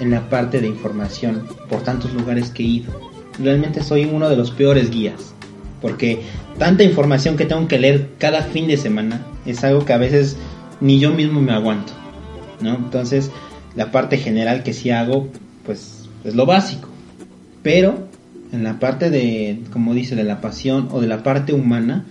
en 0.02 0.10
la 0.10 0.30
parte 0.30 0.60
de 0.60 0.68
información 0.68 1.48
por 1.70 1.84
tantos 1.84 2.14
lugares 2.14 2.50
que 2.50 2.64
he 2.64 2.68
ido. 2.68 2.92
Realmente 3.40 3.84
soy 3.84 4.06
uno 4.06 4.30
de 4.30 4.36
los 4.36 4.52
peores 4.52 4.90
guías, 4.90 5.34
porque 5.80 6.22
tanta 6.58 6.84
información 6.84 7.38
que 7.38 7.46
tengo 7.46 7.68
que 7.68 7.80
leer 7.80 8.10
cada 8.18 8.42
fin 8.42 8.68
de 8.68 8.78
semana 8.78 9.26
es 9.46 9.64
algo 9.64 9.86
que 9.86 9.94
a 9.94 9.98
veces 9.98 10.38
ni 10.82 11.00
yo 11.00 11.14
mismo 11.14 11.40
me 11.40 11.54
aguanto. 11.54 11.94
¿no? 12.62 12.76
Entonces, 12.76 13.32
la 13.76 13.92
parte 13.92 14.18
general 14.18 14.64
que 14.64 14.74
sí 14.74 14.90
hago, 14.90 15.30
pues 15.66 16.10
es 16.24 16.36
lo 16.36 16.48
básico. 16.48 16.90
Pero 17.62 18.08
en 18.52 18.64
la 18.64 18.80
parte 18.80 19.12
de, 19.12 19.62
como 19.72 19.94
dice, 19.94 20.16
de 20.16 20.24
la 20.24 20.42
pasión 20.42 20.90
o 20.92 21.00
de 21.00 21.08
la 21.08 21.22
parte 21.22 21.54
humana, 21.54 22.06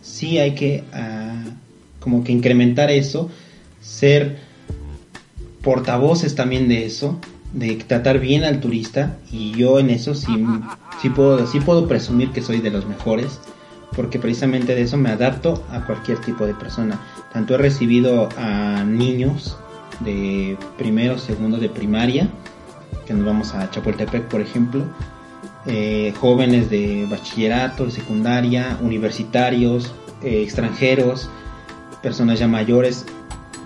sí 0.00 0.38
hay 0.38 0.54
que 0.54 0.84
ah, 0.94 1.44
como 2.00 2.24
que 2.24 2.32
incrementar 2.32 2.90
eso, 2.90 3.30
ser 3.82 4.47
portavoces 5.62 6.34
también 6.34 6.68
de 6.68 6.86
eso, 6.86 7.18
de 7.52 7.76
tratar 7.76 8.18
bien 8.18 8.44
al 8.44 8.60
turista 8.60 9.18
y 9.32 9.52
yo 9.52 9.78
en 9.78 9.90
eso 9.90 10.14
sí, 10.14 10.30
puedo 11.14 11.88
presumir 11.88 12.30
que 12.30 12.42
soy 12.42 12.60
de 12.60 12.70
los 12.70 12.86
mejores 12.86 13.40
porque 13.96 14.18
precisamente 14.18 14.74
de 14.74 14.82
eso 14.82 14.96
me 14.96 15.10
adapto 15.10 15.64
a 15.70 15.80
cualquier 15.80 16.18
tipo 16.18 16.46
de 16.46 16.54
persona. 16.54 17.00
Tanto 17.32 17.54
he 17.54 17.58
recibido 17.58 18.28
a 18.36 18.84
niños 18.84 19.56
de 20.00 20.56
primero, 20.76 21.18
segundo 21.18 21.58
de 21.58 21.68
primaria, 21.68 22.28
que 23.06 23.14
nos 23.14 23.24
vamos 23.24 23.54
a 23.54 23.70
Chapultepec, 23.70 24.24
por 24.24 24.40
ejemplo, 24.40 24.84
eh, 25.66 26.12
jóvenes 26.20 26.70
de 26.70 27.06
bachillerato, 27.10 27.86
de 27.86 27.90
secundaria, 27.90 28.78
universitarios, 28.82 29.92
eh, 30.22 30.42
extranjeros, 30.42 31.28
personas 32.02 32.38
ya 32.38 32.46
mayores, 32.46 33.06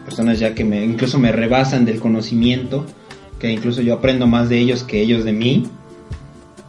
personas 0.05 0.39
ya 0.39 0.55
que 0.55 0.65
me, 0.65 0.85
incluso 0.85 1.19
me 1.19 1.33
rebasan 1.33 1.85
del 1.85 2.01
conocimiento, 2.01 2.87
que 3.39 3.51
incluso 3.51 3.83
yo 3.83 3.95
aprendo 3.95 4.27
más 4.27 4.49
de 4.49 4.59
ellos 4.59 4.85
que 4.85 5.01
ellos 5.01 5.25
de 5.25 5.33
mí, 5.33 5.67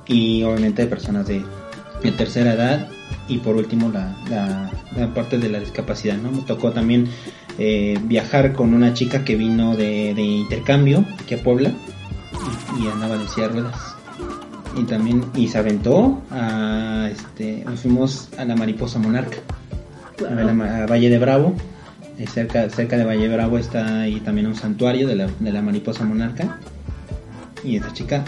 y 0.07 0.43
obviamente 0.43 0.81
de 0.83 0.87
personas 0.87 1.27
de, 1.27 1.41
de 2.03 2.11
tercera 2.11 2.53
edad 2.53 2.87
y 3.29 3.37
por 3.37 3.55
último 3.55 3.89
la, 3.89 4.15
la- 4.29 4.71
la 4.97 5.13
parte 5.13 5.37
de 5.39 5.49
la 5.49 5.59
discapacidad, 5.59 6.17
¿no? 6.17 6.31
Me 6.31 6.41
tocó 6.43 6.71
también 6.71 7.07
eh, 7.57 7.97
viajar 8.03 8.53
con 8.53 8.73
una 8.75 8.93
chica 8.93 9.23
que 9.25 9.35
vino 9.35 9.75
de, 9.75 10.13
de 10.13 10.21
intercambio 10.21 11.03
aquí 11.19 11.33
a 11.35 11.41
Puebla 11.41 11.71
y, 12.79 12.83
y 12.83 12.87
andaba 12.87 13.15
en 13.15 13.27
silla 13.27 13.47
de 13.47 13.53
ruedas. 13.53 13.95
Y 14.77 14.83
también, 14.83 15.23
y 15.35 15.47
se 15.47 15.57
aventó 15.57 16.21
a, 16.31 17.07
este, 17.11 17.63
nos 17.65 17.79
fuimos 17.79 18.29
a 18.37 18.45
la 18.45 18.55
mariposa 18.55 18.99
monarca, 18.99 19.37
a, 20.29 20.33
la 20.33 20.85
Valle 20.85 21.09
de 21.09 21.17
Bravo, 21.19 21.55
cerca, 22.27 22.69
cerca 22.69 22.97
de 22.97 23.03
Valle 23.05 23.27
Bravo 23.27 23.57
está 23.57 24.01
ahí 24.01 24.19
también 24.19 24.47
un 24.47 24.55
santuario 24.55 25.07
de 25.07 25.15
la, 25.15 25.27
de 25.39 25.51
la 25.51 25.61
mariposa 25.61 26.03
monarca. 26.03 26.59
Y 27.63 27.77
esta 27.77 27.93
chica 27.93 28.25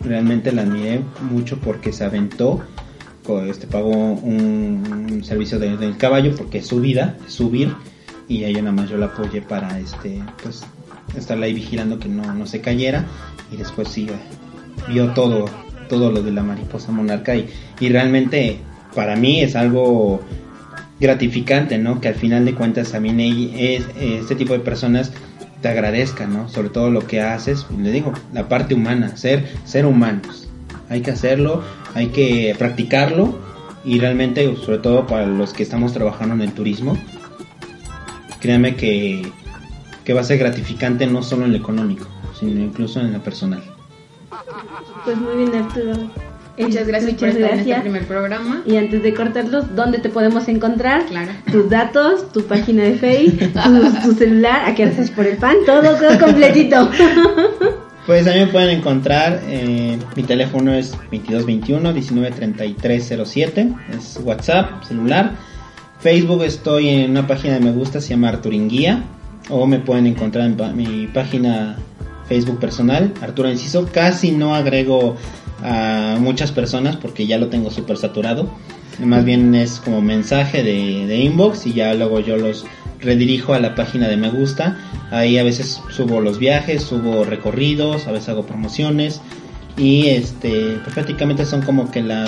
realmente 0.00 0.52
la 0.52 0.62
admiré 0.62 1.00
mucho 1.30 1.58
porque 1.58 1.92
se 1.92 2.04
aventó, 2.04 2.62
este, 3.48 3.66
pagó 3.66 3.90
un, 3.90 5.22
servicio 5.24 5.58
de- 5.58 5.76
del 5.76 5.96
caballo 5.96 6.34
porque 6.36 6.58
es 6.58 6.66
su 6.66 6.80
vida, 6.80 7.16
subir, 7.26 7.74
y 8.28 8.44
ella 8.44 8.60
nada 8.62 8.72
más 8.72 8.88
yo 8.90 8.96
la 8.96 9.06
apoyé 9.06 9.42
para 9.42 9.78
este, 9.78 10.22
pues, 10.42 10.62
estarla 11.16 11.46
ahí 11.46 11.54
vigilando 11.54 11.98
que 11.98 12.08
no, 12.08 12.32
no 12.32 12.46
se 12.46 12.60
cayera, 12.60 13.04
y 13.50 13.56
después 13.56 13.88
sí, 13.88 14.06
eh, 14.08 14.92
vio 14.92 15.12
todo, 15.12 15.46
todo 15.88 16.10
lo 16.12 16.22
de 16.22 16.30
la 16.30 16.42
mariposa 16.42 16.92
monarca, 16.92 17.34
y, 17.34 17.48
y 17.80 17.88
realmente 17.88 18.58
para 18.94 19.16
mí 19.16 19.40
es 19.42 19.56
algo 19.56 20.20
gratificante, 21.00 21.78
¿no? 21.78 22.00
Que 22.00 22.08
al 22.08 22.14
final 22.14 22.44
de 22.44 22.54
cuentas 22.54 22.92
también 22.92 23.20
es, 23.20 23.84
este 23.96 24.34
tipo 24.34 24.52
de 24.52 24.60
personas 24.60 25.12
te 25.60 25.68
agradezcan, 25.68 26.32
¿no? 26.32 26.48
Sobre 26.48 26.70
todo 26.70 26.90
lo 26.90 27.06
que 27.06 27.20
haces, 27.20 27.66
le 27.76 27.90
digo, 27.90 28.12
la 28.32 28.48
parte 28.48 28.74
humana, 28.74 29.16
ser, 29.16 29.48
ser 29.64 29.86
humanos. 29.86 30.48
Hay 30.88 31.02
que 31.02 31.10
hacerlo, 31.10 31.62
hay 31.94 32.08
que 32.08 32.54
practicarlo 32.58 33.38
y 33.84 33.98
realmente, 33.98 34.54
sobre 34.56 34.78
todo 34.78 35.06
para 35.06 35.26
los 35.26 35.52
que 35.52 35.62
estamos 35.62 35.92
trabajando 35.92 36.34
en 36.34 36.42
el 36.42 36.52
turismo, 36.52 36.96
créanme 38.40 38.76
que, 38.76 39.30
que 40.04 40.14
va 40.14 40.20
a 40.20 40.24
ser 40.24 40.38
gratificante 40.38 41.06
no 41.06 41.22
solo 41.22 41.44
en 41.44 41.52
lo 41.52 41.58
económico, 41.58 42.06
sino 42.38 42.60
incluso 42.60 43.00
en 43.00 43.12
lo 43.12 43.22
personal. 43.22 43.62
Pues 45.04 45.16
muy 45.16 45.36
bien, 45.36 45.54
Arturo. 45.54 46.10
Muchas 46.58 46.86
gracias 46.86 47.14
por 47.14 47.28
Muchas 47.28 47.36
estar 47.36 47.52
en 47.52 47.58
este 47.58 47.70
gracias. 47.70 47.80
primer 47.82 48.06
programa. 48.06 48.62
Y 48.66 48.76
antes 48.76 49.02
de 49.02 49.14
cortarlos, 49.14 49.74
¿dónde 49.74 49.98
te 49.98 50.08
podemos 50.08 50.48
encontrar? 50.48 51.06
Claro. 51.06 51.32
Tus 51.50 51.70
datos, 51.70 52.32
tu 52.32 52.42
página 52.42 52.84
de 52.84 52.94
Facebook, 52.94 53.52
tu, 53.52 54.08
tu 54.08 54.14
celular, 54.14 54.68
a 54.68 54.74
qué 54.74 54.84
haces 54.84 55.10
por 55.10 55.26
el 55.26 55.36
pan, 55.36 55.56
todo, 55.64 55.96
todo 55.96 56.18
completito. 56.18 56.90
Pues 58.08 58.26
a 58.26 58.32
mí 58.32 58.38
me 58.38 58.46
pueden 58.46 58.70
encontrar, 58.70 59.42
eh, 59.48 59.98
mi 60.16 60.22
teléfono 60.22 60.72
es 60.72 60.96
2221-193307, 61.12 63.76
es 63.94 64.18
WhatsApp, 64.24 64.82
celular. 64.82 65.32
Facebook 66.00 66.42
estoy 66.42 66.88
en 66.88 67.10
una 67.10 67.26
página 67.26 67.52
de 67.52 67.60
me 67.60 67.70
gusta, 67.70 68.00
se 68.00 68.08
llama 68.08 68.30
Arturinguía, 68.30 69.04
o 69.50 69.66
me 69.66 69.78
pueden 69.78 70.06
encontrar 70.06 70.46
en 70.46 70.56
mi 70.74 71.06
página 71.08 71.76
Facebook 72.28 72.58
personal, 72.58 73.12
Arturo 73.20 73.50
Enciso. 73.50 73.86
Casi 73.92 74.30
no 74.30 74.54
agrego 74.54 75.16
a 75.62 76.16
muchas 76.20 76.52
personas 76.52 76.96
porque 76.96 77.26
ya 77.26 77.38
lo 77.38 77.48
tengo 77.48 77.70
súper 77.70 77.96
saturado. 77.96 78.50
Más 78.98 79.24
bien 79.24 79.54
es 79.54 79.78
como 79.78 80.02
mensaje 80.02 80.62
de, 80.62 81.06
de 81.06 81.16
inbox 81.18 81.66
y 81.66 81.72
ya 81.72 81.94
luego 81.94 82.20
yo 82.20 82.36
los 82.36 82.66
redirijo 83.00 83.54
a 83.54 83.60
la 83.60 83.74
página 83.74 84.08
de 84.08 84.16
me 84.16 84.30
gusta. 84.30 84.78
Ahí 85.10 85.38
a 85.38 85.44
veces 85.44 85.80
subo 85.90 86.20
los 86.20 86.38
viajes, 86.38 86.82
subo 86.82 87.24
recorridos, 87.24 88.06
a 88.06 88.12
veces 88.12 88.30
hago 88.30 88.46
promociones 88.46 89.20
y 89.76 90.08
este 90.08 90.78
pues 90.82 90.94
prácticamente 90.94 91.44
son 91.44 91.62
como 91.62 91.90
que 91.90 92.02
la, 92.02 92.26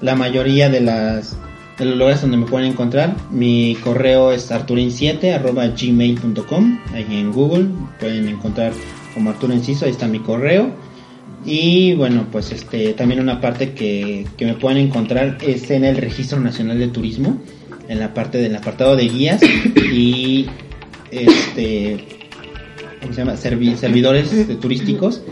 la 0.00 0.14
mayoría 0.14 0.68
de 0.68 0.80
las 0.80 1.36
de 1.78 1.86
los 1.86 1.98
lugares 1.98 2.20
donde 2.20 2.36
me 2.36 2.46
pueden 2.46 2.70
encontrar. 2.70 3.16
Mi 3.30 3.76
correo 3.82 4.32
es 4.32 4.50
arturin7 4.50 5.34
arroba 5.34 5.66
gmail.com. 5.66 6.78
Ahí 6.92 7.06
en 7.10 7.32
Google 7.32 7.66
pueden 7.98 8.28
encontrar 8.28 8.72
como 9.12 9.30
Arturo 9.30 9.52
Enciso, 9.52 9.84
ahí 9.84 9.90
está 9.90 10.06
mi 10.06 10.20
correo. 10.20 10.70
Y 11.44 11.94
bueno, 11.94 12.26
pues 12.32 12.52
este 12.52 12.94
también 12.94 13.20
una 13.20 13.40
parte 13.40 13.72
que, 13.72 14.26
que 14.36 14.46
me 14.46 14.54
pueden 14.54 14.78
encontrar 14.78 15.38
es 15.42 15.70
en 15.70 15.84
el 15.84 15.96
Registro 15.96 16.40
Nacional 16.40 16.78
de 16.78 16.88
Turismo, 16.88 17.38
en 17.88 18.00
la 18.00 18.14
parte 18.14 18.38
del 18.38 18.56
apartado 18.56 18.96
de 18.96 19.08
guías 19.08 19.42
y 19.92 20.46
este 21.10 21.98
¿cómo 23.00 23.12
se 23.12 23.20
llama? 23.20 23.34
Servi- 23.34 23.76
servidores 23.76 24.30
turísticos. 24.60 25.22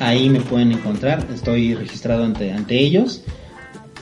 Ahí 0.00 0.28
me 0.30 0.40
pueden 0.40 0.72
encontrar, 0.72 1.26
estoy 1.32 1.74
registrado 1.74 2.24
ante, 2.24 2.52
ante 2.52 2.78
ellos. 2.78 3.22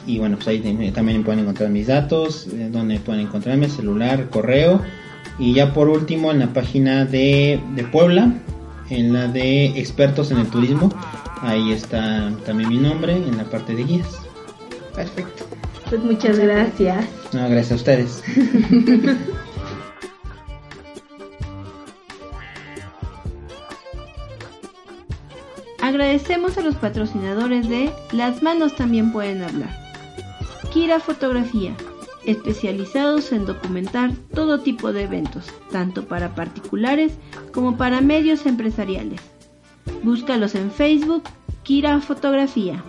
Y 0.06 0.18
bueno, 0.18 0.36
pues 0.36 0.48
ahí 0.48 0.60
también 0.60 0.92
también 0.94 1.22
pueden 1.22 1.40
encontrar 1.40 1.68
mis 1.70 1.88
datos, 1.88 2.46
eh, 2.46 2.68
donde 2.72 2.98
pueden 2.98 3.22
encontrarme, 3.26 3.68
celular, 3.68 4.30
correo. 4.30 4.80
Y 5.38 5.52
ya 5.52 5.74
por 5.74 5.88
último 5.88 6.30
en 6.30 6.38
la 6.38 6.52
página 6.54 7.04
de, 7.04 7.60
de 7.74 7.84
Puebla, 7.84 8.32
en 8.90 9.12
la 9.12 9.28
de 9.28 9.66
expertos 9.78 10.30
en 10.30 10.38
el 10.38 10.48
turismo, 10.48 10.92
ahí 11.42 11.72
está 11.72 12.32
también 12.46 12.68
mi 12.68 12.78
nombre 12.78 13.16
en 13.16 13.36
la 13.36 13.44
parte 13.44 13.74
de 13.74 13.84
guías. 13.84 14.20
Perfecto. 14.94 15.44
Pues 15.88 16.02
muchas 16.02 16.38
gracias. 16.38 17.06
No, 17.32 17.48
gracias 17.48 17.72
a 17.72 17.74
ustedes. 17.76 18.22
Agradecemos 25.80 26.58
a 26.58 26.60
los 26.60 26.74
patrocinadores 26.74 27.68
de 27.68 27.90
Las 28.12 28.42
manos 28.42 28.76
también 28.76 29.10
pueden 29.12 29.42
hablar. 29.42 29.70
Kira 30.70 31.00
Fotografía, 31.00 31.74
especializados 32.28 33.32
en 33.32 33.46
documentar 33.46 34.12
todo 34.34 34.60
tipo 34.60 34.92
de 34.92 35.04
eventos, 35.04 35.46
tanto 35.72 36.06
para 36.06 36.34
particulares 36.34 37.14
como 37.52 37.78
para 37.78 38.02
medios 38.02 38.44
empresariales. 38.44 39.20
Búscalos 40.02 40.54
en 40.54 40.70
Facebook, 40.70 41.22
Kira 41.62 42.00
Fotografía. 42.00 42.84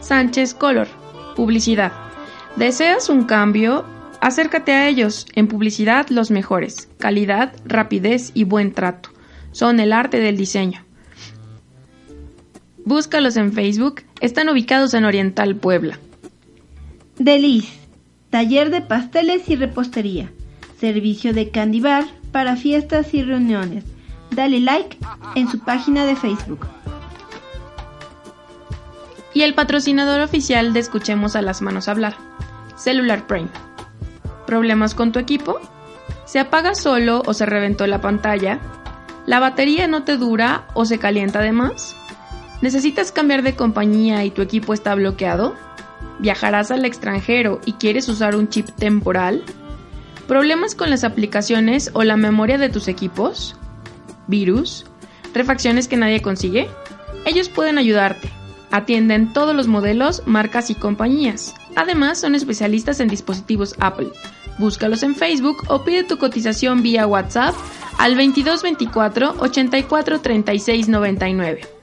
Sánchez 0.00 0.52
Color. 0.52 0.86
Publicidad. 1.34 1.92
¿Deseas 2.56 3.08
un 3.08 3.24
cambio? 3.24 3.86
Acércate 4.20 4.72
a 4.72 4.86
ellos. 4.86 5.26
En 5.32 5.48
publicidad 5.48 6.06
los 6.10 6.30
mejores. 6.30 6.88
Calidad, 6.98 7.54
rapidez 7.64 8.32
y 8.34 8.44
buen 8.44 8.72
trato. 8.72 9.10
Son 9.52 9.80
el 9.80 9.94
arte 9.94 10.20
del 10.20 10.36
diseño. 10.36 10.84
Búscalos 12.84 13.36
en 13.36 13.52
Facebook. 13.54 14.02
Están 14.20 14.50
ubicados 14.50 14.92
en 14.92 15.06
Oriental 15.06 15.56
Puebla. 15.56 15.98
Deliz, 17.18 17.77
taller 18.30 18.70
de 18.70 18.80
pasteles 18.80 19.48
y 19.48 19.56
repostería. 19.56 20.30
Servicio 20.78 21.32
de 21.32 21.50
candy 21.50 21.80
bar 21.80 22.04
para 22.32 22.56
fiestas 22.56 23.14
y 23.14 23.22
reuniones. 23.22 23.84
Dale 24.30 24.60
like 24.60 24.98
en 25.34 25.48
su 25.48 25.60
página 25.60 26.04
de 26.04 26.16
Facebook. 26.16 26.66
Y 29.34 29.42
el 29.42 29.54
patrocinador 29.54 30.20
oficial 30.20 30.72
de 30.72 30.80
Escuchemos 30.80 31.36
a 31.36 31.42
las 31.42 31.62
manos 31.62 31.88
hablar. 31.88 32.16
Cellular 32.76 33.26
Prime. 33.26 33.48
¿Problemas 34.46 34.94
con 34.94 35.12
tu 35.12 35.18
equipo? 35.18 35.60
¿Se 36.26 36.38
apaga 36.38 36.74
solo 36.74 37.22
o 37.26 37.34
se 37.34 37.46
reventó 37.46 37.86
la 37.86 38.00
pantalla? 38.00 38.58
¿La 39.26 39.40
batería 39.40 39.86
no 39.88 40.04
te 40.04 40.16
dura 40.16 40.66
o 40.74 40.84
se 40.84 40.98
calienta 40.98 41.40
de 41.40 41.52
más? 41.52 41.96
¿Necesitas 42.62 43.12
cambiar 43.12 43.42
de 43.42 43.54
compañía 43.54 44.24
y 44.24 44.30
tu 44.30 44.42
equipo 44.42 44.74
está 44.74 44.94
bloqueado? 44.94 45.54
¿Viajarás 46.18 46.70
al 46.70 46.84
extranjero 46.84 47.60
y 47.64 47.74
quieres 47.74 48.08
usar 48.08 48.34
un 48.34 48.48
chip 48.48 48.68
temporal? 48.70 49.44
¿Problemas 50.26 50.74
con 50.74 50.90
las 50.90 51.04
aplicaciones 51.04 51.90
o 51.94 52.02
la 52.02 52.16
memoria 52.16 52.58
de 52.58 52.68
tus 52.68 52.88
equipos? 52.88 53.56
¿Virus? 54.26 54.84
¿Refacciones 55.32 55.88
que 55.88 55.96
nadie 55.96 56.20
consigue? 56.20 56.68
Ellos 57.24 57.48
pueden 57.48 57.78
ayudarte. 57.78 58.30
Atienden 58.70 59.32
todos 59.32 59.54
los 59.54 59.68
modelos, 59.68 60.22
marcas 60.26 60.70
y 60.70 60.74
compañías. 60.74 61.54
Además, 61.76 62.18
son 62.20 62.34
especialistas 62.34 63.00
en 63.00 63.08
dispositivos 63.08 63.74
Apple. 63.78 64.08
Búscalos 64.58 65.02
en 65.02 65.14
Facebook 65.14 65.64
o 65.68 65.84
pide 65.84 66.02
tu 66.02 66.18
cotización 66.18 66.82
vía 66.82 67.06
WhatsApp 67.06 67.54
al 67.98 68.16
2224 68.16 69.36
84 69.38 70.20
36 70.20 70.88
99. 70.88 71.77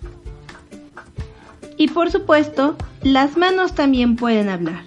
Y 1.78 1.89
por 1.89 2.11
supuesto, 2.11 2.76
las 3.01 3.38
manos 3.38 3.73
también 3.73 4.15
pueden 4.15 4.49
hablar. 4.49 4.84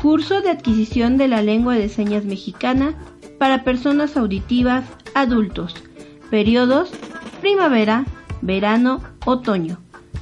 Curso 0.00 0.42
de 0.42 0.50
adquisición 0.50 1.16
de 1.16 1.28
la 1.28 1.42
lengua 1.42 1.74
de 1.74 1.88
señas 1.88 2.24
mexicana 2.24 2.94
para 3.38 3.64
personas 3.64 4.16
auditivas 4.16 4.84
adultos. 5.14 5.74
Periodos 6.30 6.90
primavera, 7.40 8.06
verano, 8.40 9.02
otoño. 9.26 9.78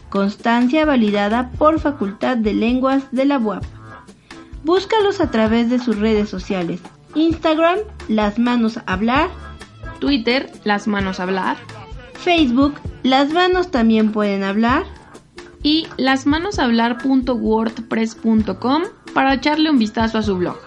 Constancia 0.09 0.85
validada 0.85 1.53
por 1.53 1.79
Facultad 1.81 2.37
de 2.37 2.53
Lenguas 2.53 3.05
de 3.13 3.25
la 3.25 3.39
UAP. 3.39 3.65
Búscalos 4.65 5.21
a 5.21 5.31
través 5.31 5.71
de 5.71 5.79
sus 5.79 5.99
redes 5.99 6.29
sociales. 6.29 6.81
Instagram, 7.15 7.79
Las 8.09 8.39
Manos 8.39 8.81
Hablar. 8.87 9.31
Twitter, 10.01 10.51
las 10.65 10.89
manos 10.89 11.21
hablar. 11.21 11.57
Facebook, 12.15 12.75
Las 13.05 13.33
Manos 13.33 13.71
también 13.71 14.11
pueden 14.11 14.43
hablar. 14.43 14.83
Y 15.63 15.87
lasmanoshablar.wordpress.com 15.97 18.83
para 19.15 19.35
echarle 19.35 19.71
un 19.71 19.79
vistazo 19.79 20.19
a 20.19 20.23
su 20.23 20.37
blog. 20.37 20.59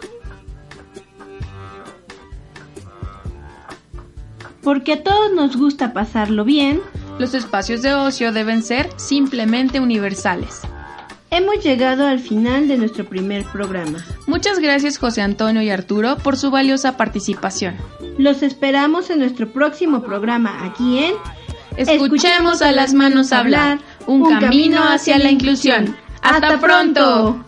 Porque 4.64 4.94
a 4.94 5.04
todos 5.04 5.34
nos 5.34 5.58
gusta 5.58 5.92
pasarlo 5.94 6.46
bien, 6.46 6.82
Los 7.18 7.34
espacios 7.34 7.82
de 7.82 7.94
ocio 7.94 8.34
deben 8.34 8.62
ser 8.62 8.90
simplemente 8.98 9.80
universales. 9.80 10.60
hemos 11.32 11.64
llegado 11.64 12.06
al 12.08 12.20
final 12.20 12.68
de 12.68 12.78
nuestro 12.78 13.06
primer 13.06 13.46
programa. 13.46 14.04
Muchas 14.28 14.60
gracias 14.60 14.98
José 14.98 15.22
Antonio 15.22 15.62
y 15.62 15.70
Arturo 15.70 16.18
por 16.18 16.36
su 16.36 16.52
valiosa 16.52 16.98
participación. 16.98 17.76
Los 18.18 18.44
esperamos 18.44 19.10
en 19.10 19.20
nuestro 19.20 19.48
próximo 19.48 20.02
programa 20.02 20.66
aquí 20.66 21.06
en 21.06 21.14
Escuchemos 21.78 22.62
a 22.62 22.72
las 22.72 22.94
manos 22.94 23.34
hablar, 23.34 23.80
un 24.08 24.40
camino 24.40 24.82
hacia 24.84 25.18
la 25.18 25.32
inclusión. 25.32 25.96
¡Hasta 26.22 26.60
pronto! 26.60 27.46